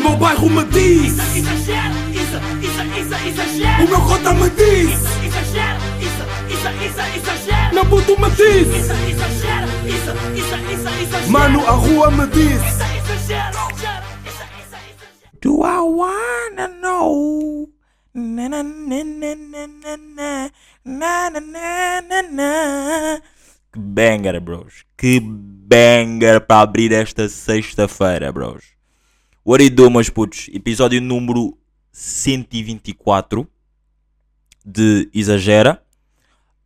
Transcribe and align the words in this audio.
meu 0.00 0.16
bairro 0.16 0.50
me 0.50 0.64
diz 0.64 1.12
Isso, 1.12 1.38
exagero, 1.38 1.94
isso, 2.10 2.38
isso, 2.62 2.82
isso, 2.98 3.28
exagero. 3.28 3.84
O 3.84 3.88
meu 3.88 4.00
cota 4.00 4.34
me 4.34 4.50
diz 4.50 4.90
Isso, 4.90 5.24
exagero, 5.24 5.80
isso, 6.00 6.24
isso, 6.52 6.68
isso, 6.84 7.00
exagero. 7.16 7.74
Meu 7.74 7.86
puto 7.86 8.20
me 8.20 8.30
diz 8.30 8.68
Isso, 8.68 8.92
exagero, 8.92 9.68
isso, 9.86 10.12
isso, 10.34 10.56
isso, 10.72 10.88
exagero. 11.02 11.30
Mano, 11.30 11.66
a 11.66 11.72
rua 11.72 12.10
me 12.10 12.26
diz 12.28 12.60
Isso, 12.62 12.82
exagero. 12.82 13.70
Do 15.42 15.64
I 15.64 15.80
wanna 15.80 16.68
know? 16.68 17.66
Na 18.12 18.48
na 18.48 18.62
na 18.62 19.04
na 19.04 19.34
na 19.36 19.66
na 19.66 19.96
na 19.96 20.50
na 20.84 21.30
na 21.30 21.40
na 21.40 22.02
na 22.02 22.22
na. 22.22 23.22
Que 23.72 23.78
banger, 23.78 24.38
bros. 24.40 24.84
Que 24.98 25.18
banger 25.20 26.42
para 26.42 26.60
abrir 26.60 26.92
esta 26.92 27.26
sexta-feira, 27.26 28.30
bros. 28.30 28.79
What 29.50 29.66
do, 29.70 29.90
meus 29.90 30.08
putos? 30.08 30.48
Episódio 30.52 31.00
número 31.00 31.58
124 31.90 33.48
de 34.64 35.10
Exagera. 35.12 35.82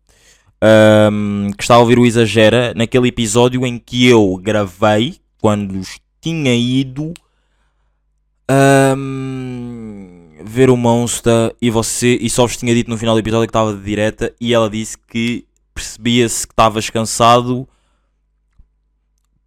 Ahm, 0.62 1.52
que 1.58 1.64
está 1.64 1.76
a 1.76 1.80
ouvir 1.80 1.98
o 1.98 2.06
Exagera 2.06 2.74
naquele 2.76 3.08
episódio 3.08 3.66
em 3.66 3.78
que 3.78 4.08
eu 4.08 4.36
gravei 4.38 5.18
quando 5.42 5.82
tinha 6.22 6.54
ido 6.54 7.14
ahm, 8.48 10.44
ver 10.44 10.70
o 10.70 10.76
Monster 10.76 11.56
e 11.62 11.70
você 11.70 12.18
e 12.20 12.30
só 12.30 12.46
vos 12.46 12.58
tinha 12.58 12.74
dito 12.74 12.90
no 12.90 12.98
final 12.98 13.16
do 13.16 13.20
episódio 13.20 13.48
que 13.48 13.52
estava 13.52 13.74
de 13.74 13.84
direta 13.84 14.34
e 14.40 14.54
ela 14.54 14.70
disse 14.70 14.98
que 14.98 15.46
percebia-se 15.74 16.46
que 16.46 16.54
estavas 16.54 16.90
cansado 16.90 17.68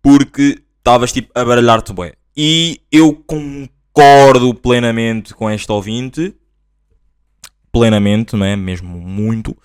porque 0.00 0.62
estavas 0.78 1.12
tipo 1.12 1.30
a 1.34 1.44
baralhar-te 1.44 1.92
bué. 1.92 2.14
E 2.36 2.80
eu 2.90 3.14
concordo 3.14 4.54
plenamente 4.54 5.34
com 5.34 5.48
esta 5.48 5.72
ouvinte. 5.72 6.34
Plenamente, 7.72 8.36
não 8.36 8.44
é? 8.44 8.54
Mesmo 8.54 8.98
muito. 8.98 9.56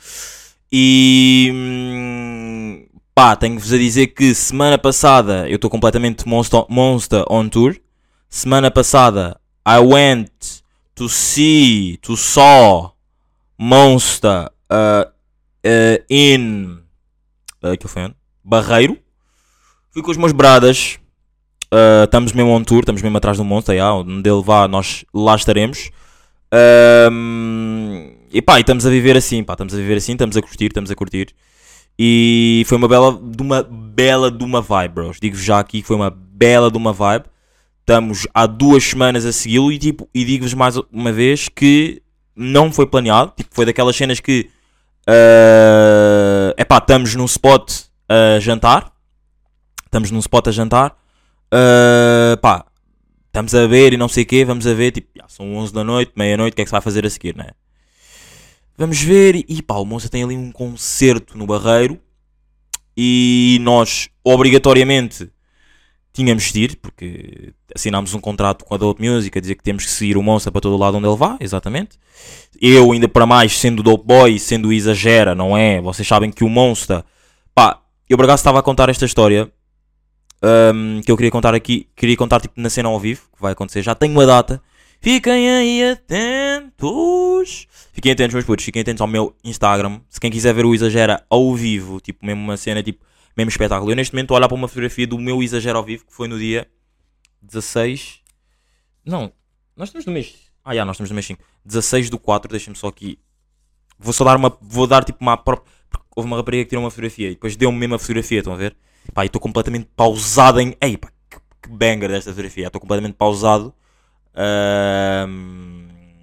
E 0.71 1.51
hum, 1.53 2.85
pá, 3.13 3.35
tenho-vos 3.35 3.71
a 3.73 3.77
dizer 3.77 4.07
que 4.07 4.33
semana 4.33 4.77
passada 4.77 5.47
eu 5.49 5.55
estou 5.55 5.69
completamente 5.69 6.27
monster, 6.27 6.65
monster 6.69 7.23
on 7.29 7.49
tour. 7.49 7.75
Semana 8.29 8.71
passada 8.71 9.39
I 9.67 9.79
went 9.79 10.31
to 10.95 11.09
see, 11.09 11.97
to 12.01 12.15
saw 12.15 12.97
Monster 13.57 14.49
uh, 14.69 15.05
uh, 15.65 16.03
in. 16.09 16.77
Uh, 17.63 17.75
que 17.77 17.87
foi 17.87 18.03
onde? 18.03 18.15
Barreiro. 18.43 18.97
Fui 19.91 20.03
com 20.03 20.11
os 20.11 20.17
meus 20.17 20.31
bradas. 20.31 20.99
Uh, 21.73 22.05
estamos 22.05 22.33
mesmo 22.33 22.51
on 22.51 22.63
tour, 22.63 22.79
estamos 22.79 23.01
mesmo 23.01 23.17
atrás 23.17 23.37
do 23.37 23.43
Monster. 23.43 23.75
Yeah, 23.75 23.95
onde 23.95 24.29
ele 24.29 24.43
vá, 24.43 24.67
nós 24.67 25.03
lá 25.13 25.35
estaremos. 25.35 25.89
Um, 27.11 27.76
e 28.31 28.41
pá, 28.41 28.57
e 28.57 28.61
estamos 28.61 28.85
a 28.85 28.89
viver 28.89 29.15
assim, 29.15 29.43
pá, 29.43 29.53
estamos 29.53 29.73
a 29.73 29.77
viver 29.77 29.97
assim, 29.97 30.13
estamos 30.13 30.35
a 30.35 30.41
curtir, 30.41 30.65
estamos 30.65 30.91
a 30.91 30.95
curtir. 30.95 31.27
E 31.97 32.63
foi 32.67 32.77
uma 32.77 32.87
bela 32.87 33.19
de 33.21 33.41
uma 33.41 33.63
bela 33.63 34.29
de 34.29 34.43
uma 34.43 34.61
vibe, 34.61 34.93
bros. 34.93 35.17
Digo-vos 35.19 35.43
já 35.43 35.59
aqui 35.59 35.81
que 35.81 35.87
foi 35.87 35.95
uma 35.95 36.09
bela 36.09 36.69
de 36.69 36.77
uma 36.77 36.93
vibe. 36.93 37.25
Estamos 37.79 38.27
há 38.33 38.45
duas 38.45 38.83
semanas 38.83 39.25
a 39.25 39.31
segui-lo 39.31 39.71
e 39.71 39.79
tipo, 39.79 40.07
e 40.13 40.23
digo-vos 40.23 40.53
mais 40.53 40.75
uma 40.91 41.11
vez 41.11 41.49
que 41.49 42.01
não 42.35 42.71
foi 42.71 42.85
planeado. 42.85 43.33
Tipo, 43.35 43.49
foi 43.53 43.65
daquelas 43.65 43.95
cenas 43.95 44.19
que 44.19 44.49
é 46.57 46.65
pá, 46.65 46.77
estamos 46.77 47.15
num 47.15 47.25
spot 47.25 47.85
a 48.07 48.39
jantar. 48.39 48.91
Estamos 49.85 50.11
num 50.11 50.19
spot 50.19 50.47
a 50.47 50.51
jantar. 50.51 50.95
Uh, 51.51 52.37
pá, 52.41 52.65
estamos 53.27 53.55
a 53.55 53.65
ver 53.67 53.93
e 53.93 53.97
não 53.97 54.09
sei 54.09 54.23
o 54.23 54.25
quê, 54.25 54.43
vamos 54.43 54.67
a 54.67 54.73
ver, 54.73 54.91
tipo, 54.91 55.07
já, 55.15 55.27
são 55.29 55.55
11 55.55 55.73
da 55.73 55.83
noite, 55.83 56.11
meia-noite, 56.15 56.53
o 56.53 56.55
que 56.55 56.61
é 56.61 56.65
que 56.65 56.69
se 56.69 56.73
vai 56.73 56.81
fazer 56.81 57.05
a 57.05 57.09
seguir, 57.09 57.37
né? 57.37 57.51
Vamos 58.77 59.01
ver 59.01 59.43
e, 59.47 59.61
pá, 59.63 59.75
o 59.75 59.85
Monza 59.85 60.07
tem 60.07 60.23
ali 60.23 60.37
um 60.37 60.51
concerto 60.51 61.35
no 61.35 61.47
Barreiro 61.47 61.99
e 62.95 63.57
nós, 63.61 64.07
obrigatoriamente, 64.23 65.31
tínhamos 66.13 66.51
de 66.51 66.63
ir, 66.63 66.75
porque 66.77 67.53
assinámos 67.75 68.13
um 68.13 68.19
contrato 68.19 68.63
com 68.65 68.75
a 68.75 68.77
Dope 68.77 69.07
Music 69.07 69.35
a 69.35 69.41
dizer 69.41 69.55
que 69.55 69.63
temos 69.63 69.83
que 69.83 69.91
seguir 69.91 70.15
o 70.15 70.21
Monza 70.21 70.51
para 70.51 70.61
todo 70.61 70.75
o 70.75 70.77
lado 70.77 70.97
onde 70.97 71.07
ele 71.07 71.15
vá, 71.15 71.37
exatamente. 71.39 71.97
Eu, 72.61 72.91
ainda 72.91 73.07
para 73.07 73.25
mais, 73.25 73.57
sendo 73.57 73.81
Dope 73.81 74.05
Boy, 74.05 74.37
sendo 74.37 74.71
exagera, 74.71 75.33
não 75.33 75.57
é? 75.57 75.81
Vocês 75.81 76.07
sabem 76.07 76.31
que 76.31 76.43
o 76.43 76.49
Monster, 76.49 77.03
pá, 77.55 77.81
eu 78.07 78.15
por 78.15 78.25
acaso 78.25 78.41
estava 78.41 78.59
a 78.59 78.63
contar 78.63 78.89
esta 78.89 79.05
história 79.05 79.51
um, 80.43 81.01
que 81.01 81.11
eu 81.11 81.17
queria 81.17 81.31
contar 81.31 81.55
aqui, 81.55 81.87
queria 81.95 82.15
contar 82.15 82.41
tipo 82.41 82.59
na 82.61 82.69
cena 82.69 82.89
ao 82.89 82.99
vivo, 82.99 83.21
que 83.35 83.41
vai 83.41 83.53
acontecer, 83.53 83.81
já 83.81 83.95
tenho 83.95 84.13
uma 84.13 84.25
data. 84.25 84.61
Fiquem 84.99 85.49
aí 85.49 85.91
atentos. 85.91 87.67
Fiquem 87.93 88.11
atentos, 88.11 88.33
meus 88.33 88.45
putos, 88.45 88.65
fiquem 88.65 88.81
atentos 88.81 89.01
ao 89.01 89.07
meu 89.07 89.35
Instagram. 89.43 90.01
Se 90.09 90.19
quem 90.19 90.31
quiser 90.31 90.53
ver 90.53 90.65
o 90.65 90.73
Exagera 90.73 91.25
ao 91.29 91.55
vivo, 91.55 91.99
tipo, 91.99 92.25
mesmo 92.25 92.41
uma 92.41 92.57
cena, 92.57 92.83
tipo, 92.83 93.05
mesmo 93.35 93.49
espetáculo. 93.49 93.91
Eu 93.91 93.95
neste 93.95 94.13
momento 94.13 94.33
olhar 94.33 94.47
para 94.47 94.55
uma 94.55 94.67
fotografia 94.67 95.07
do 95.07 95.17
meu 95.17 95.41
Exagera 95.41 95.77
ao 95.77 95.83
vivo, 95.83 96.05
que 96.05 96.13
foi 96.13 96.27
no 96.27 96.37
dia 96.37 96.67
16. 97.41 98.21
Não, 99.05 99.31
nós 99.75 99.89
estamos 99.89 100.05
no 100.05 100.13
mês. 100.13 100.35
Ah, 100.63 100.75
já, 100.75 100.83
nós 100.83 100.95
estamos 100.95 101.09
no 101.11 101.15
mês 101.15 101.25
5. 101.25 101.41
16 101.63 102.09
do 102.09 102.19
4, 102.19 102.51
deixem-me 102.51 102.77
só 102.77 102.87
aqui. 102.87 103.19
Vou 103.97 104.13
só 104.13 104.23
dar 104.23 104.35
uma. 104.35 104.55
Vou 104.61 104.85
dar 104.85 105.03
tipo 105.03 105.19
uma 105.21 105.37
própria. 105.37 105.71
Houve 106.15 106.27
uma 106.27 106.37
rapariga 106.37 106.63
que 106.63 106.69
tirou 106.69 106.83
uma 106.83 106.89
fotografia 106.89 107.27
e 107.27 107.31
depois 107.31 107.55
deu-me 107.55 107.77
mesmo 107.77 107.95
a 107.95 107.99
fotografia, 107.99 108.39
estão 108.39 108.53
a 108.53 108.57
ver? 108.57 108.75
Pá, 109.13 109.23
e 109.23 109.27
estou 109.27 109.39
completamente 109.39 109.87
pausado 109.95 110.59
em. 110.59 110.75
Ei, 110.81 110.97
pá, 110.97 111.09
que, 111.29 111.37
que 111.61 111.69
banger 111.69 112.09
desta 112.09 112.31
fotografia. 112.31 112.67
Estou 112.67 112.81
completamente 112.81 113.13
pausado. 113.13 113.73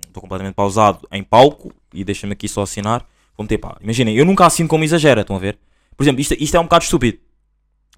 Estou 0.07 0.21
completamente 0.21 0.55
pausado 0.55 1.01
em 1.11 1.23
palco. 1.23 1.73
E 1.93 2.05
deixa-me 2.05 2.33
aqui 2.33 2.49
só 2.49 2.63
assinar. 2.63 3.07
Vou 3.37 3.45
meter, 3.45 3.59
pá. 3.59 3.77
Imaginem, 3.81 4.17
eu 4.17 4.25
nunca 4.25 4.47
assino 4.47 4.69
como 4.69 4.85
exagera, 4.85 5.21
estão 5.23 5.37
a 5.37 5.39
ver? 5.39 5.59
Por 5.97 6.03
exemplo, 6.05 6.21
isto, 6.21 6.35
isto 6.39 6.57
é 6.57 6.61
um 6.61 6.65
bocado 6.65 6.85
estúpido. 6.85 7.19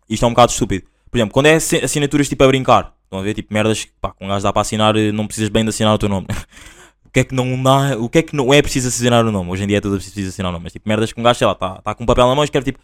Isto 0.09 0.25
é 0.25 0.29
um 0.29 0.33
bocado 0.33 0.53
estúpido. 0.53 0.87
Por 1.11 1.19
exemplo, 1.19 1.33
quando 1.33 1.47
é 1.47 1.55
assi- 1.55 1.83
assinaturas 1.83 2.29
tipo 2.29 2.43
a 2.45 2.47
brincar, 2.47 2.95
estão 3.05 3.19
a 3.19 3.23
ver? 3.23 3.35
Tipo 3.35 3.53
merdas 3.55 3.87
pá, 4.01 4.11
com 4.13 4.25
um 4.27 4.29
gajo 4.29 4.43
dá 4.43 4.53
para 4.53 4.63
assinar, 4.63 4.97
eh, 4.97 5.13
não 5.13 5.27
precisas 5.27 5.49
bem 5.49 5.63
de 5.65 5.71
assinar 5.71 5.95
o 5.95 5.99
teu 5.99 6.09
nome. 6.09 6.27
o 7.05 7.11
que 7.11 7.21
é 7.21 7.25
que 7.25 7.35
não 7.35 7.63
dá, 7.63 7.97
o 7.99 8.09
que 8.09 8.19
é 8.19 8.23
que 8.23 8.37
não 8.37 8.53
é 8.53 8.61
preciso 8.61 8.89
assinar 8.89 9.25
o 9.25 9.33
nome? 9.33 9.51
Hoje 9.51 9.65
em 9.65 9.67
dia 9.67 9.79
é 9.79 9.81
tudo 9.81 9.97
preciso 9.97 10.29
assinar 10.29 10.51
o 10.51 10.53
nome, 10.53 10.65
mas 10.65 10.73
tipo 10.73 10.89
merdas 10.89 11.13
que 11.13 11.19
um 11.21 11.23
gajo, 11.23 11.39
sei 11.39 11.47
lá, 11.47 11.53
está 11.55 11.77
tá 11.81 11.95
com 11.95 12.03
um 12.05 12.07
papel 12.07 12.27
na 12.29 12.35
mão 12.35 12.45
e 12.45 12.47
escreve 12.47 12.65
tipo 12.73 12.79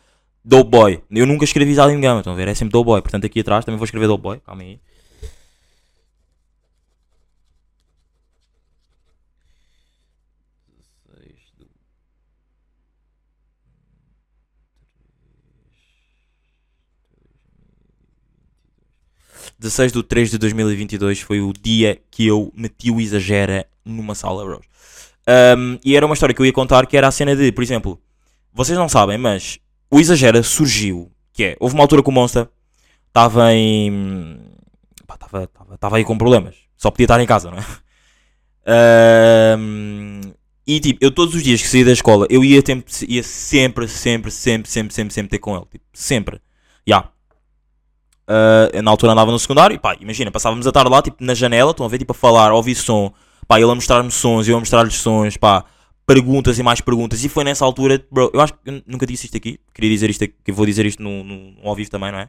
Dope 0.44 0.70
Boy. 0.70 1.02
Eu 1.10 1.26
nunca 1.26 1.44
escrevi 1.44 1.74
Zalim 1.74 2.00
Gama, 2.00 2.20
estão 2.20 2.32
a 2.32 2.36
ver? 2.36 2.48
É 2.48 2.54
sempre 2.54 2.72
Dope 2.72 2.86
Boy. 2.86 3.02
Portanto, 3.02 3.26
aqui 3.26 3.40
atrás 3.40 3.64
também 3.64 3.78
vou 3.78 3.84
escrever 3.84 4.06
Dope 4.08 4.22
Boy. 4.22 4.40
Calma 4.44 4.62
aí. 4.62 4.78
Dezesseis 19.62 19.92
do 19.92 20.02
3 20.02 20.28
de 20.28 20.38
2022 20.38 21.20
foi 21.20 21.40
o 21.40 21.52
dia 21.52 21.96
que 22.10 22.26
eu 22.26 22.52
meti 22.52 22.90
o 22.90 23.00
Exagera 23.00 23.64
numa 23.84 24.12
sala, 24.12 24.44
bros. 24.44 24.66
Um, 25.56 25.78
e 25.84 25.96
era 25.96 26.04
uma 26.04 26.14
história 26.14 26.34
que 26.34 26.42
eu 26.42 26.46
ia 26.46 26.52
contar 26.52 26.84
que 26.84 26.96
era 26.96 27.06
a 27.06 27.12
cena 27.12 27.36
de, 27.36 27.52
por 27.52 27.62
exemplo, 27.62 28.00
vocês 28.52 28.76
não 28.76 28.88
sabem, 28.88 29.16
mas 29.16 29.60
o 29.88 30.00
Exagera 30.00 30.42
surgiu, 30.42 31.12
que 31.32 31.44
é, 31.44 31.56
houve 31.60 31.76
uma 31.76 31.84
altura 31.84 32.02
que 32.02 32.08
o 32.08 32.12
Monster 32.12 32.48
estava 33.06 33.54
em... 33.54 34.40
Estava 35.72 35.96
aí 35.96 36.04
com 36.04 36.18
problemas. 36.18 36.56
Só 36.76 36.90
podia 36.90 37.04
estar 37.04 37.20
em 37.20 37.26
casa, 37.26 37.48
não 37.48 37.58
é? 37.58 37.64
Ahm, 39.54 40.32
e 40.66 40.80
tipo, 40.80 40.98
eu 41.00 41.12
todos 41.12 41.36
os 41.36 41.42
dias 41.42 41.62
que 41.62 41.68
saía 41.68 41.84
da 41.84 41.92
escola, 41.92 42.26
eu 42.28 42.42
ia, 42.42 42.60
tempo, 42.64 42.90
ia 43.06 43.22
sempre, 43.22 43.86
sempre, 43.86 44.32
sempre, 44.32 44.68
sempre, 44.68 44.92
sempre, 44.92 45.14
sempre 45.14 45.30
ter 45.30 45.38
com 45.38 45.54
ele. 45.54 45.66
Tipo, 45.70 45.84
sempre. 45.92 46.40
Já. 46.84 47.11
Eu 48.72 48.82
na 48.82 48.90
altura 48.90 49.12
andava 49.12 49.30
no 49.30 49.38
secundário 49.38 49.74
e 49.74 49.78
pá, 49.78 49.96
imagina, 50.00 50.30
passávamos 50.30 50.66
a 50.66 50.72
tarde 50.72 50.90
lá, 50.90 51.02
tipo, 51.02 51.16
na 51.20 51.34
janela, 51.34 51.72
estão 51.72 51.84
a 51.84 51.88
ver, 51.88 51.98
tipo, 51.98 52.12
a 52.12 52.14
falar, 52.14 52.52
ouvir 52.52 52.74
som. 52.74 53.12
Pá, 53.46 53.60
ele 53.60 53.70
a 53.70 53.74
mostrar-me 53.74 54.10
sons, 54.10 54.48
eu 54.48 54.56
a 54.56 54.60
mostrar-lhe 54.60 54.90
sons, 54.90 55.36
pá, 55.36 55.64
perguntas 56.06 56.58
e 56.58 56.62
mais 56.62 56.80
perguntas. 56.80 57.24
E 57.24 57.28
foi 57.28 57.44
nessa 57.44 57.64
altura, 57.64 58.04
bro, 58.10 58.30
eu 58.32 58.40
acho 58.40 58.54
que 58.54 58.58
eu 58.64 58.82
nunca 58.86 59.06
disse 59.06 59.26
isto 59.26 59.36
aqui, 59.36 59.58
queria 59.74 59.90
dizer 59.90 60.10
isto 60.10 60.24
aqui, 60.24 60.52
vou 60.52 60.64
dizer 60.66 60.86
isto 60.86 61.02
no, 61.02 61.24
no, 61.24 61.54
ao 61.62 61.74
vivo 61.74 61.90
também, 61.90 62.12
não 62.12 62.18
é? 62.18 62.28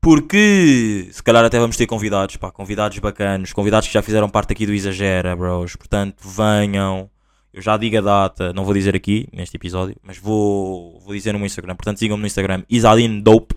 Porque 0.00 1.08
se 1.12 1.22
calhar 1.22 1.44
até 1.44 1.60
vamos 1.60 1.76
ter 1.76 1.86
convidados, 1.86 2.36
pá, 2.36 2.50
convidados 2.50 2.98
bacanos, 2.98 3.52
convidados 3.52 3.86
que 3.86 3.94
já 3.94 4.02
fizeram 4.02 4.28
parte 4.28 4.52
aqui 4.52 4.66
do 4.66 4.72
Exagera, 4.74 5.36
bros. 5.36 5.76
Portanto, 5.76 6.16
venham. 6.28 7.08
Eu 7.52 7.62
já 7.62 7.76
digo 7.76 7.98
a 7.98 8.00
data, 8.00 8.52
não 8.52 8.64
vou 8.64 8.74
dizer 8.74 8.96
aqui 8.96 9.28
neste 9.32 9.56
episódio, 9.56 9.94
mas 10.02 10.18
vou, 10.18 10.98
vou 11.00 11.14
dizer 11.14 11.32
no 11.32 11.46
Instagram. 11.46 11.76
Portanto, 11.76 11.98
sigam-me 11.98 12.20
no 12.20 12.26
Instagram, 12.26 12.64
Isadine 12.68 13.20
Dope. 13.22 13.54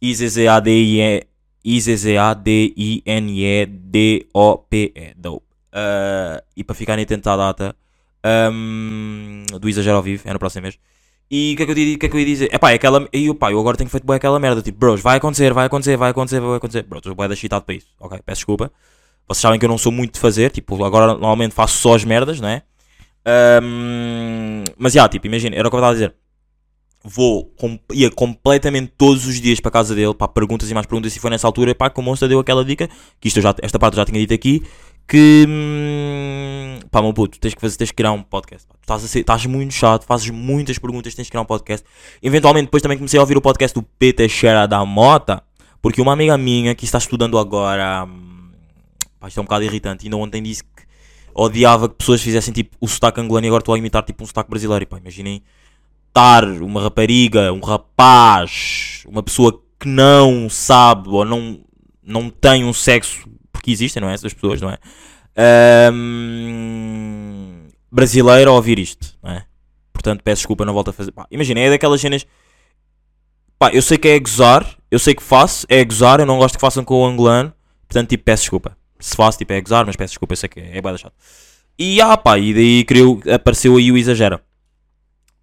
I-Z-Z-A-D-I-N-E-D-O-P-E. 0.00 0.74
Dope. 5.16 5.46
Uh, 5.68 6.40
e 6.56 6.64
para 6.64 6.74
ficarem 6.74 7.04
atentos 7.04 7.26
à 7.26 7.36
data 7.36 7.76
um, 8.52 9.44
do 9.60 9.68
Exagero 9.68 9.96
ao 9.96 10.02
vivo, 10.02 10.22
é 10.26 10.32
no 10.32 10.38
próximo 10.38 10.62
mês. 10.62 10.78
E 11.30 11.52
o 11.52 11.56
que 11.56 11.62
é 11.62 11.66
que 11.66 11.74
que 11.98 12.06
é 12.06 12.08
que 12.08 12.16
eu 12.16 12.20
ia 12.20 12.26
dizer? 12.26 12.54
Epá, 12.54 12.70
é 12.72 12.74
aquela. 12.74 13.06
E 13.12 13.32
pá, 13.34 13.52
eu 13.52 13.60
agora 13.60 13.76
tenho 13.76 13.90
feito 13.90 14.06
bem 14.06 14.16
aquela 14.16 14.38
merda. 14.40 14.62
Tipo, 14.62 14.78
bros, 14.78 15.00
vai 15.00 15.18
acontecer, 15.18 15.52
vai 15.52 15.66
acontecer, 15.66 15.96
vai 15.96 16.10
acontecer, 16.10 16.40
vai 16.40 16.56
acontecer. 16.56 16.82
Bro, 16.84 16.98
estou 16.98 17.14
bem 17.14 17.30
excitado 17.30 17.64
para 17.64 17.74
isso. 17.74 17.88
Ok, 18.00 18.18
peço 18.24 18.38
desculpa. 18.38 18.72
Vocês 19.26 19.42
sabem 19.42 19.58
que 19.58 19.66
eu 19.66 19.68
não 19.68 19.76
sou 19.76 19.92
muito 19.92 20.14
de 20.14 20.20
fazer. 20.20 20.50
Tipo, 20.50 20.82
agora 20.84 21.08
normalmente 21.08 21.54
faço 21.54 21.76
só 21.78 21.94
as 21.94 22.04
merdas, 22.04 22.40
não 22.40 22.48
é? 22.48 22.62
Um, 23.62 24.64
mas 24.78 24.94
já, 24.94 25.06
tipo, 25.06 25.26
imagina, 25.26 25.54
era 25.54 25.68
o 25.68 25.70
que 25.70 25.76
eu 25.76 25.80
estava 25.80 25.90
a 25.90 25.94
dizer. 25.94 26.14
Vou, 27.08 27.46
com, 27.56 27.78
ia 27.92 28.10
completamente 28.10 28.92
todos 28.98 29.26
os 29.26 29.40
dias 29.40 29.60
para 29.60 29.70
casa 29.70 29.94
dele, 29.94 30.12
para 30.12 30.28
perguntas 30.28 30.70
e 30.70 30.74
mais 30.74 30.86
perguntas. 30.86 31.16
E 31.16 31.18
foi 31.18 31.30
nessa 31.30 31.46
altura, 31.46 31.74
pá, 31.74 31.88
que 31.88 31.98
o 31.98 32.02
monstro 32.02 32.28
deu 32.28 32.38
aquela 32.38 32.64
dica. 32.64 32.88
Que 33.18 33.28
isto 33.28 33.40
já, 33.40 33.54
esta 33.62 33.78
parte 33.78 33.94
eu 33.94 34.02
já 34.02 34.04
tinha 34.04 34.20
dito 34.20 34.34
aqui. 34.34 34.62
Que, 35.06 35.46
hum, 35.48 36.80
pá, 36.90 37.00
meu 37.00 37.14
puto, 37.14 37.38
tens 37.40 37.54
que, 37.54 37.60
fazer, 37.60 37.78
tens 37.78 37.90
que 37.90 37.96
criar 37.96 38.12
um 38.12 38.22
podcast. 38.22 38.68
pá. 38.68 38.74
Estás, 38.80 39.02
ser, 39.02 39.20
estás 39.20 39.46
muito 39.46 39.72
chato, 39.72 40.04
fazes 40.04 40.28
muitas 40.28 40.78
perguntas, 40.78 41.14
tens 41.14 41.24
que 41.24 41.30
criar 41.30 41.42
um 41.42 41.46
podcast. 41.46 41.86
Eventualmente, 42.22 42.66
depois 42.66 42.82
também 42.82 42.98
comecei 42.98 43.18
a 43.18 43.22
ouvir 43.22 43.36
o 43.36 43.40
podcast 43.40 43.74
do 43.74 43.82
Peter 43.98 44.28
Xera 44.28 44.66
da 44.66 44.84
Mota. 44.84 45.42
Porque 45.80 46.02
uma 46.02 46.12
amiga 46.12 46.36
minha 46.36 46.74
que 46.74 46.84
está 46.84 46.98
estudando 46.98 47.38
agora. 47.38 48.04
hum, 48.04 48.50
Pá, 49.18 49.28
isto 49.28 49.38
é 49.38 49.40
um 49.40 49.44
bocado 49.44 49.64
irritante. 49.64 50.06
Ainda 50.06 50.16
ontem 50.16 50.42
disse 50.42 50.62
que 50.62 50.82
odiava 51.34 51.88
que 51.88 51.96
pessoas 51.96 52.20
fizessem 52.20 52.52
tipo 52.52 52.76
o 52.80 52.86
sotaque 52.86 53.20
angolano 53.20 53.46
e 53.46 53.48
agora 53.48 53.62
estou 53.62 53.74
a 53.74 53.78
imitar 53.78 54.02
tipo 54.02 54.22
um 54.22 54.26
sotaque 54.26 54.50
brasileiro. 54.50 54.82
E, 54.82 54.86
pá, 54.86 54.98
imaginem 54.98 55.42
estar 56.18 56.44
uma 56.60 56.82
rapariga, 56.82 57.52
um 57.52 57.60
rapaz, 57.60 59.04
uma 59.06 59.22
pessoa 59.22 59.62
que 59.78 59.86
não 59.86 60.50
sabe 60.50 61.08
ou 61.10 61.24
não, 61.24 61.60
não 62.02 62.28
tem 62.28 62.64
um 62.64 62.72
sexo, 62.72 63.28
porque 63.52 63.70
existem, 63.70 64.00
não 64.00 64.10
é? 64.10 64.14
Essas 64.14 64.34
pessoas, 64.34 64.60
não 64.60 64.68
é? 64.68 64.78
Ahm, 65.88 67.68
brasileiro 67.90 68.50
a 68.50 68.54
ouvir 68.54 68.80
isto, 68.80 69.16
não 69.22 69.30
é? 69.30 69.44
Portanto, 69.92 70.22
peço 70.24 70.40
desculpa, 70.40 70.64
não 70.64 70.74
volto 70.74 70.88
a 70.90 70.92
fazer. 70.92 71.14
Imagina, 71.30 71.60
é 71.60 71.70
daquelas 71.70 72.00
cenas. 72.00 72.26
Pá, 73.56 73.70
eu 73.72 73.82
sei 73.82 73.96
que 73.96 74.08
é 74.08 74.18
gozar, 74.18 74.66
eu 74.90 74.98
sei 74.98 75.14
que 75.14 75.22
faço, 75.22 75.66
é 75.68 75.84
gozar, 75.84 76.18
eu 76.18 76.26
não 76.26 76.38
gosto 76.38 76.56
que 76.56 76.60
façam 76.60 76.84
com 76.84 76.94
o 76.94 77.06
angolano, 77.06 77.52
portanto, 77.86 78.08
tipo, 78.08 78.24
peço 78.24 78.42
desculpa. 78.42 78.76
Se 78.98 79.14
faço, 79.14 79.38
tipo, 79.38 79.52
é 79.52 79.60
gozar, 79.60 79.86
mas 79.86 79.94
peço 79.94 80.14
desculpa, 80.14 80.32
eu 80.32 80.36
sei 80.36 80.48
que 80.48 80.58
é, 80.58 80.78
é 80.78 80.82
da 80.82 80.96
chato. 80.96 81.14
E 81.78 82.00
ah, 82.00 82.16
pá, 82.16 82.36
e 82.38 82.52
daí 82.52 82.84
criou, 82.84 83.20
apareceu 83.32 83.76
aí 83.76 83.92
o 83.92 83.96
exagera. 83.96 84.42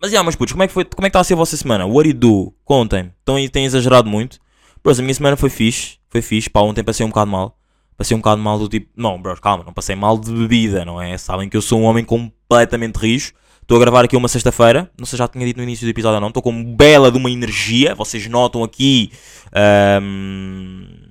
Mas 0.06 0.12
já, 0.12 0.22
mas 0.22 0.36
putos, 0.36 0.52
como 0.52 0.62
é 0.62 0.68
que 0.68 0.74
foi? 0.74 0.86
Como 0.86 1.08
é 1.08 1.10
que 1.10 1.18
está 1.18 1.22
a 1.22 1.24
ser 1.24 1.34
a 1.34 1.38
vossa 1.38 1.58
semana? 1.58 1.84
What 1.84 2.04
do 2.04 2.10
you 2.10 2.14
do? 2.14 2.54
Contem-me. 2.64 3.12
Estão 3.18 3.38
aí, 3.38 3.50
têm 3.50 3.66
exagerado 3.66 4.08
muito? 4.08 4.38
Bros, 4.84 5.00
a 5.00 5.02
minha 5.02 5.16
semana 5.16 5.36
foi 5.36 5.50
fixe. 5.50 5.98
Foi 6.12 6.22
fixe. 6.22 6.48
Pá, 6.48 6.60
ontem 6.60 6.84
passei 6.84 7.04
um 7.04 7.10
bocado 7.10 7.32
mal. 7.32 7.58
Passei 7.98 8.16
um 8.16 8.20
bocado 8.20 8.40
mal 8.40 8.60
do 8.60 8.70
tipo. 8.70 8.88
Não, 8.96 9.20
bros, 9.20 9.40
calma, 9.40 9.64
não 9.64 9.74
passei 9.74 9.96
mal 9.96 10.20
de 10.20 10.32
bebida, 10.32 10.86
não 10.86 11.02
é? 11.02 11.18
Sabem 11.18 11.50
que 11.50 11.58
eu 11.58 11.62
sou 11.62 11.82
um 11.82 11.86
homem 11.86 12.06
completamente 12.06 12.98
rijo. 12.98 13.34
Estou 13.64 13.78
a 13.78 13.80
gravar 13.80 14.06
aqui 14.06 14.16
uma 14.16 14.28
sexta-feira. 14.28 14.92
Não 14.96 15.08
sei 15.08 15.18
se 15.18 15.18
já 15.18 15.28
tinha 15.28 15.44
dito 15.44 15.58
no 15.58 15.64
início 15.64 15.88
do 15.88 15.90
episódio 15.90 16.18
ou 16.18 16.22
não. 16.22 16.28
Estou 16.28 16.44
com 16.44 16.76
bela 16.76 17.12
de 17.12 17.18
uma 17.18 17.32
energia. 17.32 17.96
Vocês 17.96 18.28
notam 18.28 18.64
aqui. 18.64 19.12
ahm, 19.52 21.05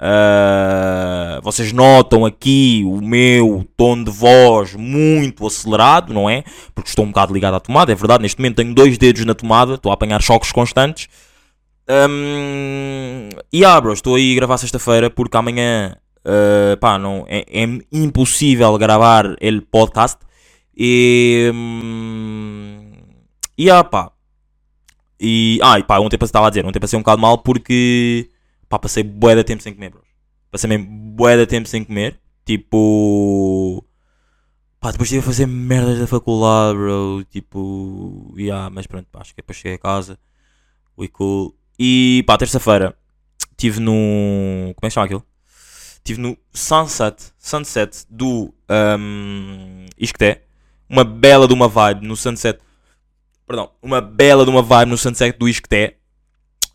ah, 0.00 1.40
vocês 1.42 1.72
notam 1.72 2.24
aqui 2.24 2.82
o 2.86 3.00
meu 3.02 3.66
tom 3.76 4.02
de 4.02 4.10
voz 4.10 4.74
muito 4.74 5.46
acelerado, 5.46 6.14
não 6.14 6.28
é? 6.28 6.42
Porque 6.74 6.88
estou 6.88 7.04
um 7.04 7.08
bocado 7.08 7.34
ligado 7.34 7.54
à 7.54 7.60
tomada, 7.60 7.92
é 7.92 7.94
verdade. 7.94 8.22
Neste 8.22 8.38
momento 8.40 8.56
tenho 8.56 8.74
dois 8.74 8.96
dedos 8.96 9.24
na 9.26 9.34
tomada, 9.34 9.74
estou 9.74 9.90
a 9.90 9.94
apanhar 9.94 10.22
choques 10.22 10.50
constantes. 10.50 11.08
Um, 11.88 13.28
e 13.52 13.64
ah, 13.64 13.80
bro, 13.80 13.92
estou 13.92 14.14
aí 14.14 14.32
a 14.32 14.36
gravar 14.36 14.56
sexta-feira 14.58 15.10
porque 15.10 15.36
amanhã 15.36 15.96
ah, 16.24 16.76
pá, 16.80 16.98
não, 16.98 17.26
é, 17.28 17.44
é 17.48 17.66
impossível 17.92 18.76
gravar 18.78 19.36
ele 19.40 19.60
podcast. 19.60 20.18
E, 20.76 21.50
hum, 21.54 22.92
e 23.58 23.70
ah, 23.70 23.84
pá. 23.84 24.12
E, 25.20 25.58
ah, 25.62 25.78
e 25.78 25.82
pá, 25.84 25.98
ontem 25.98 26.16
passei- 26.16 26.30
estava 26.30 26.46
a 26.46 26.50
dizer, 26.50 26.64
ontem 26.64 26.80
passei 26.80 26.98
um 26.98 27.02
bocado 27.02 27.20
mal 27.20 27.36
porque 27.38 28.30
pá, 28.70 28.78
passei 28.78 29.02
bué 29.02 29.34
de 29.34 29.44
tempo 29.44 29.62
sem 29.62 29.74
comer, 29.74 29.90
bro. 29.90 30.02
Passei 30.50 30.68
mesmo 30.68 30.86
bué 30.88 31.36
de 31.36 31.46
tempo 31.46 31.68
sem 31.68 31.84
comer. 31.84 32.18
Tipo. 32.46 33.84
Pá, 34.80 34.92
depois 34.92 35.08
estive 35.08 35.20
a 35.20 35.26
fazer 35.26 35.46
merdas 35.46 35.98
da 35.98 36.06
faculdade, 36.06 36.78
bro. 36.78 37.24
Tipo. 37.28 38.32
Yeah, 38.38 38.70
mas 38.70 38.86
pronto, 38.86 39.06
pá, 39.12 39.20
acho 39.20 39.34
que 39.34 39.42
depois 39.42 39.58
cheguei 39.58 39.74
a 39.74 39.78
casa. 39.78 40.18
We 40.96 41.08
cool. 41.08 41.54
E 41.78 42.24
pá, 42.26 42.38
terça-feira. 42.38 42.96
Estive 43.50 43.80
no. 43.80 43.92
Como 44.74 44.86
é 44.86 44.88
que 44.88 44.90
chama 44.90 45.06
aquilo? 45.06 45.26
Estive 45.96 46.20
no 46.20 46.38
Sunset. 46.52 47.32
Sunset 47.38 48.06
do. 48.08 48.54
Um, 48.98 49.86
Isqueté. 49.98 50.44
Uma 50.88 51.04
bela 51.04 51.46
de 51.46 51.54
uma 51.54 51.68
vibe 51.68 52.06
no 52.06 52.16
Sunset. 52.16 52.58
Perdão. 53.46 53.70
Uma 53.82 54.00
bela 54.00 54.44
de 54.44 54.50
uma 54.50 54.62
vibe 54.62 54.90
no 54.90 54.98
Sunset 54.98 55.36
do 55.38 55.48
Isqueté. 55.48 55.99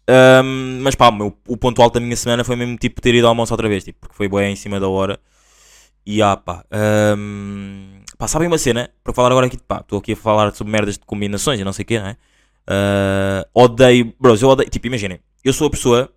Um, 0.07 0.81
mas 0.84 0.94
pá, 0.96 1.10
o, 1.10 1.12
meu- 1.12 1.38
o 1.48 1.57
ponto 1.57 1.81
alto 1.81 1.96
da 1.96 2.00
minha 2.00 2.16
semana 2.16 2.44
foi 2.44 2.56
mesmo 2.56 2.78
tipo 2.78 3.02
ter 3.02 3.16
ido 3.16 3.25
ao 3.25 3.31
almoço 3.31 3.54
outra 3.54 3.68
vez, 3.68 3.84
tipo, 3.84 4.00
porque 4.02 4.16
foi 4.16 4.28
bem 4.30 4.54
em 4.54 4.56
cima 4.56 4.80
da 4.80 4.88
hora. 4.88 5.19
E 6.06 6.22
ah, 6.22 6.38
pá, 6.38 6.66
um, 7.18 8.02
pá, 8.18 8.28
sabem 8.28 8.48
uma 8.48 8.57
cena? 8.60 8.90
Para 9.04 9.13
falar 9.13 9.31
agora 9.31 9.48
aqui, 9.48 9.57
pá, 9.57 9.80
estou 9.81 10.00
aqui 10.00 10.13
a 10.13 10.18
falar 10.18 10.54
sobre 10.56 10.72
merdas 10.72 10.98
de 10.98 11.06
combinações 11.06 11.60
e 11.60 11.63
não 11.63 11.74
sei 11.74 11.84
o 11.84 11.86
quê, 11.88 12.00
não 12.00 12.07
é? 12.07 12.18
Ah, 12.68 13.48
odeio, 13.54 14.13
bros, 14.19 14.42
eu 14.42 14.50
odeio, 14.50 14.69
tipo, 14.69 14.88
imaginem, 14.88 15.19
eu 15.44 15.54
sou 15.54 15.68
a 15.68 15.72
pessoa, 15.72 16.12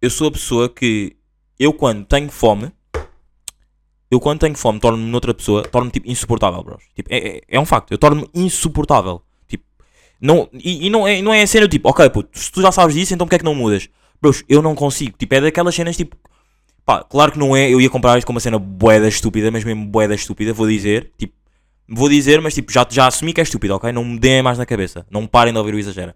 eu 0.00 0.10
sou 0.10 0.28
a 0.28 0.32
pessoa 0.32 0.68
que 0.68 1.16
eu 1.58 1.72
quando 1.72 2.04
tenho 2.04 2.30
fome, 2.30 2.72
eu 4.10 4.20
quando 4.20 4.40
tenho 4.40 4.56
fome 4.56 4.78
torno-me 4.80 5.10
noutra 5.10 5.34
pessoa, 5.34 5.62
torno-me 5.64 5.90
tipo 5.92 6.10
insuportável, 6.10 6.62
bros. 6.62 6.82
Tipo, 6.94 7.12
é, 7.12 7.18
é, 7.38 7.40
é 7.48 7.60
um 7.60 7.66
facto, 7.66 7.90
eu 7.92 7.98
torno-me 7.98 8.28
insuportável. 8.34 9.22
Tipo, 10.24 10.26
não, 10.26 10.48
e, 10.54 10.86
e 10.86 10.90
não, 10.90 11.06
é, 11.06 11.20
não 11.20 11.32
é 11.32 11.42
a 11.42 11.46
cena 11.46 11.68
tipo, 11.68 11.88
ok, 11.88 12.08
puto, 12.08 12.38
se 12.38 12.50
tu 12.50 12.62
já 12.62 12.72
sabes 12.72 12.94
disso, 12.94 13.12
então 13.12 13.26
porque 13.26 13.36
é 13.36 13.38
que 13.38 13.44
não 13.44 13.54
mudas? 13.54 13.88
Bros, 14.20 14.42
eu 14.48 14.62
não 14.62 14.74
consigo. 14.74 15.14
Tipo, 15.18 15.34
é 15.34 15.40
daquelas 15.42 15.74
cenas 15.74 15.96
tipo. 15.96 16.16
Pá, 16.84 17.04
claro 17.04 17.32
que 17.32 17.38
não 17.38 17.54
é. 17.54 17.70
Eu 17.70 17.80
ia 17.80 17.90
comparar 17.90 18.18
isto 18.18 18.26
com 18.26 18.32
uma 18.32 18.40
cena 18.40 18.58
boeda 18.58 19.06
estúpida, 19.06 19.50
mas 19.50 19.64
mesmo 19.64 19.84
boeda 19.86 20.14
estúpida, 20.14 20.52
vou 20.52 20.66
dizer. 20.66 21.12
Tipo, 21.18 21.34
vou 21.88 22.08
dizer, 22.08 22.40
mas 22.40 22.54
tipo, 22.54 22.72
já, 22.72 22.86
já 22.90 23.06
assumi 23.06 23.32
que 23.32 23.40
é 23.40 23.44
estúpido, 23.44 23.74
ok? 23.74 23.92
Não 23.92 24.04
me 24.04 24.18
deem 24.18 24.42
mais 24.42 24.56
na 24.56 24.64
cabeça. 24.64 25.06
Não 25.10 25.26
parem 25.26 25.52
de 25.52 25.58
ouvir 25.58 25.74
o 25.74 25.78
exagera. 25.78 26.14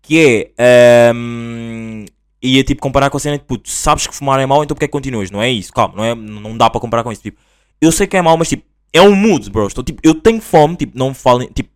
Que 0.00 0.52
é. 0.58 1.12
Um, 1.14 2.04
ia 2.40 2.64
tipo 2.64 2.80
comparar 2.80 3.10
com 3.10 3.16
a 3.16 3.20
cena 3.20 3.36
de 3.36 3.44
puto, 3.44 3.68
sabes 3.68 4.06
que 4.06 4.14
fumar 4.14 4.38
é 4.40 4.46
mau, 4.46 4.62
então 4.62 4.74
porque 4.74 4.84
é 4.84 4.88
que 4.88 4.92
continuas? 4.92 5.30
Não 5.30 5.42
é 5.42 5.50
isso, 5.50 5.72
calma, 5.72 5.94
não, 5.96 6.04
é, 6.04 6.14
não 6.14 6.56
dá 6.56 6.70
para 6.70 6.80
comparar 6.80 7.02
com 7.02 7.10
isso. 7.10 7.22
Tipo, 7.22 7.38
eu 7.80 7.90
sei 7.90 8.06
que 8.06 8.16
é 8.16 8.22
mau, 8.22 8.36
mas 8.36 8.48
tipo, 8.48 8.64
é 8.92 9.02
um 9.02 9.14
mood, 9.14 9.50
bro. 9.50 9.66
Estou, 9.66 9.82
tipo, 9.84 10.00
eu 10.02 10.14
tenho 10.14 10.40
fome, 10.40 10.76
tipo, 10.76 10.96
não 10.96 11.12
falem. 11.12 11.48
Tipo, 11.48 11.70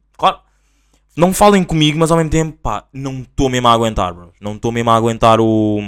não 1.17 1.33
falem 1.33 1.63
comigo, 1.63 1.99
mas 1.99 2.11
ao 2.11 2.17
mesmo 2.17 2.31
tempo, 2.31 2.59
pá, 2.63 2.87
não 2.93 3.21
estou 3.21 3.49
mesmo 3.49 3.69
a 3.69 3.73
aguentar, 3.73 4.15
bro. 4.15 4.33
Não 4.41 4.55
estou 4.55 4.73
mesmo 4.73 4.91
a 4.91 4.97
aguentar 4.97 5.41
o. 5.41 5.81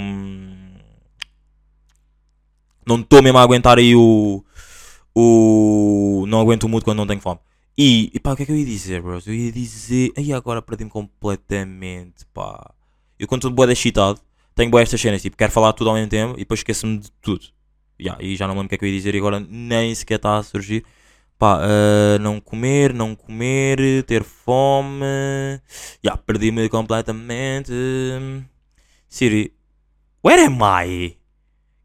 Não 2.85 2.99
estou 2.99 3.23
mesmo 3.23 3.37
a 3.37 3.41
aguentar 3.41 3.77
aí 3.77 3.95
o. 3.95 4.43
O. 5.15 6.25
Não 6.27 6.39
aguento 6.39 6.63
o 6.63 6.69
mood 6.69 6.83
quando 6.83 6.97
não 6.97 7.07
tenho 7.07 7.21
fome. 7.21 7.39
E, 7.77 8.11
e 8.13 8.19
pá, 8.19 8.33
o 8.33 8.35
que 8.35 8.43
é 8.43 8.45
que 8.45 8.51
eu 8.51 8.55
ia 8.55 8.65
dizer, 8.65 9.01
bro? 9.01 9.19
Eu 9.25 9.33
ia 9.33 9.51
dizer. 9.51 10.13
Aí 10.15 10.31
agora 10.31 10.61
perdi-me 10.61 10.89
completamente, 10.89 12.25
pá. 12.33 12.73
Eu 13.19 13.27
quando 13.27 13.47
estou 13.47 13.51
bué 13.51 13.71
excitado, 13.71 14.19
tenho 14.53 14.69
boé 14.69 14.83
estas 14.83 15.01
cenas, 15.01 15.21
tipo, 15.21 15.37
quero 15.37 15.51
falar 15.51 15.73
tudo 15.73 15.89
ao 15.89 15.95
mesmo 15.95 16.09
tempo 16.09 16.33
e 16.35 16.39
depois 16.39 16.59
esqueço-me 16.59 16.99
de 16.99 17.11
tudo. 17.21 17.45
Ya, 17.99 18.17
e 18.19 18.35
já 18.35 18.47
não 18.47 18.53
lembro 18.53 18.67
o 18.67 18.69
que 18.69 18.75
é 18.75 18.77
que 18.77 18.85
eu 18.85 18.89
ia 18.89 18.95
dizer 18.95 19.15
e 19.15 19.17
agora 19.17 19.39
nem 19.39 19.93
sequer 19.95 20.15
está 20.15 20.37
a 20.37 20.43
surgir. 20.43 20.85
Pá, 21.37 21.59
ah, 21.61 22.17
não 22.19 22.39
comer, 22.39 22.93
não 22.93 23.15
comer, 23.15 24.03
ter 24.03 24.23
fome. 24.23 25.05
Já, 26.03 26.15
perdi-me 26.17 26.69
completamente. 26.69 27.71
Siri, 29.09 29.53
where 30.23 30.43
am 30.45 30.59
I? 30.63 31.17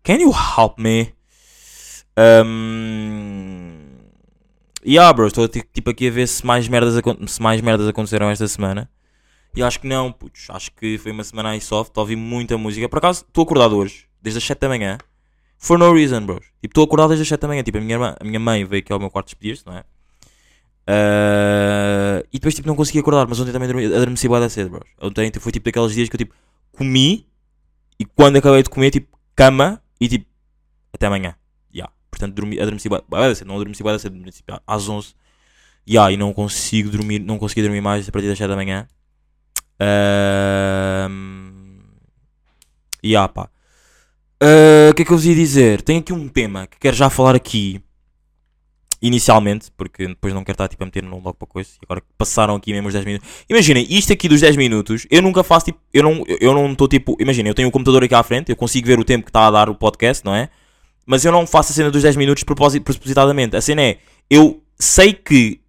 Can 0.02 0.20
you 0.20 0.32
help 0.32 0.78
me? 0.78 1.12
Um, 2.16 3.76
yeah, 4.84 5.12
bro, 5.12 5.26
estou 5.26 5.48
ti- 5.48 5.64
tipo 5.72 5.90
aqui 5.90 6.08
a 6.08 6.10
ver 6.10 6.26
se 6.26 6.44
mais, 6.44 6.68
merdas, 6.68 6.94
se 7.26 7.42
mais 7.42 7.60
merdas 7.60 7.88
aconteceram 7.88 8.30
esta 8.30 8.46
semana. 8.48 8.90
E 9.54 9.62
acho 9.62 9.80
que 9.80 9.86
não, 9.86 10.12
putz, 10.12 10.48
acho 10.50 10.70
que 10.72 10.96
foi 10.98 11.12
uma 11.12 11.24
semana 11.24 11.50
aí 11.50 11.60
soft, 11.60 11.96
ouvi 11.96 12.16
muita 12.16 12.56
música. 12.56 12.88
Por 12.88 12.98
acaso, 12.98 13.24
estou 13.26 13.42
acordado 13.44 13.76
hoje, 13.76 14.06
desde 14.22 14.38
as 14.38 14.44
7 14.44 14.60
da 14.60 14.68
manhã. 14.68 14.98
For 15.62 15.78
no 15.78 15.92
reason, 15.92 16.24
bros. 16.24 16.40
Tipo, 16.62 16.72
estou 16.72 16.84
acordado 16.84 17.08
desde 17.10 17.22
as 17.22 17.28
7 17.28 17.42
da 17.42 17.48
manhã. 17.48 17.62
Tipo, 17.62 17.78
a 17.78 17.80
minha, 17.82 17.94
irmã, 17.94 18.16
a 18.18 18.24
minha 18.24 18.40
mãe 18.40 18.64
veio 18.64 18.80
aqui 18.82 18.92
ao 18.92 18.98
meu 18.98 19.10
quarto 19.10 19.26
despedir-se, 19.26 19.64
não 19.66 19.74
é? 19.76 19.84
Ah, 20.86 22.24
e 22.32 22.38
depois, 22.38 22.54
tipo, 22.54 22.66
não 22.66 22.74
consegui 22.74 22.98
acordar. 22.98 23.26
Mas 23.28 23.38
ontem 23.38 23.52
também 23.52 23.68
adorme- 23.68 23.94
adormeci 23.94 24.26
bué 24.26 24.40
da 24.40 24.48
cedo, 24.48 24.70
bros. 24.70 24.88
Ontem 25.00 25.30
foi, 25.38 25.52
tipo, 25.52 25.64
daqueles 25.66 25.92
dias 25.94 26.08
que 26.08 26.16
eu, 26.16 26.18
tipo, 26.18 26.34
comi. 26.72 27.26
E 27.98 28.04
quando 28.06 28.36
acabei 28.36 28.62
de 28.62 28.70
comer, 28.70 28.90
tipo, 28.90 29.18
cama. 29.36 29.82
E, 30.00 30.08
tipo, 30.08 30.26
até 30.92 31.06
amanhã. 31.06 31.34
Yeah. 31.74 31.92
portanto 32.10 32.34
dormi, 32.34 32.58
adormeci 32.58 32.88
bué- 32.88 33.02
da 33.08 33.34
cedo, 33.34 33.46
não 33.48 33.54
adormeci 33.56 33.82
bué 33.82 33.92
da 33.92 33.98
cedo, 33.98 34.14
adormeci 34.14 34.38
tipo, 34.38 34.58
às 34.66 34.88
11. 34.88 35.14
Ya, 35.88 36.10
e 36.10 36.16
não 36.16 36.32
consigo 36.32 36.90
dormir, 36.90 37.18
não 37.20 37.38
consegui 37.38 37.62
dormir 37.62 37.80
mais 37.80 38.08
a 38.08 38.12
partir 38.12 38.28
das 38.28 38.38
7 38.38 38.48
da 38.48 38.56
manhã. 38.56 38.88
Ahm, 39.80 41.80
Ya, 43.02 43.26
pá. 43.28 43.48
Ah, 44.40 44.90
O 44.90 44.94
que 44.94 45.02
é 45.02 45.04
que 45.04 45.12
eu 45.12 45.16
vos 45.16 45.26
ia 45.26 45.34
dizer? 45.34 45.82
Tenho 45.82 46.00
aqui 46.00 46.12
um 46.12 46.28
tema 46.28 46.66
que 46.66 46.78
quero 46.78 46.96
já 46.96 47.10
falar 47.10 47.34
aqui 47.34 47.80
inicialmente, 49.02 49.70
porque 49.76 50.06
depois 50.08 50.34
não 50.34 50.44
quero 50.44 50.54
estar 50.54 50.68
tipo, 50.68 50.82
a 50.82 50.86
meter 50.86 51.02
no 51.02 51.16
logo 51.16 51.34
para 51.34 51.48
coisa. 51.48 51.70
E 51.80 51.84
agora 51.84 52.02
passaram 52.18 52.54
aqui 52.56 52.72
mesmo 52.72 52.88
os 52.88 52.92
10 52.94 53.04
minutos. 53.06 53.28
Imaginem, 53.48 53.86
isto 53.88 54.12
aqui 54.12 54.28
dos 54.28 54.40
10 54.40 54.56
minutos, 54.56 55.06
eu 55.10 55.22
nunca 55.22 55.42
faço 55.42 55.66
tipo. 55.66 55.78
Eu 55.92 56.02
não 56.02 56.12
estou 56.22 56.36
eu 56.40 56.54
não 56.54 56.74
tipo. 56.88 57.16
Imaginem, 57.20 57.48
eu 57.50 57.54
tenho 57.54 57.68
o 57.68 57.72
computador 57.72 58.04
aqui 58.04 58.14
à 58.14 58.22
frente, 58.22 58.50
eu 58.50 58.56
consigo 58.56 58.86
ver 58.86 58.98
o 58.98 59.04
tempo 59.04 59.24
que 59.24 59.30
está 59.30 59.46
a 59.46 59.50
dar 59.50 59.70
o 59.70 59.74
podcast, 59.74 60.24
não 60.24 60.34
é? 60.34 60.48
Mas 61.06 61.24
eu 61.24 61.32
não 61.32 61.46
faço 61.46 61.72
a 61.72 61.74
cena 61.74 61.90
dos 61.90 62.02
10 62.02 62.16
minutos 62.16 62.44
proposi- 62.44 62.80
propositadamente. 62.80 63.56
A 63.56 63.60
cena 63.60 63.82
é, 63.82 63.98
eu 64.28 64.62
sei 64.78 65.12
que 65.14 65.60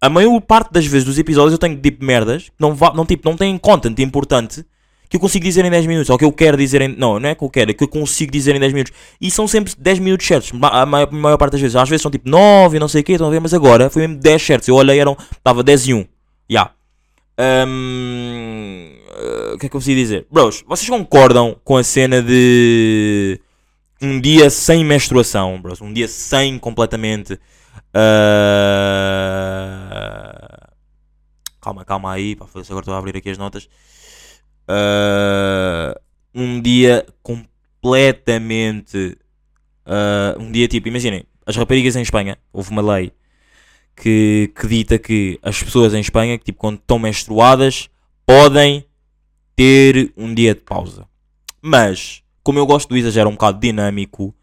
a 0.00 0.08
maior 0.08 0.40
parte 0.40 0.72
das 0.72 0.84
vezes 0.86 1.04
dos 1.04 1.18
episódios 1.18 1.52
eu 1.52 1.58
tenho 1.58 1.76
tipo 1.78 2.04
merdas 2.04 2.50
não, 2.58 2.76
não, 2.94 3.06
tipo, 3.06 3.28
não 3.28 3.36
têm 3.36 3.56
content 3.56 3.96
importante 4.00 4.64
que 5.12 5.16
eu 5.16 5.20
consigo 5.20 5.44
dizer 5.44 5.62
em 5.62 5.70
10 5.70 5.86
minutos, 5.86 6.08
ou 6.08 6.16
que 6.16 6.24
eu 6.24 6.32
quero 6.32 6.56
dizer 6.56 6.80
em. 6.80 6.88
Não, 6.88 7.20
não 7.20 7.28
é 7.28 7.34
que 7.34 7.44
eu 7.44 7.50
quero, 7.50 7.70
é 7.70 7.74
que 7.74 7.84
eu 7.84 7.88
consigo 7.88 8.32
dizer 8.32 8.56
em 8.56 8.60
10 8.60 8.72
minutos. 8.72 8.94
E 9.20 9.30
são 9.30 9.46
sempre 9.46 9.74
10 9.76 9.98
minutos 9.98 10.26
certos, 10.26 10.50
a 10.62 10.86
maior, 10.86 11.12
maior 11.12 11.36
parte 11.36 11.52
das 11.52 11.60
vezes. 11.60 11.76
Às 11.76 11.86
vezes 11.86 12.00
são 12.00 12.10
tipo 12.10 12.26
9 12.30 12.78
e 12.78 12.80
não 12.80 12.88
sei 12.88 13.02
o 13.02 13.04
quê, 13.04 13.12
estão 13.12 13.28
a 13.28 13.30
ver, 13.30 13.38
mas 13.38 13.52
agora 13.52 13.90
foi 13.90 14.06
mesmo 14.06 14.22
10 14.22 14.42
certos. 14.42 14.68
Eu 14.68 14.74
olhei, 14.74 14.98
eram. 14.98 15.14
Estava 15.30 15.62
10 15.62 15.88
e 15.88 15.94
1. 15.94 16.06
Ya. 16.50 16.70
Hum, 17.38 18.90
eh, 19.14 19.52
O 19.54 19.58
que 19.58 19.66
é 19.66 19.68
que 19.68 19.76
eu 19.76 19.82
ia 19.86 19.94
dizer? 19.96 20.26
Bros, 20.30 20.64
vocês 20.66 20.88
concordam 20.88 21.56
com 21.62 21.76
a 21.76 21.84
cena 21.84 22.22
de. 22.22 23.38
Um 24.00 24.18
dia 24.18 24.48
sem 24.48 24.82
menstruação, 24.82 25.60
bros? 25.60 25.82
Um 25.82 25.92
dia 25.92 26.08
sem 26.08 26.58
completamente. 26.58 27.38
ah, 29.12 30.68
Calma, 31.60 31.84
calma 31.84 32.12
aí, 32.12 32.34
pá, 32.34 32.46
agora 32.46 32.80
estou 32.80 32.94
a 32.94 32.98
abrir 32.98 33.16
aqui 33.16 33.30
as 33.30 33.38
notas. 33.38 33.68
Ah, 34.68 35.98
um 36.34 36.60
dia 36.60 37.06
completamente. 37.22 39.16
ah, 39.86 40.36
um 40.38 40.50
dia 40.50 40.68
tipo, 40.68 40.88
imaginem, 40.88 41.24
as 41.46 41.56
raparigas 41.56 41.96
em 41.96 42.02
Espanha, 42.02 42.38
houve 42.52 42.70
uma 42.70 42.82
lei 42.82 43.12
que, 43.96 44.52
que 44.58 44.66
dita 44.66 44.98
que 44.98 45.38
as 45.42 45.62
pessoas 45.62 45.94
em 45.94 46.00
Espanha, 46.00 46.38
que 46.38 46.44
tipo, 46.44 46.58
quando 46.58 46.78
estão 46.78 46.98
menstruadas, 46.98 47.88
podem 48.26 48.84
ter 49.56 50.12
um 50.16 50.34
dia 50.34 50.54
de 50.54 50.60
pausa. 50.60 51.06
Mas, 51.60 52.22
como 52.42 52.58
eu 52.58 52.66
gosto 52.66 52.88
do 52.88 52.96
exagero 52.96 53.28
um 53.28 53.32
bocado 53.32 53.60
dinâmico, 53.60 54.34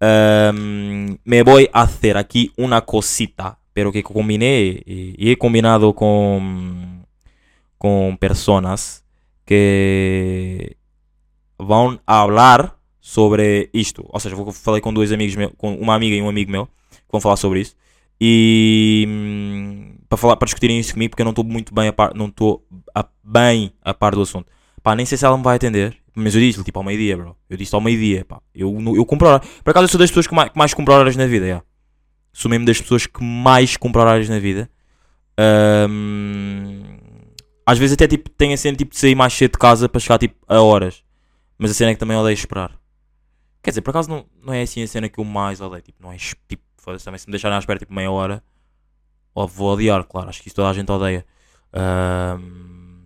ahm, 0.00 1.16
me 1.24 1.42
voy 1.42 1.68
a 1.72 1.82
hacer 1.82 2.16
aquí 2.16 2.52
una 2.56 2.80
cosita, 2.80 3.58
pero 3.72 3.92
que 3.92 4.02
combiné 4.02 4.82
y, 4.86 5.14
y 5.18 5.30
he 5.30 5.36
combinado 5.36 5.94
con, 5.94 7.06
con 7.78 8.16
personas 8.18 9.04
que 9.50 10.76
vão 11.58 11.98
hablar 12.06 12.76
sobre 13.00 13.68
isto. 13.74 14.06
Ou 14.08 14.20
seja, 14.20 14.36
vou- 14.36 14.52
falei 14.52 14.80
com 14.80 14.94
dois 14.94 15.10
amigos 15.10 15.34
meus, 15.34 15.50
com 15.58 15.74
uma 15.74 15.92
amiga 15.96 16.14
e 16.14 16.22
um 16.22 16.28
amigo 16.28 16.52
meu, 16.52 16.66
que 16.66 17.10
vão 17.10 17.20
falar 17.20 17.34
sobre 17.34 17.60
isso. 17.60 17.74
E 18.20 19.04
hum, 19.08 19.96
para 20.08 20.16
falar, 20.16 20.36
para 20.36 20.46
discutirem 20.46 20.78
isso 20.78 20.92
comigo, 20.92 21.10
porque 21.10 21.22
eu 21.22 21.24
não 21.24 21.30
estou 21.32 21.44
muito 21.44 21.74
bem 21.74 21.88
a 21.88 21.92
par, 21.92 22.14
não 22.14 22.26
estou 22.26 22.64
bem 23.24 23.72
a 23.82 23.92
par 23.92 24.14
do 24.14 24.22
assunto. 24.22 24.46
Pá, 24.84 24.94
nem 24.94 25.04
sei 25.04 25.18
se 25.18 25.24
ela 25.26 25.36
me 25.36 25.42
vai 25.42 25.56
atender, 25.56 25.96
mas 26.14 26.32
eu 26.36 26.40
disse-lhe 26.40 26.64
tipo 26.64 26.78
ao 26.78 26.84
meio-dia, 26.84 27.16
bro. 27.16 27.36
Eu 27.48 27.56
disse 27.56 27.74
ao 27.74 27.80
meio-dia, 27.80 28.24
pá. 28.24 28.40
Eu, 28.54 28.72
eu 28.94 29.04
compro 29.04 29.26
horários. 29.26 29.50
Por 29.64 29.70
acaso 29.72 29.86
eu 29.86 29.88
sou 29.88 29.98
das 29.98 30.10
pessoas 30.10 30.28
que 30.28 30.34
mais, 30.34 30.50
que 30.50 30.58
mais 30.58 30.72
compro 30.72 30.94
horários 30.94 31.16
na 31.16 31.26
vida. 31.26 31.64
Sou 32.32 32.48
mesmo 32.48 32.64
das 32.66 32.80
pessoas 32.80 33.04
que 33.06 33.20
mais 33.24 33.76
compro 33.76 34.00
horários 34.00 34.28
na 34.28 34.38
vida. 34.38 34.70
Hum, 35.88 36.99
às 37.66 37.78
vezes 37.78 37.94
até 37.94 38.06
tipo, 38.06 38.28
tenho 38.30 38.54
a 38.54 38.56
cena 38.56 38.76
tipo, 38.76 38.92
de 38.92 38.98
sair 38.98 39.14
mais 39.14 39.32
cedo 39.32 39.52
de 39.52 39.58
casa 39.58 39.88
para 39.88 40.00
chegar 40.00 40.18
tipo, 40.18 40.36
a 40.48 40.60
horas. 40.60 41.02
Mas 41.58 41.70
a 41.70 41.74
cena 41.74 41.90
é 41.90 41.94
que 41.94 42.00
também 42.00 42.16
odeio 42.16 42.34
esperar. 42.34 42.78
Quer 43.62 43.70
dizer, 43.70 43.82
por 43.82 43.90
acaso 43.90 44.08
não, 44.08 44.26
não 44.42 44.52
é 44.54 44.62
assim 44.62 44.82
a 44.82 44.88
cena 44.88 45.08
que 45.08 45.20
eu 45.20 45.24
mais 45.24 45.60
odeio. 45.60 45.82
Tipo, 45.82 46.02
não 46.02 46.12
é 46.12 46.16
tipo, 46.16 46.62
também 47.04 47.18
se 47.18 47.26
me 47.26 47.32
deixarem 47.32 47.56
à 47.56 47.58
espera 47.58 47.78
tipo 47.78 47.92
meia 47.92 48.10
hora, 48.10 48.42
vou 49.34 49.72
odiar, 49.72 50.04
claro. 50.04 50.28
Acho 50.28 50.40
que 50.42 50.48
isso 50.48 50.56
toda 50.56 50.70
a 50.70 50.72
gente 50.72 50.90
odeia. 50.90 51.24
Ahm, 51.72 53.04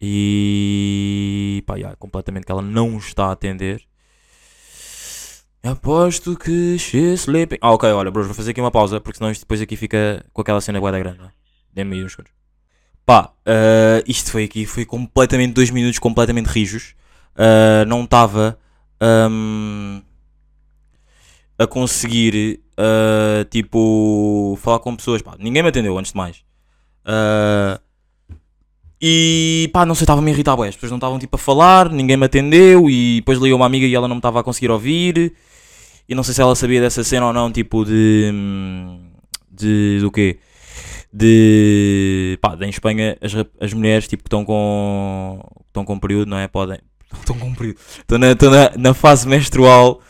e 0.00 1.62
pá, 1.66 1.78
já, 1.78 1.96
completamente 1.96 2.44
que 2.44 2.52
ela 2.52 2.62
não 2.62 2.96
está 2.98 3.26
a 3.26 3.32
atender. 3.32 3.82
Aposto 5.62 6.36
que 6.36 6.78
she's 6.78 7.22
sleeping. 7.22 7.58
Ah, 7.60 7.72
ok, 7.72 7.90
olha, 7.90 8.10
bros, 8.10 8.26
vou 8.26 8.34
fazer 8.34 8.52
aqui 8.52 8.60
uma 8.60 8.70
pausa 8.70 9.00
porque 9.00 9.18
senão 9.18 9.30
isto 9.30 9.42
depois 9.42 9.60
aqui 9.60 9.76
fica 9.76 10.24
com 10.32 10.40
aquela 10.40 10.60
cena 10.60 10.78
guarda 10.78 10.98
grande. 10.98 11.18
não 11.18 11.26
é? 11.26 11.32
Dê-me 11.72 11.96
aí 11.96 12.04
uns 12.04 12.12
segundos. 12.12 12.32
Pá, 13.06 13.32
ah, 13.46 14.02
isto 14.06 14.32
foi 14.32 14.44
aqui, 14.44 14.66
foi 14.66 14.84
completamente 14.84 15.52
dois 15.54 15.70
minutos 15.70 15.98
completamente 16.00 16.46
rijos. 16.46 16.94
Ah, 17.36 17.84
não 17.86 18.02
estava 18.04 18.58
ahm, 19.00 20.00
a 21.58 21.66
conseguir 21.66 22.60
ah, 22.76 23.46
tipo 23.48 24.58
falar 24.60 24.80
com 24.80 24.96
pessoas. 24.96 25.22
Pá, 25.22 25.36
ninguém 25.38 25.62
me 25.62 25.68
atendeu 25.68 25.96
antes 25.96 26.12
de 26.12 26.18
mais. 26.18 26.44
E 29.00 29.70
pá, 29.72 29.84
não 29.86 29.94
sei, 29.94 30.04
estava-me 30.04 30.30
irritar, 30.30 30.56
bué. 30.56 30.68
As 30.68 30.74
pessoas 30.74 30.90
não 30.90 30.98
estavam 30.98 31.18
tipo 31.18 31.36
a 31.36 31.38
falar, 31.38 31.90
ninguém 31.90 32.16
me 32.16 32.26
atendeu. 32.26 32.90
E 32.90 33.16
depois 33.20 33.38
liguei 33.38 33.52
uma 33.52 33.66
amiga 33.66 33.86
e 33.86 33.94
ela 33.94 34.08
não 34.08 34.16
me 34.16 34.20
estava 34.20 34.40
a 34.40 34.42
conseguir 34.42 34.70
ouvir. 34.70 35.34
E 36.08 36.14
não 36.14 36.22
sei 36.22 36.34
se 36.34 36.42
ela 36.42 36.54
sabia 36.56 36.80
dessa 36.80 37.04
cena 37.04 37.26
ou 37.26 37.32
não, 37.32 37.52
tipo 37.52 37.84
de. 37.84 38.32
de. 39.50 40.00
do 40.00 40.10
quê? 40.10 40.38
De. 41.12 42.38
pá, 42.40 42.56
em 42.60 42.68
Espanha 42.70 43.16
as, 43.20 43.32
as 43.60 43.72
mulheres 43.72 44.06
tipo 44.08 44.22
que 44.22 44.28
estão 44.28 44.44
com. 44.44 45.40
estão 45.68 45.84
com 45.84 45.98
período, 45.98 46.28
não 46.28 46.38
é? 46.38 46.48
Podem. 46.48 46.78
estão 47.18 47.38
com 47.38 47.54
período. 47.54 47.78
Estão 47.98 48.18
na, 48.18 48.32
estão 48.32 48.50
na, 48.50 48.70
na 48.76 48.94
fase 48.94 49.26
menstrual. 49.28 50.00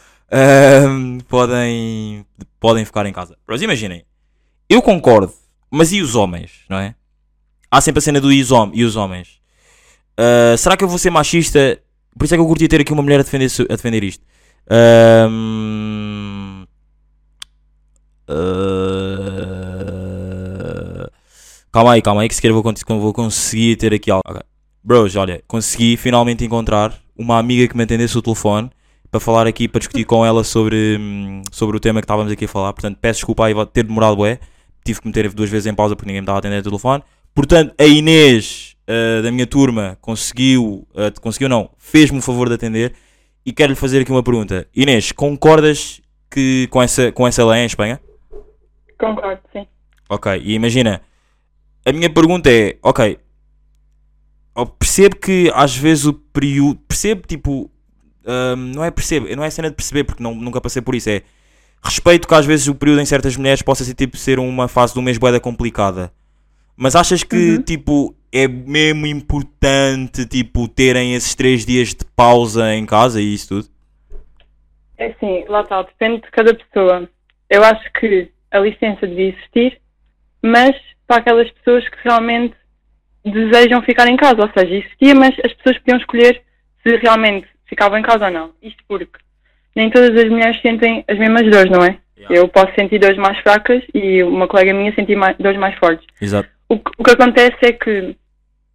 hum, 0.89 1.19
podem. 1.29 2.25
podem 2.59 2.85
ficar 2.85 3.07
em 3.07 3.13
casa. 3.13 3.37
Mas 3.47 3.63
imaginem, 3.63 4.05
eu 4.69 4.83
concordo, 4.83 5.33
mas 5.71 5.93
e 5.93 6.01
os 6.01 6.15
homens, 6.15 6.65
não 6.69 6.79
é? 6.79 6.95
Há 7.71 7.81
sempre 7.81 7.99
a 7.99 8.03
cena 8.03 8.21
do 8.21 8.33
e 8.33 8.41
os, 8.41 8.51
hom- 8.51 8.71
e 8.73 8.85
os 8.85 8.97
homens. 8.97 9.41
Ah, 10.17 10.57
será 10.57 10.77
que 10.77 10.85
eu 10.85 10.89
vou 10.89 10.99
ser 10.99 11.11
machista? 11.11 11.81
Por 12.19 12.25
isso 12.25 12.35
é 12.35 12.37
que 12.37 12.41
eu 12.41 12.47
curti 12.47 12.67
ter 12.69 12.81
aqui 12.81 12.93
uma 12.93 13.03
mulher 13.03 13.21
a 13.21 13.23
defender, 13.23 13.51
a 13.69 13.77
defender 13.77 14.03
isto. 14.03 14.25
Ahm, 14.71 16.65
ah, 18.29 18.96
calma 21.77 21.93
aí, 21.93 22.01
calma 22.01 22.23
aí, 22.23 22.29
que 22.29 22.35
sequer 22.35 22.53
vou, 22.53 22.63
vou 22.63 23.13
conseguir 23.13 23.77
ter 23.77 23.93
aqui 23.93 24.11
algo. 24.11 24.23
Ok. 24.27 24.41
Bros, 24.83 25.15
olha, 25.15 25.43
consegui 25.47 25.99
finalmente 25.99 26.43
encontrar 26.43 26.95
uma 27.15 27.39
amiga 27.39 27.69
que 27.69 27.77
me 27.77 27.83
atendesse 27.83 28.17
o 28.17 28.23
telefone 28.23 28.71
para 29.11 29.21
falar 29.21 29.47
aqui, 29.47 29.69
para 29.69 29.81
discutir 29.81 30.07
com 30.07 30.25
ela 30.25 30.43
sobre, 30.43 30.97
hum, 30.99 31.43
sobre 31.53 31.77
o 31.77 31.81
tema 31.81 32.01
que 32.01 32.05
estávamos 32.05 32.33
aqui 32.33 32.47
a 32.47 32.49
falar. 32.49 32.73
Portanto, 32.73 32.97
peço 32.99 33.19
desculpa 33.19 33.45
aí 33.45 33.55
ter 33.67 33.83
demorado, 33.83 34.17
bué. 34.17 34.39
Tive 34.87 35.03
que 35.03 35.07
meter 35.07 35.31
duas 35.35 35.51
vezes 35.51 35.67
em 35.67 35.75
pausa 35.75 35.95
porque 35.95 36.07
ninguém 36.07 36.23
me 36.23 36.25
estava 36.25 36.39
a 36.39 36.41
atender 36.41 36.61
o 36.61 36.63
telefone. 36.63 37.03
Portanto, 37.35 37.75
a 37.79 37.85
Inês 37.85 38.75
uh, 38.89 39.23
da 39.23 39.31
minha 39.31 39.47
turma 39.47 39.99
conseguiu, 40.01 40.89
uh, 40.95 41.21
conseguiu 41.21 41.49
não, 41.49 41.69
fez-me 41.77 42.19
o 42.19 42.23
favor 42.23 42.49
de 42.49 42.55
atender 42.55 42.95
e 43.45 43.53
quero-lhe 43.53 43.77
fazer 43.77 44.01
aqui 44.01 44.11
uma 44.11 44.23
pergunta. 44.23 44.67
Inês, 44.75 45.13
concordas 45.13 46.01
que 46.31 46.69
com 46.71 46.83
essa, 46.83 47.13
com 47.13 47.27
essa 47.27 47.45
lei 47.45 47.65
em 47.65 47.67
Espanha? 47.67 48.01
Concordo, 48.99 49.41
sim. 49.53 49.67
Ok, 50.09 50.41
e 50.43 50.55
imagina, 50.55 51.03
a 51.87 51.93
minha 51.93 52.11
pergunta 52.11 52.51
é, 52.51 52.77
ok, 52.83 53.19
percebo 54.79 55.17
que 55.17 55.51
às 55.55 55.77
vezes 55.77 56.05
o 56.07 56.13
período, 56.13 56.81
percebo 56.89 57.27
tipo, 57.27 57.71
hum, 58.27 58.73
não 58.75 58.85
é 58.85 58.91
percebo, 58.91 59.35
não 59.37 59.45
é 59.45 59.51
cena 59.51 59.71
de 59.71 59.77
perceber 59.77 60.05
porque 60.05 60.23
não, 60.23 60.35
nunca 60.35 60.61
passei 60.61 60.83
por 60.83 60.95
isso, 60.95 61.11
é 61.11 61.23
respeito 61.83 62.27
que 62.27 62.35
às 62.35 62.45
vezes 62.47 62.67
o 62.67 62.75
período 62.75 63.01
em 63.01 63.07
certas 63.07 63.37
mulheres 63.37 63.63
possa 63.63 63.85
ser 63.85 63.95
tipo 63.95 64.17
ser 64.17 64.39
uma 64.39 64.67
fase 64.69 64.95
do 64.95 65.03
mês 65.03 65.19
boeda 65.19 65.39
complicada. 65.39 66.13
Mas 66.77 66.97
achas 66.97 67.23
que 67.23 67.37
Uhum. 67.57 67.63
tipo 67.63 68.15
é 68.33 68.49
mesmo 68.49 69.07
importante 69.07 70.27
tipo 70.27 70.69
terem 70.69 71.15
esses 71.15 71.35
três 71.35 71.65
dias 71.65 71.89
de 71.95 72.05
pausa 72.17 72.75
em 72.75 72.85
casa 72.85 73.21
e 73.21 73.33
isso 73.33 73.49
tudo? 73.49 73.69
É 74.99 75.07
assim, 75.09 75.45
lá 75.49 75.61
está, 75.61 75.83
depende 75.83 76.23
de 76.23 76.31
cada 76.31 76.55
pessoa. 76.55 77.09
Eu 77.49 77.63
acho 77.63 77.93
que 77.93 78.31
a 78.51 78.59
licença 78.59 79.07
devia 79.07 79.29
existir, 79.29 79.81
mas 80.43 80.75
para 81.07 81.19
aquelas 81.19 81.51
pessoas 81.51 81.89
que 81.89 81.97
realmente 82.05 82.55
desejam 83.25 83.83
ficar 83.83 84.09
em 84.09 84.17
casa. 84.17 84.43
Ou 84.43 84.51
seja, 84.57 84.75
existia, 84.75 85.15
mas 85.15 85.35
as 85.45 85.53
pessoas 85.55 85.79
podiam 85.79 85.99
escolher 85.99 86.43
se 86.83 86.97
realmente 86.97 87.47
ficavam 87.67 87.99
em 87.99 88.03
casa 88.03 88.27
ou 88.27 88.31
não. 88.31 88.51
Isto 88.63 88.83
porque 88.89 89.19
nem 89.75 89.91
todas 89.91 90.11
as 90.17 90.31
mulheres 90.31 90.61
sentem 90.61 91.05
as 91.09 91.19
mesmas 91.19 91.51
dores, 91.51 91.71
não 91.71 91.85
é? 91.85 91.99
Yeah. 92.17 92.37
Eu 92.37 92.49
posso 92.49 92.73
sentir 92.75 92.99
dores 92.99 93.19
mais 93.19 93.39
fracas 93.41 93.83
e 93.93 94.23
uma 94.23 94.49
colega 94.49 94.73
minha 94.73 94.95
sentir 94.95 95.17
mais, 95.17 95.37
dores 95.37 95.59
mais 95.59 95.77
fortes. 95.79 96.07
Exato. 96.21 96.49
O 96.69 96.79
que, 96.79 96.91
o 96.99 97.05
que 97.05 97.11
acontece 97.11 97.59
é 97.63 97.73
que 97.73 98.17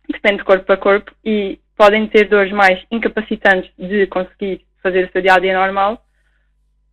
depende 0.10 0.38
de 0.38 0.44
corpo 0.44 0.66
para 0.66 0.78
corpo 0.78 1.12
e 1.26 1.60
podem 1.76 2.06
ter 2.08 2.28
dores 2.28 2.52
mais 2.52 2.80
incapacitantes 2.92 3.72
de 3.78 4.06
conseguir 4.08 4.62
fazer 4.84 5.08
o 5.08 5.12
seu 5.12 5.22
dia 5.22 5.34
a 5.34 5.40
dia 5.40 5.58
normal 5.58 6.04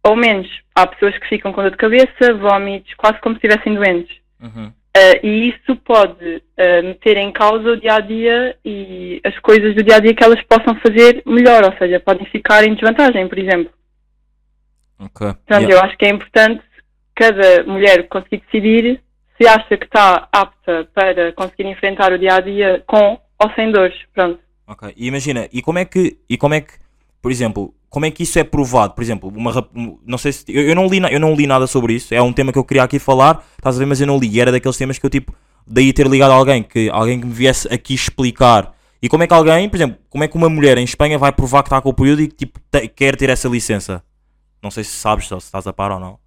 ou 0.02 0.16
menos. 0.16 0.49
Há 0.75 0.87
pessoas 0.87 1.16
que 1.18 1.28
ficam 1.28 1.52
com 1.52 1.62
dor 1.62 1.71
de 1.71 1.76
cabeça, 1.76 2.35
vômitos, 2.40 2.95
quase 2.95 3.21
como 3.21 3.37
se 3.37 3.47
estivessem 3.47 3.75
doentes. 3.75 4.16
Uhum. 4.40 4.73
Uh, 4.99 5.26
e 5.26 5.50
isso 5.50 5.76
pode 5.85 6.37
uh, 6.37 6.83
meter 6.83 7.19
em 7.19 7.31
causa 7.31 7.71
o 7.71 7.76
dia 7.76 7.95
a 7.95 8.00
dia 8.00 8.57
e 8.64 9.21
as 9.25 9.38
coisas 9.38 9.75
do 9.75 9.83
dia 9.83 9.97
a 9.97 10.00
dia 10.00 10.12
que 10.14 10.25
elas 10.25 10.43
possam 10.43 10.75
fazer 10.81 11.23
melhor, 11.25 11.62
ou 11.64 11.73
seja, 11.78 12.00
podem 12.00 12.26
ficar 12.26 12.64
em 12.64 12.75
desvantagem, 12.75 13.28
por 13.28 13.38
exemplo. 13.38 13.71
Ok. 14.99 15.26
Portanto, 15.26 15.62
Yeah. 15.62 15.75
eu 15.75 15.81
acho 15.81 15.97
que 15.97 16.05
é 16.05 16.09
importante 16.09 16.62
cada 17.14 17.62
mulher 17.64 18.09
conseguir 18.09 18.43
decidir 18.47 19.00
se 19.40 19.47
acha 19.47 19.76
que 19.76 19.85
está 19.85 20.28
apta 20.33 20.88
para 20.93 21.33
conseguir 21.33 21.67
enfrentar 21.67 22.12
o 22.12 22.19
dia 22.19 22.35
a 22.35 22.40
dia 22.40 22.83
com 22.87 23.21
ou 23.38 23.50
sem 23.55 23.71
dores. 23.71 23.97
Pronto. 24.12 24.40
Ok. 24.67 24.93
E 24.97 25.07
imagina, 25.07 25.49
e 25.52 25.62
como 25.62 25.78
é 25.78 25.85
que, 25.85 26.19
e 26.28 26.37
como 26.37 26.55
é 26.55 26.61
que, 26.61 26.73
por 27.23 27.31
exemplo, 27.31 27.73
como 27.90 28.07
é 28.07 28.11
que 28.11 28.23
isso 28.23 28.38
é 28.38 28.45
provado? 28.45 28.95
Por 28.95 29.02
exemplo, 29.02 29.33
uma 29.35 29.50
um- 29.75 29.99
não 30.07 30.18
sei 30.18 30.33
se 30.33 30.45
eu, 30.49 30.68
eu 30.68 30.75
não 30.75 30.87
li, 30.87 31.00
eu 31.11 31.21
não 31.21 31.35
li 31.35 31.47
nada 31.47 31.66
sobre 31.66 31.95
isso. 31.95 32.14
É 32.14 32.21
um 32.23 32.33
tema 32.33 32.52
que 32.52 32.59
eu 32.59 32.64
queria 32.64 32.83
aqui 32.83 32.99
falar, 32.99 33.45
estás 33.59 33.76
a 33.76 33.78
ver, 33.78 33.87
mas 33.87 34.00
eu 34.00 34.07
não 34.07 34.18
li. 34.18 34.28
E 34.28 34.40
era 34.40 34.52
daqueles 34.52 34.76
temas 34.76 34.99
que 34.99 35.07
eu 35.07 35.11
tipo, 35.11 35.35
daí 35.66 35.92
ter 35.92 36.07
ligado 36.07 36.30
a 36.33 36.35
alguém 36.35 36.62
que 36.62 36.88
alguém 36.90 37.21
que 37.21 37.26
me 37.26 37.33
viesse 37.33 37.73
aqui 37.73 37.95
explicar. 37.95 38.73
E 39.00 39.09
como 39.09 39.23
é 39.23 39.26
que 39.26 39.35
alguém, 39.35 39.68
por 39.68 39.76
exemplo, 39.76 39.97
como 40.11 40.25
é 40.25 40.28
que 40.28 40.37
uma 40.37 40.49
mulher 40.49 40.76
em 40.76 40.85
Espanha 40.85 41.18
vai 41.18 41.30
provar 41.33 41.62
que 41.62 41.68
está 41.68 41.80
com 41.80 41.88
o 41.90 41.95
período 41.95 42.21
e 42.23 42.28
que 42.28 42.35
tipo, 42.35 42.59
quer 42.97 43.14
ter 43.16 43.30
essa 43.30 43.49
licença? 43.49 44.02
Não 44.62 44.71
sei 44.73 44.83
se 44.83 44.90
sabes 44.90 45.28
se 45.28 45.35
estás 45.37 45.66
a 45.68 45.73
par 45.73 45.92
ou 45.92 46.00
não. 46.00 46.18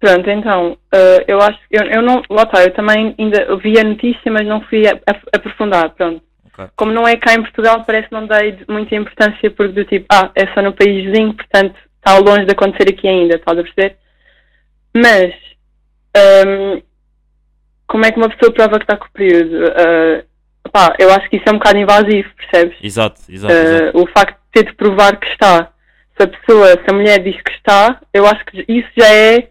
Pronto, 0.00 0.28
então, 0.28 0.76
eh, 0.92 1.24
eu 1.28 1.38
acho 1.40 1.58
eu, 1.70 1.82
eu 1.84 2.02
não. 2.02 2.20
Lá 2.28 2.42
está, 2.42 2.62
eu 2.64 2.74
também 2.74 3.14
ainda 3.18 3.56
vi 3.56 3.78
a 3.78 3.84
notícia, 3.84 4.30
mas 4.30 4.46
não 4.46 4.60
fui 4.62 4.86
a- 4.86 4.98
a- 5.08 5.36
aprofundar. 5.36 5.90
Pronto. 5.94 6.20
Ok. 6.56 6.70
Como 6.76 6.92
não 6.92 7.06
é 7.06 7.16
cá 7.16 7.34
em 7.34 7.42
Portugal, 7.42 7.84
parece 7.84 8.08
que 8.08 8.14
não 8.14 8.26
dei 8.26 8.52
de- 8.52 8.64
muita 8.68 8.94
importância 8.94 9.50
porque 9.50 9.72
do 9.72 9.84
tipo, 9.84 10.06
ah, 10.10 10.30
é 10.34 10.46
só 10.54 10.62
no 10.62 10.72
país 10.72 11.04
vizinho, 11.04 11.34
portanto 11.34 11.74
está 11.96 12.18
longe 12.18 12.44
de 12.44 12.52
acontecer 12.52 12.88
aqui 12.92 13.08
ainda, 13.08 13.36
estás 13.36 13.58
a 13.58 13.62
perceber? 13.62 13.96
Mas 14.94 15.34
hum, 16.46 16.82
como 17.86 18.04
é 18.04 18.10
que 18.12 18.18
uma 18.18 18.28
pessoa 18.28 18.52
prova 18.52 18.78
que 18.78 18.84
está 18.84 18.96
com 18.96 19.06
o 19.06 19.10
período? 19.12 19.72
Pá, 20.72 20.94
eu 20.98 21.10
acho 21.12 21.28
que 21.28 21.36
isso 21.36 21.44
é 21.48 21.50
um 21.50 21.58
bocado 21.58 21.78
invasivo, 21.78 22.28
percebes? 22.36 22.76
Exato, 22.82 23.20
exato, 23.28 23.52
Ah, 23.54 23.56
exato. 23.62 23.98
o 24.02 24.06
facto 24.08 24.34
de 24.36 24.50
ter 24.52 24.70
de 24.70 24.76
provar 24.76 25.16
que 25.18 25.26
está. 25.28 25.70
Se 26.16 26.22
a 26.22 26.28
pessoa, 26.28 26.68
se 26.68 26.84
a 26.88 26.92
mulher 26.92 27.18
diz 27.22 27.40
que 27.42 27.50
está, 27.52 28.00
eu 28.12 28.26
acho 28.26 28.44
que 28.46 28.64
isso 28.68 28.88
já 28.96 29.08
é 29.12 29.48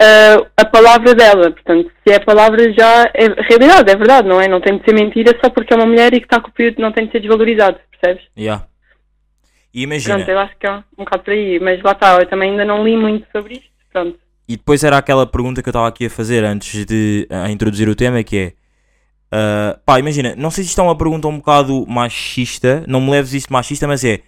ah, 0.00 0.46
a 0.56 0.64
palavra 0.64 1.14
dela. 1.14 1.50
Portanto, 1.50 1.90
se 2.02 2.12
é 2.12 2.16
a 2.16 2.24
palavra 2.24 2.72
já 2.72 3.10
é 3.14 3.26
realidade, 3.48 3.90
é 3.90 3.96
verdade, 3.96 4.28
não 4.28 4.40
é? 4.40 4.48
Não 4.48 4.60
tem 4.60 4.78
de 4.78 4.84
ser 4.84 4.94
mentira 4.94 5.36
só 5.42 5.50
porque 5.50 5.72
é 5.72 5.76
uma 5.76 5.86
mulher 5.86 6.12
e 6.14 6.20
que 6.20 6.26
está 6.26 6.40
com 6.40 6.48
o 6.48 6.52
período 6.52 6.80
não 6.80 6.92
tem 6.92 7.06
de 7.06 7.12
ser 7.12 7.20
desvalorizado, 7.20 7.78
percebes? 7.90 8.24
Yeah. 8.38 8.66
E 9.72 9.82
imagina, 9.82 10.16
Pronto, 10.16 10.30
eu 10.30 10.38
acho 10.38 10.56
que 10.58 10.66
é 10.66 10.72
um, 10.72 10.76
um 10.98 11.04
bocado 11.04 11.22
por 11.24 11.32
aí. 11.32 11.60
Mas 11.60 11.82
lá 11.82 11.92
está, 11.92 12.18
eu 12.18 12.26
também 12.28 12.50
ainda 12.50 12.64
não 12.64 12.84
li 12.84 12.96
muito 12.96 13.26
sobre 13.30 13.54
isto. 13.54 13.68
Pronto. 13.92 14.18
E 14.48 14.56
depois 14.56 14.84
era 14.84 14.96
aquela 14.96 15.26
pergunta 15.26 15.62
que 15.62 15.68
eu 15.68 15.72
estava 15.72 15.88
aqui 15.88 16.06
a 16.06 16.10
fazer 16.10 16.44
antes 16.44 16.84
de 16.86 17.26
a 17.30 17.50
introduzir 17.50 17.88
o 17.88 17.96
tema, 17.96 18.22
que 18.22 18.36
é 18.38 18.52
ah, 19.30 19.78
pá, 19.84 19.98
imagina, 19.98 20.34
não 20.36 20.50
sei 20.50 20.64
se 20.64 20.70
isto 20.70 20.80
é 20.80 20.84
uma 20.84 20.96
pergunta 20.96 21.28
um 21.28 21.38
bocado 21.38 21.84
machista, 21.86 22.84
não 22.86 23.00
me 23.00 23.10
leves 23.10 23.32
isto 23.34 23.52
machista, 23.52 23.86
mas 23.86 24.04
é 24.04 24.20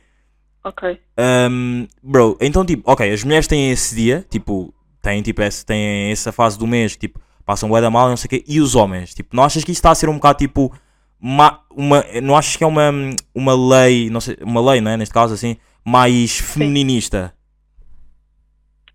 Ok. 0.65 0.99
ahm, 1.17 1.87
bro, 2.03 2.37
então 2.41 2.65
tipo, 2.65 2.91
ok, 2.91 3.11
as 3.11 3.23
mulheres 3.23 3.47
têm 3.47 3.71
esse 3.71 3.95
dia, 3.95 4.27
tipo, 4.29 4.75
têm 5.09 5.23
tipo 5.23 5.41
esse, 5.43 5.65
têm 5.65 6.11
essa 6.11 6.31
fase 6.33 6.59
do 6.59 6.67
mês, 6.67 6.93
que, 6.95 7.00
tipo, 7.09 7.19
passam 7.47 7.69
bué 7.69 7.81
da 7.81 7.91
mal, 7.91 8.09
não 8.09 8.17
sei 8.17 8.27
o 8.27 8.31
quê, 8.31 8.45
e 8.47 8.61
os 8.61 8.75
homens, 8.75 9.15
tipo, 9.15 9.35
não 9.35 9.43
achas 9.45 9.65
que 9.65 9.73
isto 9.73 9.81
está 9.81 9.91
a 9.91 9.95
ser 9.95 10.09
um 10.09 10.15
bocado 10.15 10.38
tipo 10.38 10.71
ma- 11.19 11.61
uma, 11.71 12.05
não 12.23 12.37
achas 12.37 12.57
que 12.57 12.65
é 12.65 12.67
uma, 12.67 12.91
uma 13.35 13.55
lei, 13.55 14.11
não 14.11 14.21
sei, 14.21 14.37
uma 14.43 14.61
lei, 14.73 14.81
não 14.81 14.91
é, 14.91 14.97
neste 14.97 15.15
caso 15.15 15.33
assim, 15.35 15.57
mais 15.85 16.38
feminista? 16.38 17.33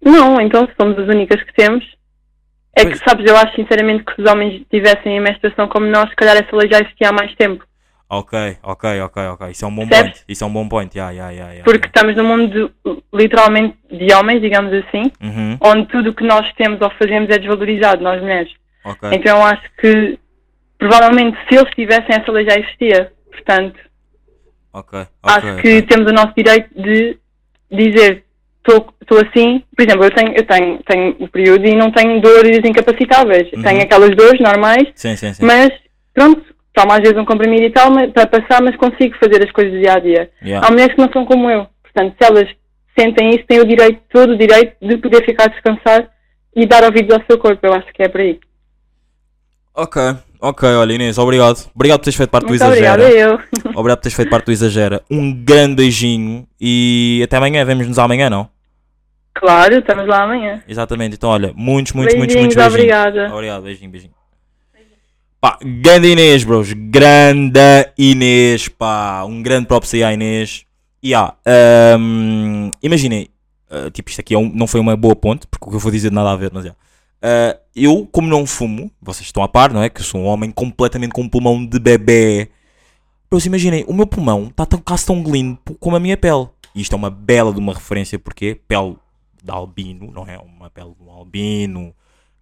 Não, 0.02 0.40
então 0.40 0.68
somos 0.80 1.00
as 1.00 1.08
únicas 1.08 1.42
que 1.44 1.54
temos. 1.54 1.84
É 2.76 2.84
Pois. 2.84 3.00
que, 3.00 3.10
sabes, 3.10 3.26
eu 3.30 3.38
acho 3.38 3.56
sinceramente 3.56 4.04
que 4.04 4.16
se 4.16 4.22
os 4.22 4.30
homens 4.32 4.66
tivessem 4.70 5.18
a 5.18 5.22
menstruação 5.22 5.68
como 5.68 5.86
nós, 5.86 6.10
se 6.10 6.16
calhar 6.16 6.36
essa 6.36 6.56
lei 6.56 6.70
já 6.70 6.80
existia 6.80 7.10
há 7.10 7.14
mais 7.14 7.34
tempo. 7.36 7.64
Ok, 8.18 8.58
ok, 8.64 9.02
ok, 9.02 9.24
ok. 9.28 9.50
Isso 9.52 9.66
é 9.66 9.68
um 9.68 9.76
bom 9.76 9.88
Percebes? 9.88 10.12
point. 10.14 10.26
Isso 10.30 10.44
é 10.44 10.48
um 10.48 10.54
bom 10.54 10.68
point. 10.68 10.96
Yeah, 10.98 11.12
yeah, 11.14 11.32
yeah, 11.32 11.52
yeah, 11.54 11.64
Porque 11.66 11.88
estamos 11.88 12.16
num 12.16 12.26
mundo 12.28 12.48
de- 12.86 13.04
literalmente 13.14 13.76
de 13.92 14.14
homens, 14.14 14.42
digamos 14.42 14.72
assim, 14.74 15.12
yeah. 15.22 15.40
Uhum, 15.40 15.58
onde 15.62 15.88
tudo 15.88 16.10
o 16.10 16.14
que 16.14 16.24
nós 16.24 16.52
temos 16.54 16.80
ou 16.82 16.90
fazemos 16.92 17.30
é 17.30 17.38
desvalorizado, 17.40 18.04
nós 18.04 18.22
mulheres. 18.22 18.52
ok. 18.84 19.10
Então 19.14 19.44
acho 19.46 19.64
que 19.80 20.18
provavelmente 20.78 21.38
se 21.48 21.56
eles 21.56 21.70
tivessem 21.76 22.16
essa 22.16 22.32
lei 22.32 22.46
já 22.50 22.56
existia. 22.60 23.12
Portanto, 23.32 23.80
Ok, 24.72 25.00
ok. 25.00 25.08
acho 25.24 25.62
que 25.62 25.82
temos 25.84 26.10
o 26.12 26.14
nosso 26.14 26.34
direito 26.36 26.70
de 26.82 27.18
dizer 27.72 28.24
estou 28.66 29.18
assim, 29.28 29.62
por 29.76 29.84
exemplo, 29.84 30.06
eu 30.06 30.12
tenho, 30.12 30.34
eu 30.36 30.46
tenho, 30.46 30.84
tenho 30.84 31.16
o 31.20 31.28
período 31.28 31.66
e 31.66 31.76
não 31.76 31.92
tenho 31.92 32.22
dores 32.22 32.58
incapacitáveis. 32.64 33.52
Uhum. 33.54 33.62
Tenho 33.62 33.82
aquelas 33.82 34.16
dores 34.16 34.40
normais, 34.40 34.88
Sim, 34.96 35.16
sim, 35.18 35.34
sim. 35.34 35.46
mas 35.46 35.70
pronto, 36.14 36.42
tomo 36.74 36.92
às 36.92 37.00
vezes 37.00 37.18
um 37.18 37.26
comprimido 37.26 37.64
e 37.66 37.70
tal 37.70 37.90
mas- 37.92 38.12
para 38.12 38.28
passar, 38.28 38.62
mas 38.62 38.76
consigo 38.76 39.16
fazer 39.18 39.44
as 39.44 39.52
coisas 39.52 39.74
do 39.74 39.80
dia 39.80 39.94
a 39.94 40.00
dia. 40.00 40.32
Yeah. 40.44 40.66
Há 40.68 40.72
mulheres 40.72 40.96
que 40.96 41.02
não 41.02 41.12
são 41.12 41.26
como 41.26 41.50
eu. 41.50 41.68
Portanto, 41.84 42.16
se 42.20 42.26
elas 42.28 42.50
sentem 42.98 43.30
isso, 43.32 43.46
têm 43.48 43.60
o 43.60 43.66
direito, 43.68 44.02
todo 44.12 44.32
o 44.34 44.38
direito 44.38 44.76
de 44.82 44.98
poder 44.98 45.24
ficar 45.26 45.46
a 45.46 45.48
descansar 45.48 46.10
e 46.56 46.66
dar 46.66 46.84
ouvidos 46.84 47.16
ao 47.16 47.24
seu 47.26 47.38
corpo. 47.38 47.66
Eu 47.66 47.74
acho 47.74 47.88
que 47.94 48.02
é 48.04 48.08
por 48.08 48.22
aí. 48.22 48.40
Ok, 49.76 50.00
ok, 50.40 50.70
olha 50.70 50.94
Inês, 50.94 51.18
obrigado. 51.18 51.58
Obrigado 51.74 52.00
por 52.00 52.04
teres 52.06 52.16
feito 52.18 52.30
parte 52.30 52.44
do 52.46 52.50
Muito 52.50 52.64
Exagera. 52.64 53.04
obrigada, 53.04 53.20
eu. 53.20 53.40
Obrigado 53.76 53.98
por 53.98 54.04
teres 54.04 54.16
feito 54.16 54.30
parte 54.30 54.46
do 54.46 54.52
Exagera. 54.52 55.02
Um 55.10 55.34
grande 55.34 55.76
beijinho 55.78 56.48
e 56.62 57.22
até 57.24 57.38
amanhã. 57.38 57.66
Vemos-nos 57.66 57.98
amanhã, 57.98 58.30
não? 58.30 58.48
Claro, 59.34 59.80
estamos 59.80 60.06
lá 60.06 60.24
amanhã. 60.24 60.62
Exatamente. 60.68 61.16
Então, 61.16 61.32
olha, 61.32 61.52
muitos, 61.56 61.94
muitos, 61.94 62.14
muitos, 62.16 62.36
Beijinhos, 62.36 62.56
muitos 62.56 62.74
beijinhos. 62.76 62.96
obrigada. 63.04 63.34
Obrigado, 63.34 63.64
beijinho, 63.64 63.90
beijinho. 63.92 64.14
Pá, 65.44 65.60
grande 65.62 66.08
Inês, 66.08 66.46
bros. 66.46 66.72
Grande 66.72 67.60
Inês, 67.98 68.70
pá. 68.70 69.26
Um 69.26 69.44
grande 69.44 69.68
props 69.68 69.94
aí 69.94 70.02
à 70.02 70.14
Inês. 70.14 70.64
E 71.04 71.14
ah, 71.14 71.36
hum, 72.00 72.72
imaginem, 72.82 73.28
ah, 73.70 73.92
tipo, 73.92 74.10
isto 74.10 74.22
aqui 74.22 74.34
é 74.34 74.38
um- 74.38 74.50
não 74.56 74.68
foi 74.68 74.80
uma 74.80 74.96
boa 74.96 75.14
ponte, 75.14 75.46
porque 75.48 75.66
o 75.68 75.70
que 75.70 75.76
eu 75.76 75.80
vou 75.82 75.92
dizer 75.92 76.14
nada 76.14 76.32
a 76.32 76.38
ver, 76.38 76.50
mas 76.54 76.64
já. 76.64 76.74
Ah, 77.22 77.60
eu, 77.76 78.08
como 78.10 78.26
não 78.26 78.46
fumo, 78.46 78.90
vocês 79.02 79.26
estão 79.26 79.44
a 79.44 79.50
par, 79.50 79.74
não 79.74 79.84
é? 79.84 79.90
Que 79.90 80.00
eu 80.00 80.06
sou 80.06 80.22
um 80.22 80.28
homem 80.28 80.50
completamente 80.50 81.12
com 81.12 81.24
um 81.24 81.28
pulmão 81.28 81.66
de 81.66 81.78
bebê. 81.78 82.48
Bros, 83.30 83.46
imaginem, 83.46 83.84
o 83.86 83.94
meu 83.94 84.08
pulmão 84.08 84.46
está 84.48 84.66
tão, 84.66 84.80
quase 84.80 85.06
tão 85.06 85.22
limpo 85.24 85.76
como 85.76 85.98
a 85.98 86.00
minha 86.00 86.16
pele. 86.16 86.48
E 86.74 86.80
isto 86.80 86.94
é 86.94 86.96
uma 86.96 87.10
bela 87.10 87.52
de 87.52 87.60
uma 87.60 87.74
referência, 87.74 88.18
porque 88.18 88.62
pele 88.66 88.96
de 89.44 89.52
albino, 89.52 90.10
não 90.10 90.26
é? 90.26 90.38
Uma 90.38 90.70
pele 90.70 90.94
de 90.98 91.04
um 91.06 91.12
albino, 91.12 91.94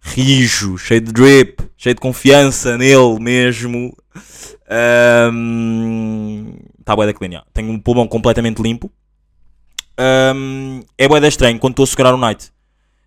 rijo, 0.02 0.76
cheio 0.76 1.00
de 1.00 1.12
drip, 1.12 1.60
cheio 1.76 1.94
de 1.94 2.00
confiança 2.00 2.76
nele 2.76 3.18
mesmo. 3.20 3.96
Está 6.78 6.96
bué 6.96 7.06
da 7.06 7.14
clean, 7.14 7.30
yeah. 7.30 7.46
Tenho 7.54 7.70
um 7.70 7.78
pulmão 7.78 8.06
completamente 8.08 8.60
limpo. 8.60 8.90
Ahm, 9.96 10.80
é 10.98 11.06
bué 11.06 11.20
da 11.20 11.28
estranho 11.28 11.58
quando 11.58 11.72
estou 11.72 11.84
a 11.84 11.86
segurar 11.86 12.14
o 12.14 12.18
night. 12.18 12.50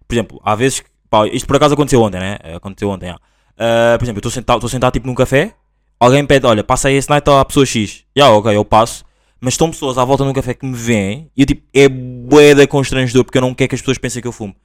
Por 0.08 0.16
exemplo, 0.16 0.42
há 0.44 0.56
vezes 0.56 0.84
pá, 1.10 1.28
isto 1.28 1.46
por 1.46 1.58
acaso 1.58 1.74
aconteceu 1.74 2.02
ontem, 2.02 2.20
né? 2.20 2.38
Aconteceu 2.56 2.90
ontem, 2.90 3.08
yeah. 3.08 3.22
Ah, 3.58 3.96
por 3.98 4.06
exemplo, 4.06 4.20
estou 4.20 4.32
sentado, 4.32 4.58
estou 4.58 4.70
sentado 4.70 4.94
tipo 4.94 5.08
num 5.08 5.16
café, 5.16 5.54
alguém 6.00 6.26
pede, 6.26 6.46
olha, 6.46 6.64
passa 6.64 6.88
aí 6.88 6.96
esse 6.96 7.10
night 7.10 7.30
à 7.30 7.44
pessoa 7.44 7.66
X. 7.66 8.04
Já, 8.16 8.30
ok, 8.30 8.56
eu 8.56 8.66
passo. 8.66 9.04
Mas 9.40 9.54
estão 9.54 9.70
pessoas 9.70 9.98
à 9.98 10.06
volta 10.06 10.24
no 10.24 10.34
café 10.34 10.54
que 10.54 10.66
me 10.66 10.76
veem 10.76 11.30
e 11.36 11.42
eu 11.42 11.46
tipo, 11.46 11.62
é 11.74 11.88
bué 11.90 12.56
da 12.56 12.66
constrangedor 12.66 13.24
porque 13.24 13.38
eu 13.38 13.42
não 13.42 13.54
quero 13.54 13.70
que 13.70 13.76
as 13.76 13.82
pessoas 13.82 13.98
pensem 13.98 14.22
que 14.22 14.28
eu 14.28 14.32
fumo. 14.32 14.56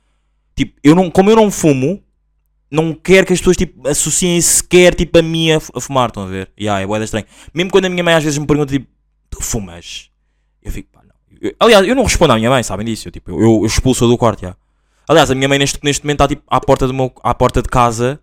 Tipo, 0.57 0.79
eu 0.83 0.95
não, 0.95 1.11
como 1.11 1.29
eu 1.29 1.37
não 1.37 1.51
fumo, 1.51 2.03
não 2.71 2.95
quero 2.95 3.27
que 3.27 3.33
as 3.33 3.39
pessoas 3.41 3.57
tipo, 3.57 3.87
associem 3.89 4.41
sequer 4.41 4.95
tipo, 4.95 5.19
a 5.19 5.23
mim 5.23 5.53
a, 5.53 5.61
fu- 5.61 5.73
a 5.77 5.81
fumar, 5.81 6.09
estão 6.09 6.23
a 6.23 6.27
ver? 6.27 6.51
Yeah, 6.59 6.81
é 6.83 6.87
bué 6.87 6.99
da 6.99 7.05
estranho. 7.05 7.27
Mesmo 7.53 7.71
quando 7.71 7.87
a 7.87 7.89
minha 7.89 8.05
mãe 8.05 8.15
às 8.15 8.23
vezes 8.25 8.39
me 8.39 8.47
pergunta 8.47 8.73
tipo, 8.73 8.87
tu 9.29 9.43
fumas? 9.43 10.11
Eu 10.63 10.71
fico, 10.71 10.89
pá, 10.93 11.01
não. 11.03 11.15
Eu- 11.41 11.55
aliás, 11.59 11.87
eu 11.87 11.95
não 11.97 12.05
respondo 12.05 12.33
à 12.33 12.37
minha 12.37 12.49
mãe, 12.51 12.63
sabem 12.63 12.87
disso? 12.87 13.09
Eu, 13.09 13.13
tipo, 13.13 13.31
eu, 13.31 13.39
eu 13.41 13.67
expulso 13.67 14.07
do 14.07 14.17
quarto, 14.17 14.43
já. 14.43 14.55
Aliás, 15.09 15.31
a 15.31 15.35
minha 15.35 15.49
mãe 15.49 15.59
neste, 15.59 15.79
neste 15.83 16.05
momento 16.05 16.17
está 16.23 16.29
tipo, 16.29 16.43
à, 16.47 16.61
porta 16.61 16.87
do 16.87 16.95
meu, 16.95 17.13
à 17.25 17.35
porta 17.35 17.61
de 17.61 17.69
casa, 17.69 18.21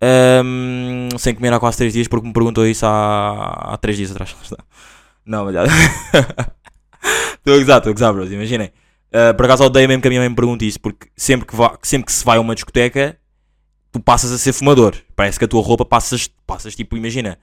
ahm, 0.00 1.08
sem 1.18 1.34
comer 1.34 1.52
há 1.52 1.60
quase 1.60 1.78
3 1.78 1.92
dias, 1.92 2.08
porque 2.08 2.26
me 2.26 2.32
perguntou 2.32 2.66
isso 2.66 2.84
há, 2.86 3.72
há 3.72 3.76
3 3.76 3.96
dias 3.96 4.10
atrás. 4.10 4.34
Não, 5.24 5.52
já. 5.52 5.64
Estou 7.38 7.54
a 7.54 7.58
gozar, 7.58 7.78
estou 7.78 7.90
a 7.90 7.92
gozar, 7.92 8.12
bros, 8.12 8.32
imaginem. 8.32 8.72
Ah, 9.12 9.32
por 9.34 9.44
acaso 9.44 9.64
odeio 9.64 9.86
mesmo 9.88 10.02
que 10.02 10.08
a 10.08 10.10
minha 10.10 10.20
mãe 10.20 10.28
me 10.28 10.34
pergunte 10.34 10.66
isso, 10.66 10.80
porque 10.80 11.08
sempre 11.16 11.46
que, 11.46 11.54
vá, 11.54 11.78
sempre 11.82 12.06
que 12.06 12.12
se 12.12 12.24
vai 12.24 12.38
a 12.38 12.40
uma 12.40 12.54
discoteca, 12.54 13.16
tu 13.92 14.00
passas 14.00 14.32
a 14.32 14.38
ser 14.38 14.52
fumador. 14.52 14.94
Parece 15.14 15.38
que 15.38 15.44
a 15.44 15.48
tua 15.48 15.62
roupa 15.62 15.84
passas, 15.84 16.30
passas 16.46 16.74
tipo, 16.74 16.96
imagina, 16.96 17.38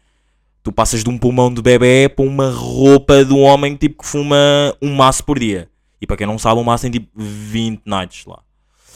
tu 0.63 0.71
passas 0.71 1.03
de 1.03 1.09
um 1.09 1.17
pulmão 1.17 1.53
de 1.53 1.61
bebê 1.61 2.09
para 2.09 2.25
uma 2.25 2.49
roupa 2.49 3.23
de 3.25 3.33
um 3.33 3.41
homem 3.41 3.75
tipo, 3.75 4.03
que 4.03 4.07
fuma 4.07 4.37
um 4.81 4.95
maço 4.95 5.23
por 5.23 5.39
dia. 5.39 5.69
E 6.01 6.07
para 6.07 6.17
quem 6.17 6.27
não 6.27 6.37
sabe, 6.37 6.59
um 6.59 6.63
maço 6.63 6.83
tem 6.83 6.91
tipo 6.91 7.09
20 7.15 7.81
nights 7.85 8.25
lá. 8.25 8.39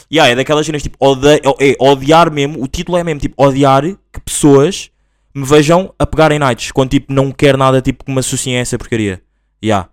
E 0.10 0.16
yeah, 0.16 0.32
é 0.32 0.36
daquelas 0.36 0.66
cenas 0.66 0.82
tipo, 0.82 0.98
ode 1.00 1.28
é, 1.28 1.76
odiar 1.80 2.32
mesmo, 2.32 2.64
o 2.64 2.68
título 2.68 2.98
é 2.98 3.04
mesmo 3.04 3.20
tipo, 3.20 3.44
odiar 3.44 3.84
que 3.84 4.22
pessoas 4.24 4.90
me 5.36 5.46
vejam 5.46 5.94
a 6.00 6.06
pegarem 6.06 6.40
nights, 6.40 6.72
quando 6.72 6.92
tipo 6.92 7.14
não 7.14 7.32
quer 7.32 7.58
nada 7.58 7.82
tipo 7.82 8.06
que 8.06 8.12
me 8.12 8.20
associem 8.20 8.58
a 8.58 8.62
essa 8.62 8.78
porcaria. 8.78 9.22
Yeah. 9.64 9.90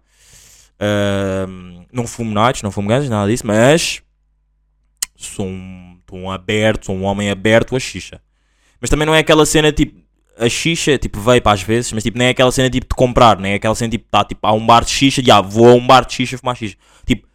Ahm, 0.81 1.85
não 1.93 2.07
fumo 2.07 2.33
nights, 2.33 2.63
não 2.63 2.71
fumo 2.71 2.89
gajas, 2.89 3.09
nada 3.09 3.31
disso, 3.31 3.47
mas 3.47 4.03
sou 5.17 5.47
um, 5.47 5.94
sou 6.15 6.21
um 6.21 6.31
aberto, 6.31 6.93
um 6.93 7.05
homem 7.05 7.31
aberto 7.31 7.75
a 7.75 7.81
xixa. 7.81 8.21
Mas 8.81 8.89
também 8.89 9.07
não 9.07 9.15
é 9.15 9.19
aquela 9.19 9.45
cena 9.45 9.73
tipo, 9.73 10.01
a 10.39 10.49
xixa, 10.49 10.97
tipo, 10.97 11.19
para 11.21 11.53
às 11.53 11.63
vezes, 11.63 11.93
mas 11.93 12.03
tipo, 12.03 12.17
nem 12.19 12.29
é 12.29 12.31
aquela 12.31 12.53
cena 12.53 12.71
tipo 12.71 12.87
de 12.87 12.95
comprar, 12.95 13.39
nem 13.39 13.53
é 13.53 13.55
aquela 13.57 13.75
cena 13.75 13.91
tipo, 13.91 14.07
tá, 14.11 14.25
tipo, 14.25 14.47
há 14.47 14.53
um 14.53 14.65
bar 14.65 14.85
de 14.85 14.91
xixa, 14.91 15.23
já, 15.25 15.41
vou 15.41 15.69
a 15.69 15.75
um 15.75 15.87
bar 15.87 16.05
de 16.07 16.15
xixa 16.15 16.39
fumar 16.39 16.57
xixa. 16.57 16.77
Tipo, 17.05 17.27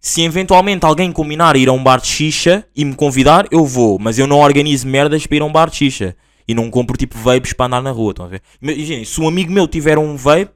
se 0.00 0.22
eventualmente 0.22 0.84
alguém 0.84 1.10
combinar 1.10 1.56
ir 1.56 1.68
a 1.68 1.72
um 1.72 1.82
bar 1.82 2.00
de 2.00 2.08
xixa 2.08 2.66
e 2.74 2.84
me 2.84 2.94
convidar, 2.94 3.46
eu 3.50 3.64
vou, 3.64 3.98
mas 3.98 4.18
eu 4.18 4.26
não 4.26 4.38
organizo 4.38 4.86
merdas 4.86 5.26
para 5.26 5.36
ir 5.36 5.42
a 5.42 5.44
um 5.44 5.52
bar 5.52 5.70
de 5.70 5.76
xixa. 5.76 6.16
E 6.48 6.54
não 6.54 6.70
compro 6.70 6.96
tipo 6.96 7.18
vapes 7.18 7.52
para 7.52 7.66
andar 7.66 7.82
na 7.82 7.90
rua, 7.90 8.12
estão 8.12 8.26
a 8.26 8.28
ver? 8.28 8.40
Imaginem, 8.62 9.04
se 9.04 9.20
um 9.20 9.26
amigo 9.26 9.50
meu 9.50 9.66
tiver 9.66 9.98
um 9.98 10.16
vape, 10.16 10.52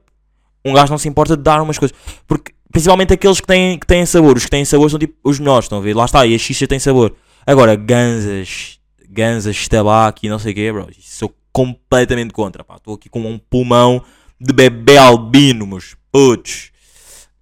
um 0.63 0.73
gajo 0.73 0.91
não 0.91 0.97
se 0.97 1.09
importa 1.09 1.35
de 1.35 1.43
dar 1.43 1.61
umas 1.61 1.77
coisas. 1.77 1.95
Porque, 2.25 2.53
principalmente 2.71 3.11
aqueles 3.11 3.41
que 3.41 3.47
têm, 3.47 3.77
que 3.77 3.85
têm 3.85 4.05
sabor, 4.05 4.37
os 4.37 4.45
que 4.45 4.49
têm 4.49 4.63
sabor 4.63 4.89
são 4.89 4.97
tipo 4.97 5.15
os 5.21 5.37
melhores, 5.37 5.65
estão 5.65 5.79
a 5.79 5.81
ver? 5.81 5.93
Lá 5.93 6.05
está, 6.05 6.25
e 6.25 6.33
a 6.33 6.37
xixa 6.37 6.65
tem 6.65 6.79
sabor. 6.79 7.13
Agora, 7.45 7.75
ganzas, 7.75 8.79
ganzas, 9.09 9.67
tabaco 9.67 10.19
e 10.23 10.29
não 10.29 10.39
sei 10.39 10.51
o 10.51 10.55
quê, 10.55 10.71
bro, 10.71 10.87
sou 10.99 11.35
completamente 11.51 12.33
contra, 12.33 12.63
pá. 12.63 12.75
Estou 12.75 12.95
aqui 12.95 13.09
com 13.09 13.19
um 13.21 13.37
pulmão 13.37 14.03
de 14.39 14.53
bebê 14.53 14.97
albino, 14.97 15.67
meus 15.67 15.95
putos. 16.11 16.71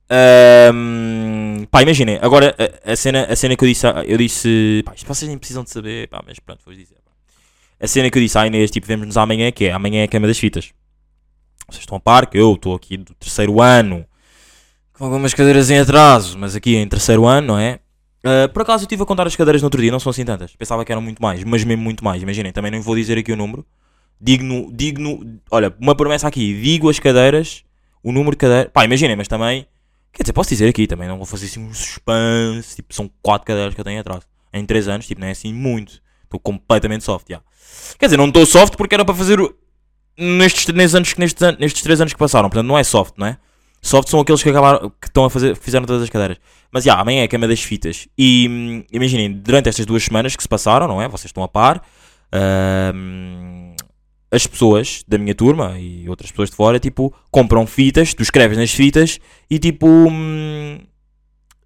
Ahm, 0.10 1.66
pá, 1.70 1.84
imaginem, 1.84 2.18
agora 2.22 2.56
a, 2.58 2.94
a 2.94 2.96
cena, 2.96 3.26
a 3.26 3.36
cena 3.36 3.56
que 3.56 3.64
eu 3.64 3.68
disse, 3.68 3.86
eu 4.06 4.18
disse, 4.18 4.82
pá, 4.84 4.94
isto 4.96 5.08
vocês 5.08 5.30
nem 5.30 5.38
precisam 5.38 5.64
de 5.64 5.70
saber, 5.70 6.08
pá, 6.08 6.24
mas 6.26 6.40
pronto, 6.40 6.62
vou 6.66 6.74
dizer. 6.74 6.96
Pá. 7.06 7.12
A 7.80 7.88
cena 7.88 8.10
que 8.10 8.18
eu 8.18 8.22
disse 8.22 8.38
à 8.38 8.48
Inês, 8.48 8.72
tipo, 8.72 8.88
vemos-nos 8.88 9.18
amanhã, 9.18 9.52
que 9.52 9.66
é, 9.66 9.72
amanhã 9.72 10.02
é 10.02 10.04
a 10.06 10.08
cama 10.08 10.28
das 10.28 10.40
fitas. 10.40 10.74
Vocês 11.68 11.84
estão 11.84 11.98
a 11.98 12.00
par 12.00 12.26
que 12.28 12.38
eu 12.38 12.54
estou 12.54 12.74
aqui 12.74 12.98
do 12.98 13.14
terceiro 13.14 13.62
ano, 13.62 14.04
com 14.94 15.06
algumas 15.06 15.34
cadeiras 15.34 15.70
em 15.70 15.78
atraso, 15.78 16.38
mas 16.38 16.56
aqui 16.56 16.76
em 16.76 16.88
terceiro 16.88 17.26
ano, 17.26 17.48
não 17.48 17.60
é? 17.60 17.80
Ah, 18.24 18.50
por 18.52 18.62
acaso 18.62 18.84
eu 18.84 18.86
estive 18.86 19.04
a 19.04 19.06
contar 19.06 19.28
as 19.28 19.36
cadeiras 19.36 19.62
no 19.62 19.68
outro 19.68 19.82
dia, 19.82 19.92
não 19.92 20.00
são 20.00 20.10
assim 20.10 20.26
tantas. 20.26 20.56
Pensava 20.56 20.84
que 20.84 20.92
eram 20.92 21.02
muito 21.02 21.22
mais, 21.22 21.44
mas 21.44 21.64
mesmo 21.64 21.84
muito 21.84 22.04
mais. 22.04 22.22
Imaginem, 22.22 22.52
também 22.52 22.72
não 22.72 22.82
vou 22.82 22.96
dizer 22.96 23.18
aqui 23.18 23.32
o 23.32 23.36
número. 23.36 23.66
Digo 24.22 24.44
no, 24.44 24.72
digo 24.74 25.02
no, 25.02 25.40
olha, 25.50 25.74
uma 25.80 25.96
promessa 25.96 26.28
aqui, 26.28 26.62
digo 26.62 26.90
as 26.90 27.00
cadeiras, 27.00 27.64
o 28.04 28.12
número 28.12 28.32
de 28.32 28.38
cadeiras. 28.38 28.72
Pá, 28.74 28.84
imaginem, 28.84 29.16
mas 29.16 29.28
também, 29.28 29.66
quer 30.12 30.24
dizer, 30.24 30.34
posso 30.34 30.50
dizer 30.50 30.68
aqui 30.68 30.88
também, 30.88 31.08
não 31.08 31.18
vou 31.18 31.26
fazer 31.26 31.46
assim 31.46 31.62
um 31.62 31.74
suspense. 31.74 32.76
Tipo, 32.76 32.94
são 32.94 33.10
quatro 33.22 33.46
cadeiras 33.48 33.74
que 33.74 33.80
eu 33.80 33.86
tenho 33.86 34.00
atrás. 34.02 34.28
Em 34.52 34.66
três 34.66 34.88
anos, 34.88 35.08
tipo, 35.08 35.22
não 35.22 35.28
é 35.28 35.32
assim 35.32 35.54
muito. 35.54 36.02
Estou 36.24 36.40
completamente 36.40 37.04
soft, 37.04 37.28
já. 37.30 37.42
Quer 37.98 38.08
dizer, 38.08 38.18
não 38.18 38.28
estou 38.28 38.46
soft 38.46 38.76
porque 38.76 38.94
era 38.94 39.06
para 39.06 39.16
fazer 39.16 39.40
nestes, 40.18 40.68
nestes, 40.68 40.96
anos, 40.96 41.16
nestes, 41.16 41.58
nestes 41.60 41.82
três 41.82 42.02
anos 42.02 42.14
que 42.14 42.20
passaram. 42.20 42.50
Portanto, 42.50 42.68
não 42.68 42.78
é 42.78 42.84
soft, 42.84 43.14
não 43.18 43.28
é? 43.28 43.38
Soft 43.82 44.10
são 44.10 44.20
aqueles 44.20 44.44
que 44.44 44.50
acabaram, 44.50 44.90
que 45.02 45.08
estão 45.08 45.26
a 45.26 45.30
fazer, 45.30 45.56
fizeram 45.56 45.86
todas 45.86 46.04
as 46.04 46.10
cadeiras. 46.10 46.38
Mas 46.72 46.84
já, 46.84 46.96
amanhã 46.96 47.22
é 47.22 47.24
a 47.24 47.28
cama 47.28 47.48
das 47.48 47.62
fitas. 47.62 48.08
E 48.18 48.48
hum, 48.50 48.84
imaginem, 48.92 49.32
durante 49.32 49.70
estas 49.70 49.86
duas 49.86 50.04
semanas 50.04 50.36
que 50.36 50.44
se 50.44 50.50
passaram, 50.50 50.88
não 50.88 51.02
é? 51.02 51.08
Vocês 51.08 51.26
estão 51.26 51.44
a 51.44 51.48
par. 51.48 51.82
hum, 52.94 53.76
as 54.32 54.46
pessoas 54.46 55.04
da 55.08 55.18
minha 55.18 55.34
turma 55.34 55.80
e 55.80 56.08
outras 56.08 56.30
pessoas 56.30 56.52
de 56.52 56.56
fora, 56.56 56.80
tipo, 56.80 57.14
compram 57.32 57.66
fitas, 57.66 58.14
tu 58.14 58.22
escreves 58.22 58.58
nas 58.58 58.72
fitas 58.72 59.20
e 59.50 59.58
tipo. 59.58 59.88
hum, 59.88 60.80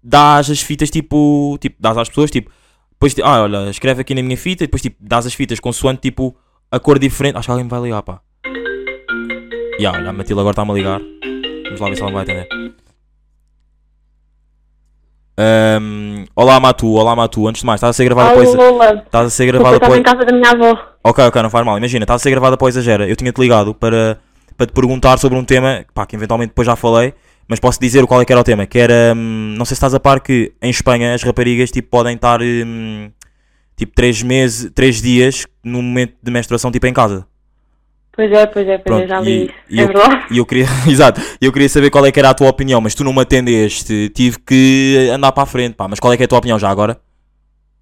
dás 0.02 0.50
as 0.50 0.60
fitas 0.60 0.90
tipo. 0.90 1.58
tipo 1.60 1.76
dás 1.80 1.98
às 1.98 2.08
pessoas 2.08 2.30
tipo. 2.30 2.50
Depois, 2.92 3.14
ah, 3.22 3.42
olha, 3.42 3.68
escreve 3.68 4.02
aqui 4.02 4.14
na 4.14 4.22
minha 4.22 4.36
fita 4.36 4.64
e 4.64 4.66
depois 4.66 4.80
tipo, 4.80 4.96
dás 5.00 5.26
as 5.26 5.34
fitas 5.34 5.60
consoante 5.60 6.00
tipo 6.00 6.34
a 6.70 6.78
cor 6.78 6.98
diferente. 6.98 7.36
Acho 7.36 7.48
que 7.48 7.50
alguém 7.50 7.64
me 7.64 7.70
vai 7.70 7.82
ligar, 7.82 8.02
pá. 8.02 8.20
Ya, 9.78 9.90
olha, 9.90 10.10
a 10.10 10.12
Matilde 10.12 10.40
agora 10.40 10.52
está-me 10.52 10.70
a 10.70 10.74
ligar. 10.74 11.00
Vamos 11.74 11.80
lá 11.80 11.88
ver 11.88 11.96
se 11.96 12.02
ela 12.02 12.10
me 12.10 12.14
vai 12.14 12.22
atender. 12.22 12.74
Ahm, 15.36 16.26
olá 16.36 16.60
Matu, 16.60 16.92
olá 16.92 17.16
Matu. 17.16 17.48
Antes 17.48 17.60
de 17.60 17.66
mais, 17.66 17.78
estás 17.78 17.90
a 17.90 17.92
ser 17.92 18.04
gravada 18.04 18.30
Alô. 18.30 18.54
Lola. 18.54 19.02
Estás 19.04 19.26
a 19.26 19.30
ser 19.30 19.46
gravada 19.46 19.76
estava 19.76 19.94
após. 19.94 20.00
em 20.00 20.02
casa 20.02 20.24
da 20.24 20.32
minha 20.32 20.50
avó. 20.50 20.78
Ok, 21.02 21.24
ok, 21.24 21.42
não 21.42 21.50
faz 21.50 21.66
mal. 21.66 21.76
Imagina, 21.76 22.04
estás 22.04 22.20
a 22.20 22.22
ser 22.22 22.30
gravada 22.30 22.54
após 22.54 22.76
a 22.76 22.80
Exagera. 22.80 23.08
Eu 23.08 23.16
tinha-te 23.16 23.40
ligado 23.40 23.74
para, 23.74 24.18
para 24.56 24.66
te 24.66 24.72
perguntar 24.72 25.18
sobre 25.18 25.36
um 25.36 25.44
tema 25.44 25.84
pá, 25.92 26.06
que 26.06 26.14
eventualmente 26.14 26.50
depois 26.50 26.66
já 26.66 26.76
falei, 26.76 27.14
mas 27.48 27.58
posso 27.58 27.80
dizer 27.80 28.06
qual 28.06 28.20
é 28.22 28.24
que 28.24 28.32
era 28.32 28.40
o 28.40 28.44
tema. 28.44 28.64
Que 28.64 28.78
era, 28.78 29.12
hum, 29.16 29.54
não 29.58 29.64
sei 29.64 29.74
se 29.74 29.78
estás 29.78 29.92
a 29.94 30.00
par 30.00 30.20
que 30.20 30.52
em 30.62 30.70
Espanha 30.70 31.14
as 31.14 31.22
raparigas 31.24 31.70
tipo, 31.72 31.88
podem 31.90 32.14
estar 32.14 32.40
hum, 32.40 33.10
tipo 33.76 33.92
3 33.94 34.22
meses, 34.22 34.70
3 34.72 35.02
dias 35.02 35.46
no 35.64 35.82
momento 35.82 36.14
de 36.22 36.30
menstruação 36.30 36.70
tipo 36.70 36.86
em 36.86 36.92
casa. 36.92 37.26
Pois 38.16 38.30
é, 38.30 38.46
pois 38.46 38.68
é, 38.68 38.78
pois 38.78 38.84
Pronto, 38.84 39.02
é, 39.04 39.06
já 39.08 39.20
e- 39.20 39.24
vi 39.24 39.44
isso. 39.46 39.54
e 39.70 39.80
é 39.80 39.82
eu- 39.82 39.86
verdade. 39.88 40.26
E 40.30 40.38
eu 40.38 40.46
queria, 40.46 40.66
exato, 40.88 41.20
eu 41.40 41.52
queria 41.52 41.68
saber 41.68 41.90
qual 41.90 42.06
é 42.06 42.12
que 42.12 42.18
era 42.20 42.30
a 42.30 42.34
tua 42.34 42.48
opinião, 42.48 42.80
mas 42.80 42.94
tu 42.94 43.02
não 43.02 43.12
me 43.12 43.20
atendeste, 43.22 44.08
tive 44.10 44.38
que 44.38 45.08
andar 45.12 45.32
para 45.32 45.42
a 45.42 45.46
frente, 45.46 45.74
pá. 45.74 45.88
Mas 45.88 45.98
qual 45.98 46.12
é 46.12 46.16
que 46.16 46.22
é 46.22 46.26
a 46.26 46.28
tua 46.28 46.38
opinião 46.38 46.58
já 46.58 46.68
agora? 46.70 46.96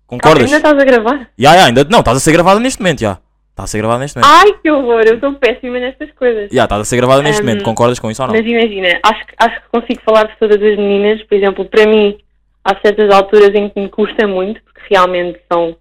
Concordas? 0.07 0.45
Ainda 0.45 0.57
estás 0.57 0.79
a 0.79 0.85
gravar? 0.85 1.29
Ya, 1.39 1.55
ya, 1.55 1.65
ainda, 1.67 1.85
não, 1.85 2.01
estás 2.01 2.17
a 2.17 2.21
ser 2.21 2.33
gravada 2.33 2.61
neste 2.61 2.81
momento, 2.81 3.01
já. 3.01 3.19
Está 3.51 3.65
a 3.65 3.67
ser 3.67 3.79
gravada 3.79 4.01
neste 4.01 4.19
momento. 4.19 4.33
Ai, 4.35 4.53
que 4.63 4.71
horror, 4.71 5.03
eu 5.07 5.21
sou 5.21 5.35
péssima 5.35 5.79
nestas 5.79 6.11
coisas. 6.13 6.49
Já, 6.51 6.65
estás 6.65 6.81
a 6.81 6.85
ser 6.87 6.97
gravada 6.97 7.23
neste 7.23 7.43
Hum, 7.43 7.47
momento, 7.47 7.65
concordas 7.65 7.99
com 7.99 8.11
isso 8.11 8.23
ou 8.23 8.29
não? 8.29 8.35
Mas 8.35 8.47
imagina, 8.47 8.99
acho, 9.03 9.27
que- 9.27 9.35
acho 9.39 9.61
que 9.61 9.69
consigo 9.69 10.01
falar 10.05 10.25
de 10.25 10.37
todas 10.39 10.57
as 10.57 10.77
meninas. 10.79 11.23
Por 11.25 11.35
exemplo, 11.35 11.65
para 11.67 11.87
mim, 11.87 12.17
há 12.65 12.75
certas 12.81 13.11
alturas 13.11 13.55
em 13.55 13.69
que 13.69 13.79
me 13.81 13.91
custa 13.91 14.27
muito, 14.27 14.63
porque 14.65 14.81
realmente 14.91 15.39
são 15.53 15.77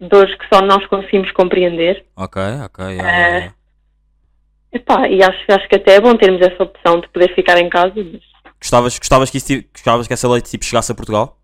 dores 0.00 0.34
que 0.36 0.46
só 0.52 0.62
nós 0.62 0.86
conseguimos 0.86 1.30
compreender. 1.32 2.04
Ok, 2.16 2.40
ok, 2.64 2.84
É. 2.84 2.96
ya, 2.96 3.28
ya. 3.38 3.52
Epá, 4.74 5.08
e 5.08 5.22
acho, 5.22 5.38
acho 5.48 5.68
que 5.68 5.76
até 5.76 5.94
é 5.94 6.00
bom 6.00 6.16
termos 6.16 6.40
essa 6.42 6.62
opção 6.64 7.00
de 7.00 7.08
poder 7.08 7.32
ficar 7.34 7.56
em 7.58 7.68
casa. 7.70 7.94
Mas... 7.96 8.20
Gostavas, 8.60 8.98
gostavas, 8.98 9.30
que 9.30 9.38
isso, 9.38 9.62
gostavas 9.72 10.06
que 10.08 10.12
essa 10.12 10.28
lei 10.28 10.40
tipo, 10.42 10.64
chegasse 10.64 10.90
a 10.90 10.94
Portugal? 10.94 11.38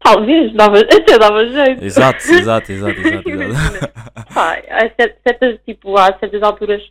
Talvez, 0.00 0.52
dava, 0.54 0.78
até 0.92 1.18
dava 1.18 1.46
jeito. 1.48 1.82
Exato, 1.84 2.18
exato, 2.30 2.70
exato, 2.72 3.00
exato. 3.00 3.28
exato. 3.30 3.92
Pá, 4.34 4.58
há 4.68 4.80
cer- 4.94 5.16
certas, 5.26 5.58
tipo, 5.64 5.96
há 5.96 6.16
certas 6.18 6.42
alturas 6.42 6.82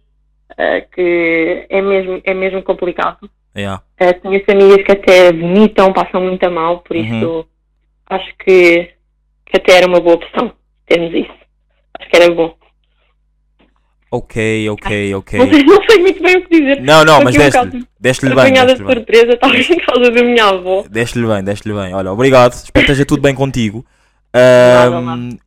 ah, 0.57 0.81
que 0.93 1.67
é 1.69 1.81
mesmo, 1.81 2.21
é 2.23 2.33
mesmo 2.33 2.63
complicado. 2.63 3.29
Ya. 3.55 3.81
Eh, 3.97 4.13
conheço 4.15 4.51
amigas 4.51 4.83
que 4.85 4.91
até 4.91 5.31
vomitam, 5.31 5.93
passam 5.93 6.19
muito 6.21 6.43
a 6.43 6.49
mal, 6.49 6.79
por 6.79 6.95
Uhum. 6.97 7.03
isso 7.19 7.47
acho 8.09 8.35
que, 8.43 8.91
que 9.45 9.57
até 9.57 9.77
era 9.77 9.87
uma 9.87 10.01
boa 10.01 10.15
opção 10.15 10.51
termos 10.87 11.13
isso. 11.13 11.33
Acho 11.97 12.09
que 12.09 12.17
era 12.17 12.33
bom. 12.33 12.53
Ok, 14.15 14.69
ok, 14.69 15.15
ok. 15.15 15.39
Não, 15.39 15.49
sei, 15.49 15.63
não 15.63 15.83
sei 15.89 15.97
muito 15.99 16.23
bem 16.23 16.37
o 16.37 16.41
que 16.47 16.59
dizer. 16.59 16.81
Não, 16.81 17.03
não, 17.03 17.21
mas 17.21 17.35
um 17.35 17.39
deste-lhe, 17.39 17.85
deste-lhe 17.99 18.35
bem, 18.35 18.43
Apanhada 18.43 18.75
de 18.75 18.83
bem. 18.83 18.93
surpresa, 18.95 19.33
estava 19.33 19.57
em 19.57 19.77
casa 19.79 20.11
da 20.11 20.23
minha 20.23 20.45
avó. 20.45 20.83
Deste-lhe 20.89 21.27
bem, 21.27 21.43
deste-lhe 21.43 21.73
bem. 21.73 21.93
Olha, 21.93 22.11
obrigado. 22.11 22.53
Espero 22.53 22.71
que 22.85 22.91
esteja 22.91 23.05
tudo 23.05 23.21
bem 23.21 23.33
contigo. 23.35 23.85
Nada. 24.33 24.97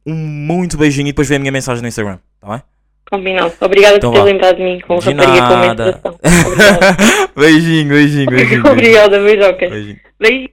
um 0.07 0.14
muito 0.14 0.76
beijinho 0.78 1.09
e 1.09 1.12
depois 1.12 1.28
vê 1.28 1.37
a 1.37 1.38
minha 1.38 1.52
mensagem 1.52 1.83
no 1.83 1.88
Instagram, 1.88 2.18
tá 2.40 2.48
bem? 2.48 2.62
Combinado. 3.11 3.52
Obrigada 3.61 3.96
Então 3.96 4.11
por 4.11 4.16
ter 4.16 4.20
vá. 4.20 4.24
lembrado 4.26 4.57
de 4.57 4.62
mim 4.62 4.81
com 4.81 4.98
De 4.98 5.11
rapariga 5.12 5.48
com 5.48 5.57
nada. 5.57 5.85
menstruação. 5.85 6.18
Obrigada. 6.52 6.96
beijinho, 7.37 7.88
beijinho, 7.88 8.26
beijinho. 8.26 8.62
beijinho. 8.62 8.70
Obrigada, 8.72 9.18
beijocas. 9.22 9.70
beijinho. 9.70 9.98
Beijo. 10.20 10.48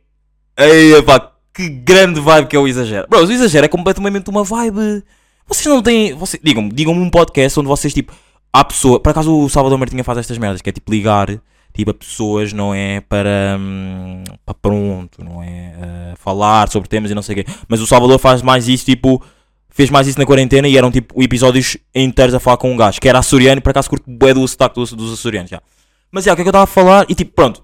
Ei, 0.57 1.01
pá, 1.03 1.31
que 1.53 1.67
grande 1.69 2.19
vibe 2.21 2.47
que 2.47 2.55
é 2.55 2.59
o 2.59 2.67
Exagero. 2.67 3.07
Bro, 3.09 3.25
o 3.25 3.31
Exagero 3.31 3.65
é 3.65 3.69
completamente 3.69 4.29
uma 4.29 4.43
vibe. 4.43 5.03
Vocês 5.47 5.65
não 5.65 5.81
têm. 5.81 6.13
Vocês, 6.13 6.41
digam-me, 6.43 6.71
digam-me 6.71 7.01
um 7.01 7.09
podcast 7.09 7.59
onde 7.59 7.67
vocês, 7.67 7.93
tipo, 7.93 8.13
há 8.51 8.63
pessoa. 8.63 8.99
Por 8.99 9.09
acaso 9.09 9.35
o 9.37 9.49
Salvador 9.49 9.77
Martinha 9.77 10.03
faz 10.03 10.17
estas 10.17 10.37
merdas, 10.37 10.61
que 10.61 10.69
é 10.69 10.73
tipo 10.73 10.91
ligar, 10.91 11.27
tipo, 11.73 11.91
a 11.91 11.93
pessoas, 11.93 12.53
não 12.53 12.73
é 12.73 13.01
para. 13.01 13.57
hum, 13.59 14.23
para 14.45 14.55
pronto, 14.55 15.23
não 15.23 15.41
é? 15.43 15.73
eh, 15.81 16.13
falar 16.17 16.69
sobre 16.69 16.89
temas 16.89 17.11
e 17.11 17.15
não 17.15 17.21
sei 17.21 17.33
o 17.33 17.43
quê. 17.43 17.51
Mas 17.67 17.81
o 17.81 17.87
Salvador 17.87 18.19
faz 18.19 18.41
mais 18.41 18.67
isso, 18.67 18.85
tipo. 18.85 19.23
Fez 19.69 19.89
mais 19.89 20.07
isso 20.07 20.17
na 20.17 20.25
quarentena 20.25 20.69
e 20.69 20.77
eram 20.77 20.89
tipo 20.89 21.21
episódios 21.21 21.75
inteiros 21.93 22.33
a 22.33 22.39
falar 22.39 22.55
com 22.55 22.71
um 22.71 22.77
gajo 22.77 22.97
que 22.97 23.09
era 23.09 23.19
açoriano 23.19 23.57
e 23.57 23.61
por 23.61 23.71
acaso 23.71 23.89
curto 23.89 24.05
bué 24.09 24.33
do 24.33 24.47
sotaque 24.47 24.75
dos, 24.75 24.93
dos 24.93 25.11
açorianos 25.11 25.51
já. 25.51 25.61
Mas 26.09 26.23
já, 26.23 26.31
o 26.31 26.35
que 26.35 26.43
é 26.43 26.45
que 26.45 26.47
eu 26.47 26.51
estava 26.51 26.63
a 26.63 26.67
falar? 26.67 27.05
E 27.09 27.13
tipo, 27.13 27.33
pronto, 27.33 27.61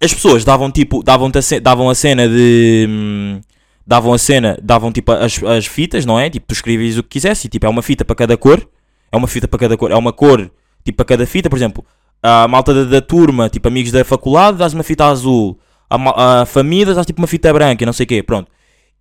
as 0.00 0.14
pessoas 0.14 0.44
davam 0.44 0.70
tipo, 0.70 1.02
davam, 1.02 1.30
davam 1.60 1.90
a 1.90 1.94
cena 1.94 2.28
de. 2.28 2.86
hum, 2.88 3.40
davam 3.86 4.12
a 4.12 4.18
cena, 4.18 4.58
davam 4.62 4.90
tipo 4.90 5.12
as, 5.12 5.42
as 5.42 5.66
fitas, 5.66 6.06
não 6.06 6.18
é? 6.18 6.30
Tipo, 6.30 6.46
tu 6.46 6.52
escrevias 6.52 6.96
o 6.96 7.02
que 7.02 7.10
quisesse 7.10 7.46
e 7.46 7.50
tipo, 7.50 7.66
é 7.66 7.68
uma 7.68 7.82
fita 7.82 8.04
para 8.04 8.16
cada 8.16 8.36
cor. 8.36 8.66
É 9.12 9.16
uma 9.16 9.28
fita 9.28 9.46
para 9.46 9.58
cada 9.58 9.76
cor. 9.76 9.90
É 9.90 9.96
uma 9.96 10.12
cor 10.12 10.50
tipo 10.84 10.96
para 10.96 11.04
cada 11.04 11.26
fita. 11.26 11.48
Por 11.50 11.56
exemplo, 11.56 11.84
a 12.22 12.48
malta 12.48 12.72
da, 12.72 12.84
da 12.84 13.00
turma, 13.00 13.48
tipo 13.48 13.68
amigos 13.68 13.92
da 13.92 14.04
faculdade, 14.04 14.58
dás 14.58 14.72
uma 14.72 14.82
fita 14.82 15.06
azul. 15.06 15.58
A, 15.88 16.42
a 16.42 16.46
família 16.46 16.94
dás 16.94 17.06
tipo 17.06 17.20
uma 17.20 17.26
fita 17.26 17.52
branca 17.52 17.84
não 17.84 17.92
sei 17.92 18.04
o 18.04 18.06
quê. 18.06 18.22
Pronto. 18.22 18.50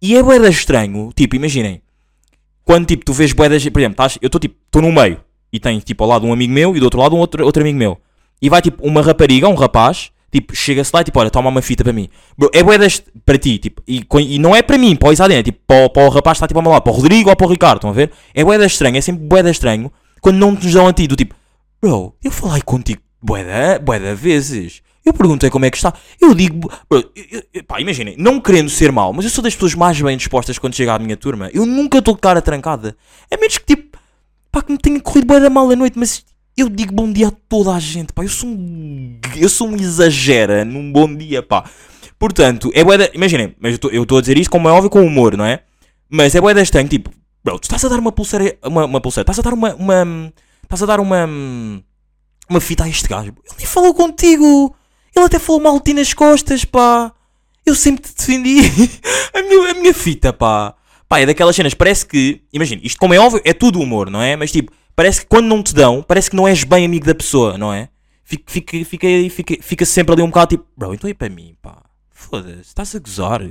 E 0.01 0.17
é 0.17 0.21
boeda 0.21 0.49
estranho, 0.49 1.11
tipo, 1.15 1.35
imaginem. 1.35 1.81
Quando 2.65 2.85
tipo, 2.85 3.05
tu 3.05 3.13
vês 3.13 3.31
boedas, 3.33 3.63
por 3.69 3.79
exemplo, 3.79 3.93
estás, 3.93 4.17
eu 4.21 4.27
estou 4.27 4.39
tipo, 4.39 4.55
estou 4.65 4.81
no 4.81 4.91
meio 4.91 5.19
e 5.51 5.59
tenho 5.59 5.79
tipo 5.81 6.03
ao 6.03 6.09
lado 6.09 6.25
um 6.25 6.33
amigo 6.33 6.51
meu 6.51 6.75
e 6.75 6.79
do 6.79 6.83
outro 6.83 6.99
lado 6.99 7.15
um 7.15 7.19
outro, 7.19 7.45
outro 7.45 7.61
amigo 7.61 7.77
meu. 7.77 7.97
E 8.41 8.49
vai 8.49 8.61
tipo 8.61 8.85
uma 8.85 9.01
rapariga, 9.01 9.47
um 9.47 9.53
rapaz, 9.53 10.11
tipo, 10.33 10.55
chega-se 10.55 10.91
lá 10.93 10.99
e 11.01 11.03
tipo, 11.05 11.17
olha, 11.19 11.29
toma 11.29 11.49
uma 11.49 11.61
fita 11.61 11.83
para 11.83 11.93
mim. 11.93 12.09
Bro, 12.37 12.49
é 12.53 12.61
boedas 12.61 13.01
para 13.25 13.37
ti, 13.37 13.57
tipo, 13.57 13.81
e, 13.87 14.05
e 14.19 14.39
não 14.39 14.53
é 14.55 14.61
para 14.61 14.77
mim, 14.77 14.95
para 14.95 15.09
o 15.09 15.13
Isadena, 15.13 15.39
é 15.39 15.43
tipo, 15.43 15.59
para, 15.65 15.87
para 15.89 16.05
o 16.05 16.09
rapaz 16.09 16.37
está 16.37 16.47
tipo 16.47 16.61
meu 16.61 16.71
lado, 16.71 16.81
para 16.81 16.91
o 16.91 16.95
Rodrigo 16.95 17.29
ou 17.29 17.35
para 17.35 17.47
o 17.47 17.49
Ricardo, 17.49 17.77
estão 17.77 17.89
a 17.91 17.93
ver? 17.93 18.11
É 18.33 18.43
boeda 18.43 18.65
estranho, 18.65 18.97
é 18.97 19.01
sempre 19.01 19.23
boeda 19.23 19.49
estranho 19.49 19.91
quando 20.21 20.37
não 20.37 20.51
nos 20.51 20.73
dão 20.73 20.87
a 20.87 20.91
ti, 20.93 21.07
do 21.07 21.15
tipo, 21.15 21.35
bro, 21.81 22.13
eu 22.23 22.31
falei 22.31 22.61
contigo 22.61 23.01
boeda, 23.21 23.79
boeda 23.79 24.13
vezes. 24.15 24.81
Eu 25.05 25.13
perguntei 25.13 25.49
como 25.49 25.65
é 25.65 25.69
que 25.69 25.75
está. 25.75 25.93
Eu 26.19 26.33
digo, 26.33 26.69
bro, 26.89 27.09
eu- 27.15 27.43
eu- 27.53 27.63
pá, 27.65 27.79
imaginem, 27.81 28.15
não 28.17 28.39
querendo 28.39 28.69
ser 28.69 28.89
mau, 28.91 29.11
mas 29.11 29.25
eu 29.25 29.31
sou 29.31 29.43
das 29.43 29.53
pessoas 29.53 29.75
mais 29.75 30.01
bem 30.01 30.15
dispostas 30.15 30.57
quando 30.57 30.75
chega 30.75 30.93
à 30.93 30.99
minha 30.99 31.17
turma. 31.17 31.49
Eu 31.53 31.65
nunca 31.65 31.97
estou 31.99 32.15
de 32.15 32.21
cara 32.21 32.41
trancada. 32.41 32.95
É 33.29 33.35
menos 33.37 33.57
que 33.57 33.65
tipo, 33.75 33.97
pá, 34.49 34.61
que 34.61 34.71
me 34.71 34.77
tenha 34.77 34.99
corrido 35.01 35.27
bem 35.27 35.41
da 35.41 35.49
mal 35.49 35.69
a 35.69 35.75
noite, 35.75 35.99
mas 35.99 36.23
eu 36.55 36.69
digo 36.69 36.93
bom 36.93 37.11
dia 37.11 37.29
a 37.29 37.31
toda 37.31 37.73
a 37.73 37.79
gente, 37.79 38.13
pá. 38.13 38.23
Eu 38.23 38.29
sou 38.29 38.49
um, 38.49 39.19
eu 39.35 39.49
sou 39.49 39.67
um 39.67 39.75
exagera 39.75 40.63
num 40.63 40.91
bom 40.91 41.13
dia, 41.13 41.41
pá. 41.41 41.69
Portanto, 42.19 42.71
é 42.73 42.83
bué 42.83 42.97
da, 42.97 43.09
imaginem, 43.13 43.55
mas 43.59 43.77
eu 43.91 44.03
estou 44.03 44.17
a 44.17 44.21
dizer 44.21 44.37
isto 44.37 44.49
como 44.49 44.69
é 44.69 44.71
óbvio 44.71 44.89
com 44.89 45.05
humor, 45.05 45.35
não 45.35 45.45
é? 45.45 45.63
Mas 46.09 46.35
é 46.35 46.41
bué 46.41 46.53
da 46.53 46.61
estranho, 46.61 46.87
tipo, 46.87 47.11
bro, 47.43 47.59
tu 47.59 47.63
estás 47.63 47.83
a 47.83 47.89
dar 47.89 47.99
uma 47.99 48.11
pulseira, 48.11 48.57
uma, 48.63 48.85
uma 48.85 49.01
pulseira, 49.01 49.23
estás 49.23 49.39
a 49.39 49.41
dar 49.41 49.53
uma, 49.53 49.73
uma, 49.75 50.33
estás 50.63 50.83
a 50.83 50.85
dar 50.85 50.99
uma, 50.99 51.27
uma 52.49 52.61
fita 52.61 52.83
a 52.83 52.89
este 52.89 53.07
gajo. 53.07 53.33
Ele 53.43 53.55
nem 53.57 53.67
falou 53.67 53.93
contigo. 53.93 54.75
Ele 55.15 55.25
até 55.25 55.37
falou 55.37 55.61
mal 55.61 55.77
de 55.77 55.83
ti 55.83 55.93
nas 55.93 56.13
costas, 56.13 56.65
pá. 56.65 57.11
Eu 57.65 57.75
sempre 57.75 58.03
te 58.03 58.15
defendi. 58.15 58.59
a, 59.33 59.41
minha, 59.41 59.71
a 59.71 59.73
minha 59.73 59.93
fita, 59.93 60.31
pá. 60.31 60.75
Pá, 61.07 61.19
é 61.19 61.25
daquelas 61.25 61.55
cenas, 61.55 61.73
parece 61.73 62.05
que, 62.05 62.41
imagina, 62.51 62.81
isto 62.83 62.99
como 62.99 63.13
é 63.13 63.19
óbvio, 63.19 63.41
é 63.45 63.53
tudo 63.53 63.79
humor, 63.79 64.09
não 64.09 64.21
é? 64.21 64.35
Mas 64.35 64.51
tipo, 64.51 64.71
parece 64.95 65.21
que 65.21 65.27
quando 65.27 65.47
não 65.47 65.61
te 65.63 65.73
dão, 65.73 66.01
parece 66.01 66.29
que 66.29 66.35
não 66.35 66.47
és 66.47 66.63
bem 66.63 66.85
amigo 66.85 67.05
da 67.05 67.15
pessoa, 67.15 67.57
não 67.57 67.73
é? 67.73 67.89
Fica, 68.23 68.51
fica, 68.51 68.85
fica, 68.85 69.07
fica, 69.29 69.55
fica 69.61 69.85
sempre 69.85 70.13
ali 70.13 70.21
um 70.21 70.27
bocado 70.27 70.51
tipo, 70.51 70.65
bro, 70.75 70.93
então 70.93 71.09
é 71.09 71.13
para 71.13 71.29
mim, 71.29 71.55
pá. 71.61 71.77
Foda-se, 72.09 72.61
estás 72.61 72.95
a 72.95 72.99
gozar. 72.99 73.41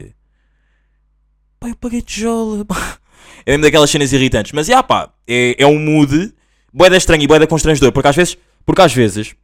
Pá, 1.60 1.68
eu 1.68 1.76
paguei 1.76 2.00
tijola. 2.02 2.64
pá. 2.66 2.98
É 3.44 3.52
mesmo 3.52 3.62
daquelas 3.64 3.90
cenas 3.90 4.12
irritantes. 4.12 4.52
Mas, 4.52 4.66
já, 4.66 4.82
pá, 4.82 5.10
é, 5.26 5.56
é 5.58 5.66
um 5.66 5.78
mood 5.78 6.32
boeda 6.72 6.96
estranho 6.96 7.22
e 7.22 7.26
boeda 7.26 7.46
constrangedor. 7.46 7.92
Porque 7.92 8.08
às 8.08 8.16
vezes, 8.16 8.38
porque 8.64 8.82
às 8.82 8.92
vezes, 8.92 9.34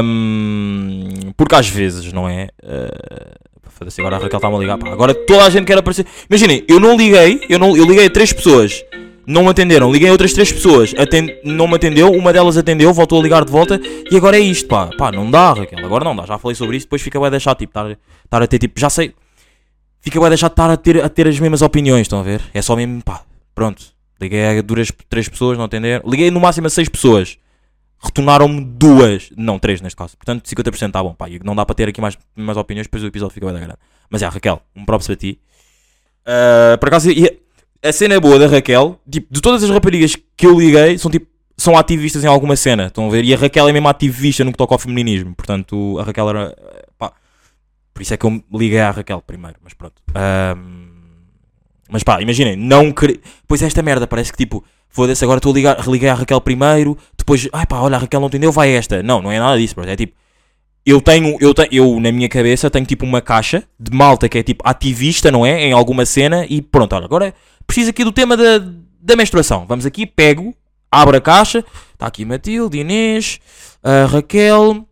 ahm, 0.00 1.32
porque 1.36 1.54
às 1.54 1.68
vezes, 1.68 2.12
não 2.12 2.28
é? 2.28 2.48
Uh, 2.62 3.48
Foda-se, 3.70 4.00
agora 4.00 4.16
a 4.16 4.18
Raquel 4.18 4.38
está-me 4.38 4.56
a 4.56 4.58
ligar. 4.58 4.78
Pá, 4.78 4.90
agora 4.90 5.14
toda 5.14 5.44
a 5.44 5.50
gente 5.50 5.64
quer 5.64 5.78
aparecer. 5.78 6.06
Imaginem, 6.28 6.64
eu 6.68 6.78
não 6.78 6.96
liguei, 6.96 7.46
eu, 7.48 7.58
não, 7.58 7.76
eu 7.76 7.84
liguei 7.84 8.06
a 8.06 8.10
três 8.10 8.32
pessoas. 8.32 8.84
Não 9.28 9.42
me 9.44 9.50
atenderam, 9.50 9.92
liguei 9.92 10.10
outras 10.10 10.32
três 10.32 10.50
pessoas, 10.50 10.94
aten- 10.98 11.38
não 11.44 11.68
me 11.68 11.74
atendeu, 11.74 12.10
uma 12.10 12.32
delas 12.32 12.56
atendeu, 12.56 12.92
voltou 12.94 13.20
a 13.20 13.22
ligar 13.22 13.44
de 13.44 13.52
volta 13.52 13.78
e 14.10 14.16
agora 14.16 14.38
é 14.38 14.40
isto, 14.40 14.66
pá, 14.66 14.88
pá, 14.96 15.12
não 15.12 15.30
dá, 15.30 15.52
Raquel, 15.52 15.84
agora 15.84 16.02
não 16.02 16.16
dá, 16.16 16.24
já 16.24 16.38
falei 16.38 16.54
sobre 16.54 16.78
isso, 16.78 16.86
depois 16.86 17.02
fica 17.02 17.20
bem 17.20 17.30
deixar, 17.30 17.54
tipo, 17.54 17.70
estar, 17.78 18.42
a 18.42 18.46
ter, 18.46 18.58
tipo, 18.58 18.80
já 18.80 18.88
sei, 18.88 19.14
fica 20.00 20.18
bem 20.18 20.30
deixar 20.30 20.48
de 20.48 20.52
estar 20.54 20.70
a 20.70 20.76
ter, 20.78 21.04
a 21.04 21.08
ter 21.10 21.28
as 21.28 21.38
mesmas 21.38 21.60
opiniões, 21.60 22.02
estão 22.02 22.20
a 22.20 22.22
ver? 22.22 22.40
É 22.54 22.62
só 22.62 22.74
mesmo, 22.74 23.02
pá, 23.04 23.22
pronto. 23.54 23.84
Liguei 24.20 24.58
a 24.58 24.62
duras 24.62 24.90
três 25.08 25.28
pessoas, 25.28 25.56
não 25.56 25.66
atenderam. 25.66 26.02
Liguei 26.08 26.28
no 26.30 26.40
máximo 26.40 26.66
a 26.66 26.70
seis 26.70 26.88
pessoas. 26.88 27.38
Retornaram-me 28.02 28.64
duas, 28.64 29.30
não, 29.36 29.60
três 29.60 29.80
neste 29.80 29.96
caso. 29.96 30.16
Portanto, 30.16 30.44
50% 30.48 30.86
está 30.88 31.00
bom, 31.02 31.14
pá. 31.14 31.26
Não 31.44 31.54
dá 31.54 31.64
para 31.64 31.74
ter 31.76 31.88
aqui 31.88 32.00
mais, 32.00 32.18
mais 32.34 32.58
opiniões, 32.58 32.86
depois 32.88 33.04
o 33.04 33.06
episódio 33.06 33.34
fica 33.34 33.46
bem 33.46 33.54
da 33.54 33.60
grande. 33.60 33.78
Mas 34.10 34.20
é, 34.22 34.26
Raquel, 34.26 34.60
um 34.74 34.84
props 34.84 35.06
para 35.06 35.14
ti. 35.14 35.38
Ah, 36.26 36.76
por 36.80 36.88
acaso, 36.88 37.10
e 37.12 37.38
a 37.82 37.92
cena 37.92 38.20
boa 38.20 38.38
da 38.38 38.46
Raquel, 38.46 39.00
tipo, 39.10 39.26
de 39.30 39.40
todas 39.40 39.62
as 39.62 39.70
raparigas 39.70 40.16
que 40.36 40.46
eu 40.46 40.58
liguei, 40.58 40.98
são 40.98 41.10
tipo, 41.10 41.26
são 41.56 41.76
ativistas 41.76 42.24
em 42.24 42.28
alguma 42.28 42.56
cena, 42.56 42.86
estão 42.86 43.08
a 43.08 43.10
ver? 43.10 43.24
E 43.24 43.34
a 43.34 43.36
Raquel 43.36 43.68
é 43.68 43.72
mesmo 43.72 43.88
ativista 43.88 44.44
no 44.44 44.52
que 44.52 44.58
toca 44.58 44.74
ao 44.74 44.78
feminismo. 44.78 45.34
Portanto, 45.34 45.98
a 45.98 46.04
Raquel 46.04 46.30
era, 46.30 46.56
pá, 46.96 47.12
por 47.92 48.02
isso 48.02 48.14
é 48.14 48.16
que 48.16 48.24
eu 48.24 48.42
liguei 48.52 48.80
à 48.80 48.90
Raquel 48.90 49.20
primeiro, 49.20 49.56
mas 49.62 49.74
pronto. 49.74 49.94
Ahm, 50.14 50.88
mas 51.90 52.02
pá, 52.02 52.20
imaginem, 52.20 52.54
não 52.54 52.92
querer. 52.92 53.20
Pois 53.46 53.60
esta 53.62 53.82
merda 53.82 54.06
parece 54.06 54.30
que 54.30 54.38
tipo, 54.38 54.64
foda-se, 54.88 55.24
agora 55.24 55.38
estou 55.38 55.52
a 55.52 55.54
ligar, 55.54 55.78
religuei 55.78 56.08
Raquel 56.10 56.40
primeiro, 56.40 56.96
depois, 57.16 57.48
ai 57.52 57.66
pá, 57.66 57.80
olha, 57.80 57.96
a 57.96 58.00
Raquel 58.00 58.20
não 58.20 58.28
entendeu, 58.28 58.52
vai 58.52 58.70
esta. 58.70 59.02
Não, 59.02 59.20
não 59.20 59.32
é 59.32 59.38
nada 59.40 59.58
disso, 59.58 59.74
bro. 59.74 59.88
É 59.88 59.96
tipo, 59.96 60.14
eu 60.86 61.00
tenho, 61.00 61.36
eu 61.40 61.52
tenho, 61.52 61.68
eu 61.72 62.00
na 62.00 62.12
minha 62.12 62.28
cabeça 62.28 62.70
tenho 62.70 62.86
tipo 62.86 63.04
uma 63.04 63.20
caixa 63.20 63.64
de 63.78 63.94
malta 63.94 64.28
que 64.28 64.38
é 64.38 64.42
tipo 64.42 64.62
ativista, 64.66 65.30
não 65.30 65.44
é? 65.44 65.64
Em 65.64 65.72
alguma 65.72 66.06
cena 66.06 66.46
e 66.48 66.62
pronto, 66.62 66.94
olha, 66.94 67.04
agora 67.04 67.34
preciso 67.68 67.90
aqui 67.90 68.02
do 68.02 68.10
tema 68.10 68.36
da, 68.36 68.58
da 69.00 69.14
menstruação. 69.14 69.66
Vamos 69.68 69.86
aqui, 69.86 70.06
pego, 70.06 70.54
abro 70.90 71.16
a 71.16 71.20
caixa, 71.20 71.64
está 71.92 72.06
aqui 72.06 72.24
Matilde, 72.24 72.78
Inês, 72.78 73.38
a 73.84 74.06
Raquel, 74.06 74.88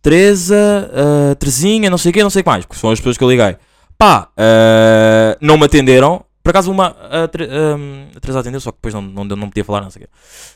Teresa, 0.00 0.90
a 1.30 1.34
Terezinha, 1.34 1.90
não 1.90 1.98
sei 1.98 2.10
o 2.10 2.14
quê, 2.14 2.22
não 2.22 2.30
sei 2.30 2.40
o 2.40 2.44
que 2.44 2.50
mais, 2.50 2.64
porque 2.64 2.80
são 2.80 2.90
as 2.90 3.00
pessoas 3.00 3.18
que 3.18 3.24
eu 3.24 3.28
liguei. 3.28 3.56
Pá, 3.98 4.30
ah, 4.36 5.36
não 5.42 5.58
me 5.58 5.66
atenderam. 5.66 6.24
Por 6.42 6.50
acaso 6.50 6.70
uma. 6.70 6.96
Ahm, 7.10 8.08
a 8.16 8.20
Teresa 8.20 8.40
atendeu, 8.40 8.60
só 8.60 8.70
que 8.70 8.78
depois 8.78 8.94
não, 8.94 9.02
não, 9.02 9.24
não 9.36 9.48
podia 9.50 9.62
falar, 9.62 9.82
não 9.82 9.90
sei 9.90 10.04
o 10.04 10.06
quê. 10.06 10.10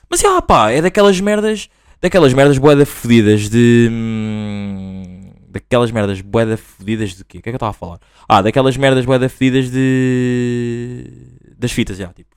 Mas 0.09 0.25
ah, 0.25 0.41
pá, 0.41 0.71
é 0.71 0.81
daquelas 0.81 1.21
merdas. 1.21 1.69
Daquelas 2.01 2.33
merdas 2.33 2.57
boeda 2.59 2.87
fodidas 2.87 3.49
de. 3.51 3.89
hum, 3.91 5.04
daquelas 5.55 5.91
merdas 5.91 6.21
boeda 6.21 6.57
fodidas 6.57 7.15
de 7.15 7.25
quê? 7.25 7.39
O 7.39 7.43
que 7.43 7.49
é 7.49 7.53
que 7.53 7.55
eu 7.55 7.57
estava 7.57 7.71
a 7.71 7.75
falar? 7.75 7.99
Ah, 8.29 8.43
daquelas 8.43 8.77
merdas 8.77 9.05
boeda 9.05 9.29
fodidas 9.29 9.71
de. 9.71 11.07
das 11.57 11.73
fitas, 11.73 11.97
já. 11.97 12.09
Tipo, 12.09 12.35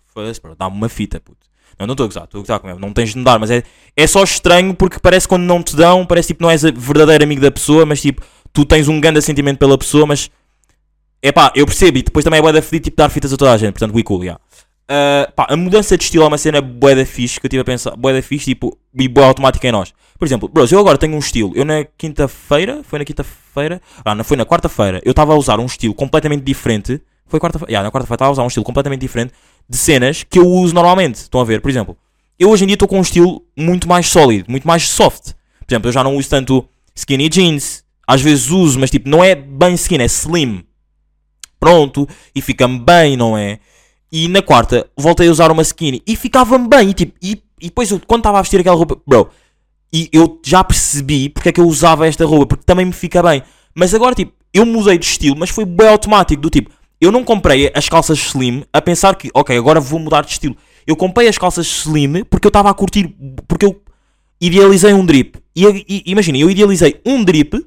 dá-me 0.58 0.76
uma 0.76 0.90
fita, 0.90 1.20
puto. 1.20 1.48
Não, 1.80 1.86
não 1.86 1.94
estou 1.94 2.06
a 2.06 2.08
gozar, 2.08 2.24
estou 2.24 2.40
a 2.40 2.42
gozar 2.42 2.60
com. 2.60 2.80
Não 2.80 2.94
tens 2.94 3.12
de 3.12 3.18
me 3.18 3.24
dar, 3.24 3.40
mas 3.40 3.52
é, 3.52 3.64
é 3.96 4.08
só 4.08 4.24
estranho 4.24 4.74
porque 4.74 5.00
parece 5.00 5.28
quando 5.28 5.44
não 5.44 5.62
te 5.62 5.76
dão, 5.76 6.06
parece 6.06 6.30
tipo 6.30 6.44
não 6.44 6.50
és 6.50 6.62
verdadeiro 6.62 7.24
amigo 7.24 7.42
da 7.42 7.52
pessoa, 7.52 7.86
mas 7.86 8.02
tipo, 8.02 8.24
tu 8.54 8.66
tens 8.66 8.88
um 8.88 9.00
grande 9.00 9.22
sentimento 9.22 9.60
pela 9.60 9.78
pessoa, 9.78 10.06
mas 10.06 10.32
é 11.22 11.32
pá, 11.32 11.52
eu 11.56 11.66
percebo 11.66 11.98
e 11.98 12.04
depois 12.04 12.24
também 12.24 12.40
é 12.40 12.42
bué 12.42 12.52
da 12.52 12.62
fedido 12.62 12.86
tipo 12.86 12.98
dar 12.98 13.10
fitas 13.10 13.34
a 13.34 13.38
toda 13.38 13.52
a 13.52 13.58
gente, 13.58 13.74
portanto, 13.74 13.96
we 13.96 14.04
cool, 14.04 14.24
yeah. 14.24 14.42
Ah, 14.90 15.32
pá, 15.36 15.48
a 15.50 15.58
mudança 15.58 15.98
de 15.98 16.04
estilo 16.06 16.24
é 16.24 16.28
uma 16.28 16.38
cena 16.38 16.62
bué 16.62 16.96
da 16.96 17.06
fixe 17.06 17.40
que 17.40 17.46
eu 17.46 17.50
estive 17.50 17.62
a 17.62 17.66
pensar, 17.66 17.96
bué 17.96 18.14
da 18.14 18.22
fixe, 18.22 18.46
tipo, 18.46 18.78
e 18.98 19.08
bué 19.08 19.26
automática 19.26 19.68
em 19.68 19.72
nós. 19.72 19.94
Por 20.18 20.26
exemplo, 20.26 20.48
bros, 20.48 20.72
eu 20.72 20.80
agora 20.80 20.98
tenho 20.98 21.16
um 21.16 21.20
estilo, 21.20 21.52
eu 21.56 21.66
na 21.66 21.86
quinta-feira, 21.98 22.82
foi 22.84 23.00
na 23.00 23.06
quinta-feira, 23.06 23.82
ah, 24.06 24.16
não, 24.16 24.24
foi 24.24 24.38
na 24.38 24.46
quarta-feira, 24.46 25.02
eu 25.04 25.12
estava 25.12 25.34
a 25.34 25.36
usar 25.36 25.60
um 25.60 25.66
estilo 25.66 25.94
completamente 25.94 26.44
diferente, 26.44 27.02
foi 27.26 27.40
quarta-feira, 27.40 27.72
yeah, 27.72 27.86
na 27.86 27.92
quarta-feira 27.92 28.16
estava 28.16 28.30
a 28.30 28.32
usar 28.32 28.44
um 28.44 28.48
estilo 28.48 28.64
completamente 28.64 29.02
diferente 29.02 29.34
de 29.70 29.78
cenas 29.78 30.24
que 30.24 30.40
eu 30.40 30.48
uso 30.48 30.74
normalmente, 30.74 31.16
estão 31.16 31.42
a 31.42 31.44
ver, 31.44 31.60
por 31.60 31.70
exemplo, 31.70 31.98
eu 32.40 32.50
hoje 32.50 32.64
em 32.64 32.68
dia 32.68 32.76
estou 32.76 32.88
com 32.88 32.98
um 32.98 33.02
estilo 33.02 33.44
muito 33.58 33.90
mais 33.90 34.08
sólido, 34.08 34.50
muito 34.50 34.68
mais 34.68 34.88
soft. 34.88 35.34
Por 35.66 35.74
exemplo, 35.74 35.90
eu 35.90 35.92
já 35.92 36.04
não 36.04 36.16
uso 36.16 36.30
tanto 36.30 36.70
skinny 36.96 37.28
jeans, 37.30 37.84
às 38.08 38.22
vezes 38.22 38.52
uso, 38.52 38.80
mas 38.80 38.92
tipo, 38.92 39.10
não 39.10 39.24
é 39.24 39.36
bem 39.36 39.74
skinny, 39.74 40.04
é 40.04 40.06
slim 40.06 40.64
pronto, 41.60 42.08
e 42.36 42.42
fica-me 42.42 42.80
bem, 42.80 43.18
não 43.18 43.38
é? 43.38 43.60
E 44.12 44.28
na 44.28 44.42
quarta 44.42 44.90
voltei 44.96 45.28
a 45.28 45.32
usar 45.32 45.52
uma 45.52 45.62
skinny 45.62 46.02
e 46.08 46.16
ficava-me 46.16 46.68
bem, 46.68 46.90
e 46.90 46.94
tipo, 46.94 47.14
e, 47.22 47.42
e 47.60 47.66
depois 47.66 47.92
eu, 47.92 48.02
quando 48.08 48.22
estava 48.22 48.40
a 48.40 48.42
vestir 48.42 48.60
aquela 48.60 48.76
roupa, 48.76 48.98
bro, 49.06 49.30
e 49.92 50.10
eu 50.12 50.40
já 50.46 50.64
percebi 50.64 51.30
porque 51.30 51.50
é 51.50 51.52
que 51.52 51.60
eu 51.60 51.66
usava 51.66 52.08
esta 52.08 52.26
roupa, 52.26 52.56
porque 52.56 52.66
também 52.66 52.86
me 52.86 52.94
fica 52.94 53.22
bem. 53.22 53.44
Mas 53.76 53.94
agora, 53.94 54.16
tipo, 54.16 54.34
eu 54.54 54.66
mudei 54.66 54.98
de 54.98 55.06
estilo, 55.06 55.36
mas 55.38 55.50
foi 55.50 55.66
bem 55.66 55.88
automático, 55.88 56.42
do 56.42 56.50
tipo, 56.50 56.72
eu 57.00 57.12
não 57.12 57.24
comprei 57.24 57.72
as 57.74 57.88
calças 57.88 58.18
slim 58.18 58.64
a 58.74 58.82
pensar 58.82 59.16
que, 59.16 59.30
ok, 59.34 59.56
agora 59.58 59.80
vou 59.80 60.00
mudar 60.00 60.24
de 60.24 60.32
estilo. 60.32 60.58
Eu 60.86 60.96
comprei 60.96 61.28
as 61.28 61.38
calças 61.38 61.68
slim 61.68 62.24
porque 62.24 62.48
eu 62.48 62.50
estava 62.50 62.70
a 62.70 62.74
curtir, 62.74 63.16
porque 63.48 63.66
eu 63.66 63.82
idealizei 64.42 64.94
um 64.94 65.06
drip. 65.06 65.38
E, 65.56 65.86
e 65.88 66.04
imagina, 66.08 66.38
eu 66.38 66.50
idealizei 66.50 67.00
um 67.06 67.24
drip 67.24 67.64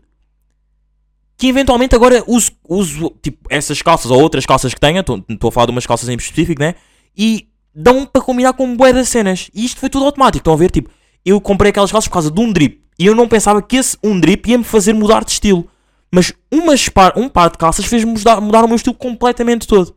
que 1.40 1.48
eventualmente 1.48 1.94
agora 1.94 2.22
uso, 2.26 2.53
uso 2.68 3.14
tipo, 3.22 3.38
essas 3.48 3.81
calças 3.81 4.11
ou 4.11 4.20
outras 4.20 4.44
calças 4.44 4.74
que 4.74 4.79
tenha, 4.79 5.00
estou 5.00 5.48
a 5.48 5.50
falar 5.50 5.64
de 5.64 5.72
umas 5.72 5.87
calças 5.87 6.07
em 6.11 6.14
específico, 6.14 6.61
né? 6.61 6.74
E 7.16 7.48
dão 7.74 8.05
para 8.05 8.20
combinar 8.20 8.53
com 8.53 8.76
bué 8.76 8.92
das 8.92 9.09
cenas. 9.09 9.50
E 9.55 9.64
isto 9.64 9.81
foi 9.81 9.88
tudo 9.88 10.05
automático, 10.05 10.42
estão 10.42 10.53
a 10.53 10.57
ver? 10.57 10.70
Tipo, 10.70 10.90
eu 11.24 11.40
comprei 11.40 11.70
aquelas 11.70 11.90
calças 11.90 12.09
por 12.09 12.12
causa 12.12 12.31
de 12.31 12.38
um 12.38 12.53
drip. 12.53 12.83
E 12.98 13.07
eu 13.07 13.14
não 13.14 13.26
pensava 13.26 13.62
que 13.62 13.76
esse 13.76 13.96
um 14.05 14.20
drip 14.20 14.50
ia-me 14.50 14.64
fazer 14.64 14.92
mudar 14.92 15.24
de 15.24 15.31
estilo. 15.31 15.66
Mas 16.12 16.31
umas 16.53 16.90
par, 16.90 17.14
um 17.16 17.26
par 17.26 17.50
de 17.50 17.57
calças 17.57 17.87
fez-me 17.87 18.12
mudar, 18.12 18.38
mudar 18.38 18.62
o 18.62 18.68
meu 18.68 18.76
estilo 18.76 18.94
completamente 18.94 19.66
todo. 19.66 19.96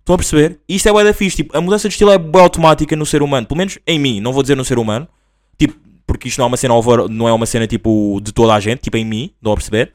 Estão 0.00 0.16
a 0.16 0.18
perceber? 0.18 0.60
E 0.68 0.76
isto 0.76 0.86
é 0.86 0.92
bué 0.92 1.02
da 1.02 1.14
fixe. 1.14 1.36
Tipo, 1.36 1.56
a 1.56 1.62
mudança 1.62 1.88
de 1.88 1.94
estilo 1.94 2.10
é 2.10 2.18
bué 2.18 2.42
automática 2.42 2.94
no 2.94 3.06
ser 3.06 3.22
humano. 3.22 3.46
Pelo 3.46 3.56
menos 3.56 3.78
em 3.86 3.98
mim. 3.98 4.20
Não 4.20 4.34
vou 4.34 4.42
dizer 4.42 4.54
no 4.54 4.66
ser 4.66 4.78
humano. 4.78 5.08
Tipo, 5.56 5.74
porque 6.06 6.28
isto 6.28 6.36
não 6.36 6.44
é 6.44 6.48
uma 6.48 6.58
cena 6.58 6.74
over, 6.74 7.08
não 7.08 7.26
é 7.26 7.32
uma 7.32 7.46
cena 7.46 7.66
tipo 7.66 8.20
de 8.22 8.32
toda 8.32 8.52
a 8.52 8.60
gente. 8.60 8.82
Tipo, 8.82 8.98
em 8.98 9.04
mim. 9.06 9.30
Estão 9.34 9.52
a 9.52 9.56
perceber? 9.56 9.94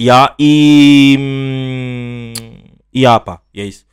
Yeah, 0.00 0.34
e. 0.38 1.16
hum, 1.18 2.32
E 2.92 3.06
ah, 3.06 3.20
pá, 3.20 3.40
é 3.54 3.64
isso. 3.64 3.84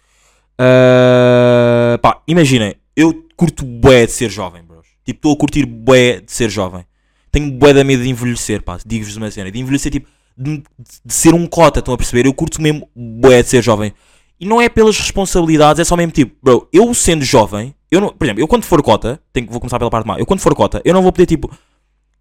Ah, 0.57 1.97
pá, 2.01 2.21
imaginem, 2.27 2.75
eu 2.95 3.25
curto 3.35 3.65
bué 3.65 4.05
de 4.05 4.11
ser 4.11 4.29
jovem, 4.29 4.63
bros. 4.63 4.87
Tipo, 5.05 5.17
estou 5.17 5.33
a 5.33 5.37
curtir 5.37 5.65
bué 5.65 6.21
de 6.21 6.31
ser 6.31 6.49
jovem. 6.49 6.85
Tenho 7.31 7.51
bué 7.51 7.73
da 7.73 7.83
medo 7.83 8.03
de 8.03 8.09
envelhecer, 8.09 8.61
pá. 8.61 8.77
Digo-vos 8.85 9.15
uma 9.15 9.31
cena. 9.31 9.51
De 9.51 9.59
envelhecer, 9.59 9.91
tipo, 9.91 10.07
de, 10.37 10.63
de 11.05 11.13
ser 11.13 11.33
um 11.33 11.47
cota, 11.47 11.79
estão 11.79 11.93
a 11.93 11.97
perceber? 11.97 12.25
Eu 12.27 12.33
curto 12.33 12.61
mesmo 12.61 12.87
bué 12.95 13.41
de 13.43 13.49
ser 13.49 13.63
jovem. 13.63 13.93
E 14.39 14.45
não 14.45 14.59
é 14.59 14.67
pelas 14.67 14.97
responsabilidades, 14.97 15.79
é 15.79 15.83
só 15.83 15.95
mesmo 15.95 16.11
tipo, 16.11 16.35
bro, 16.41 16.67
eu 16.73 16.91
sendo 16.95 17.23
jovem, 17.23 17.75
eu 17.91 18.01
não, 18.01 18.09
por 18.09 18.25
exemplo, 18.25 18.41
eu 18.41 18.47
quando 18.47 18.63
for 18.63 18.81
cota, 18.81 19.21
tenho, 19.31 19.45
vou 19.47 19.59
começar 19.59 19.77
pela 19.77 19.91
parte 19.91 20.07
má, 20.07 20.17
eu 20.17 20.25
quando 20.25 20.39
for 20.39 20.55
cota, 20.55 20.81
eu 20.83 20.95
não 20.95 21.03
vou 21.03 21.11
poder, 21.11 21.27
tipo, 21.27 21.47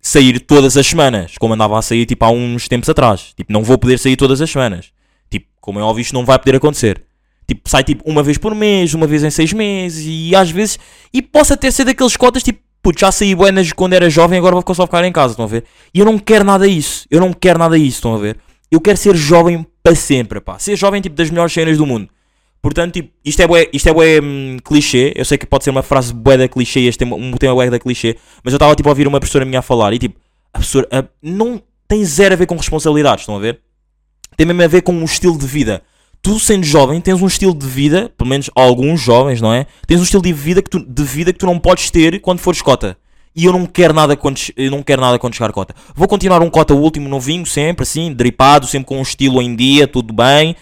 sair 0.00 0.40
todas 0.40 0.76
as 0.76 0.86
semanas, 0.86 1.34
como 1.38 1.54
andava 1.54 1.78
a 1.78 1.82
sair 1.82 2.06
tipo 2.06 2.24
há 2.24 2.30
uns 2.30 2.68
tempos 2.68 2.88
atrás. 2.88 3.32
Tipo, 3.36 3.52
não 3.52 3.62
vou 3.62 3.78
poder 3.78 3.98
sair 3.98 4.16
todas 4.16 4.40
as 4.40 4.50
semanas. 4.50 4.92
Tipo, 5.30 5.46
como 5.60 5.78
é 5.78 5.82
óbvio, 5.82 6.02
isto 6.02 6.14
não 6.14 6.24
vai 6.24 6.38
poder 6.38 6.56
acontecer. 6.56 7.02
Tipo, 7.46 7.68
sai 7.68 7.84
tipo 7.84 8.08
uma 8.08 8.22
vez 8.22 8.38
por 8.38 8.54
mês, 8.54 8.94
uma 8.94 9.06
vez 9.06 9.24
em 9.24 9.30
seis 9.30 9.52
meses 9.52 10.04
e 10.06 10.34
às 10.34 10.50
vezes. 10.50 10.78
E 11.12 11.20
posso 11.20 11.52
até 11.52 11.70
ser 11.70 11.84
daqueles 11.84 12.16
cotas 12.16 12.42
tipo 12.42 12.60
puto, 12.82 13.00
já 13.00 13.12
saí 13.12 13.34
buenas 13.34 13.72
quando 13.72 13.92
era 13.92 14.08
jovem, 14.08 14.38
agora 14.38 14.54
vou 14.54 14.74
só 14.74 14.86
ficar 14.86 15.04
em 15.04 15.12
casa, 15.12 15.32
estão 15.32 15.44
a 15.44 15.48
ver? 15.48 15.64
E 15.92 15.98
eu 15.98 16.06
não 16.06 16.18
quero 16.18 16.44
nada 16.44 16.66
disso, 16.66 17.06
eu 17.10 17.20
não 17.20 17.32
quero 17.32 17.58
nada 17.58 17.78
disso, 17.78 17.98
estão 17.98 18.14
a 18.14 18.18
ver? 18.18 18.38
Eu 18.70 18.80
quero 18.80 18.96
ser 18.96 19.16
jovem 19.16 19.66
para 19.82 19.94
sempre, 19.94 20.40
pá. 20.40 20.58
Ser 20.58 20.76
jovem, 20.76 21.00
tipo, 21.00 21.16
das 21.16 21.28
melhores 21.28 21.52
cenas 21.52 21.76
do 21.76 21.84
mundo. 21.84 22.08
Portanto, 22.62 22.94
tipo, 22.94 23.11
isto 23.25 23.40
é 23.40 23.46
bué, 23.46 23.68
isto 23.73 23.88
é 23.88 23.92
bué 23.92 24.20
hum, 24.23 24.59
clichê. 24.64 25.12
Eu 25.16 25.25
sei 25.25 25.38
que 25.38 25.46
pode 25.46 25.64
ser 25.64 25.70
uma 25.70 25.83
frase 25.83 26.12
bué 26.12 26.37
da 26.37 26.46
clichê, 26.49 26.81
este 26.81 26.99
tema, 26.99 27.16
um 27.16 27.33
tema 27.33 27.55
bué 27.55 27.70
da 27.70 27.79
clichê. 27.79 28.16
Mas 28.44 28.53
eu 28.53 28.57
estava, 28.57 28.75
tipo, 28.75 28.88
a 28.88 28.92
ouvir 28.92 29.07
uma 29.09 29.18
professora 29.18 29.44
minha 29.44 29.61
a 29.61 29.62
falar 29.62 29.92
e, 29.94 29.99
tipo, 29.99 30.18
a 30.53 30.59
professora 30.59 30.87
a- 30.92 31.05
não 31.23 31.62
tem 31.88 32.05
zero 32.05 32.35
a 32.35 32.37
ver 32.37 32.46
com 32.46 32.57
responsabilidades, 32.57 33.23
estão 33.23 33.37
a 33.37 33.40
ver? 33.40 33.61
Tem 34.37 34.46
mesmo 34.46 34.62
a 34.62 34.66
ver 34.68 34.83
com 34.83 34.92
um 34.92 35.05
estilo 35.05 35.38
de 35.38 35.46
vida. 35.46 35.83
Tu, 36.23 36.38
sendo 36.38 36.64
jovem, 36.64 37.01
tens 37.01 37.20
um 37.23 37.27
estilo 37.27 37.55
de 37.55 37.66
vida, 37.66 38.12
pelo 38.16 38.29
menos 38.29 38.51
alguns 38.55 39.01
jovens, 39.01 39.40
não 39.40 39.53
é? 39.55 39.66
Tens 39.87 39.99
um 40.01 40.03
estilo 40.03 40.23
de 40.23 40.33
vida 40.33 40.61
que 40.61 40.68
tu, 40.68 40.79
de 40.79 41.03
vida 41.03 41.33
que 41.33 41.38
tu 41.38 41.46
não 41.46 41.59
podes 41.59 41.90
ter 41.90 42.20
quando 42.20 42.40
fores 42.40 42.61
cota. 42.61 42.96
E 43.35 43.44
eu 43.46 43.53
não 43.53 43.64
quero 43.64 43.94
nada 43.94 44.16
quando, 44.16 44.38
eu 44.57 44.70
não 44.70 44.83
quero 44.83 45.01
nada 45.01 45.18
quando 45.18 45.35
chegar 45.35 45.51
cota. 45.53 45.75
Vou 45.94 46.07
continuar 46.07 46.42
um 46.42 46.51
cota 46.51 46.75
último 46.75 47.09
novinho, 47.09 47.46
sempre 47.46 47.85
assim, 47.85 48.12
dripado, 48.12 48.66
sempre 48.66 48.87
com 48.87 48.99
um 48.99 49.03
estilo 49.03 49.40
em 49.40 49.57
dia, 49.57 49.87
tudo 49.87 50.12
bem. 50.12 50.55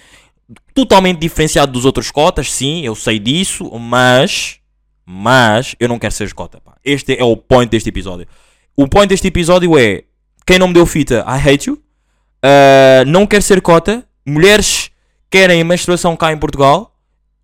Totalmente 0.75 1.19
diferenciado 1.19 1.73
dos 1.73 1.85
outros 1.85 2.11
cotas, 2.11 2.53
sim, 2.53 2.83
eu 2.83 2.95
sei 2.95 3.19
disso, 3.19 3.71
mas. 3.79 4.57
Mas 5.05 5.75
eu 5.81 5.89
não 5.89 5.99
quero 5.99 6.13
ser 6.13 6.33
cota. 6.35 6.61
Pá. 6.61 6.75
Este 6.85 7.19
é 7.19 7.25
o 7.25 7.37
point 7.37 7.71
deste 7.71 7.89
episódio. 7.89 8.27
O 8.77 8.87
point 8.87 9.09
deste 9.09 9.27
episódio 9.27 9.79
é: 9.79 10.05
quem 10.47 10.59
não 10.59 10.69
me 10.69 10.75
deu 10.75 10.87
fita, 10.87 11.25
I 11.27 11.49
hate 11.49 11.69
you. 11.69 11.75
Uh, 11.75 13.05
não 13.07 13.27
quer 13.27 13.43
ser 13.43 13.61
cota. 13.61 14.05
Mulheres 14.27 14.91
querem 15.31 15.63
menstruação 15.65 16.17
cá 16.17 16.33
em 16.33 16.39
Portugal. 16.39 16.95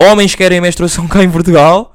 Homens 0.01 0.35
querem 0.35 0.61
menstruação 0.61 1.07
cá 1.09 1.23
em 1.23 1.31
Portugal. 1.31 1.95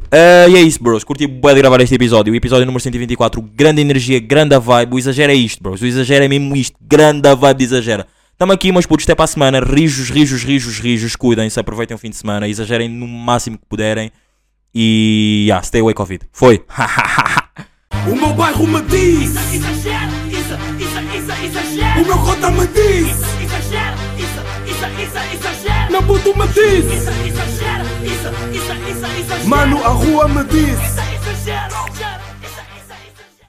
Uh, 0.00 0.50
e 0.50 0.56
é 0.56 0.60
isso, 0.60 0.82
bros. 0.82 1.04
Curti 1.04 1.26
bué 1.26 1.54
de 1.54 1.60
gravar 1.60 1.80
este 1.80 1.94
episódio. 1.94 2.32
O 2.32 2.36
episódio 2.36 2.66
número 2.66 2.82
124. 2.82 3.40
Grande 3.40 3.80
energia, 3.80 4.20
grande 4.20 4.58
vibe. 4.58 4.94
O 4.94 4.98
exagero 4.98 5.32
é 5.32 5.34
isto, 5.34 5.62
bros. 5.62 5.80
O 5.80 5.86
exagero 5.86 6.24
é 6.24 6.28
mesmo 6.28 6.54
isto. 6.56 6.76
Grande 6.80 7.34
vibe 7.34 7.58
de 7.58 7.64
exagero. 7.64 8.04
Tamo 8.36 8.52
aqui, 8.52 8.72
meus 8.72 8.86
putos. 8.86 9.04
Até 9.04 9.14
para 9.14 9.24
a 9.24 9.28
semana. 9.28 9.60
Rijos, 9.60 10.10
rijos, 10.10 10.42
rijos, 10.42 10.78
rijos. 10.78 11.16
Cuidem-se. 11.16 11.58
Aproveitem 11.60 11.94
o 11.94 11.98
fim 11.98 12.10
de 12.10 12.16
semana. 12.16 12.48
Exagerem 12.48 12.88
no 12.88 13.06
máximo 13.06 13.58
que 13.58 13.64
puderem. 13.66 14.10
E. 14.74 15.44
Yeah, 15.46 15.62
stay 15.64 15.80
away 15.80 15.94
Covid. 15.94 16.26
Foi. 16.32 16.64
O 18.06 18.14
meu 18.14 18.34
bairro 18.34 18.66
me 18.66 18.82
diz, 18.82 19.30
Exagera, 19.30 20.10
isso, 20.28 20.54
isso, 20.78 21.00
isso, 21.16 21.44
exagera. 21.46 22.00
o 22.02 22.04
meu 22.04 22.18
cota 22.18 22.50
me 22.50 22.66
diz, 22.66 23.06
isso, 23.06 23.24
isso, 23.40 24.86
isso, 25.00 25.18
exagera. 25.32 25.90
meu 25.90 26.02
puto 26.02 26.36
me 26.38 26.46
diz, 26.48 26.84
Isso, 26.84 27.10
isso, 27.24 27.42
isso, 28.52 29.34
isso, 29.38 29.48
mano, 29.48 29.82
a 29.82 29.88
rua 29.88 30.28
me 30.28 30.44
diz. 30.44 30.78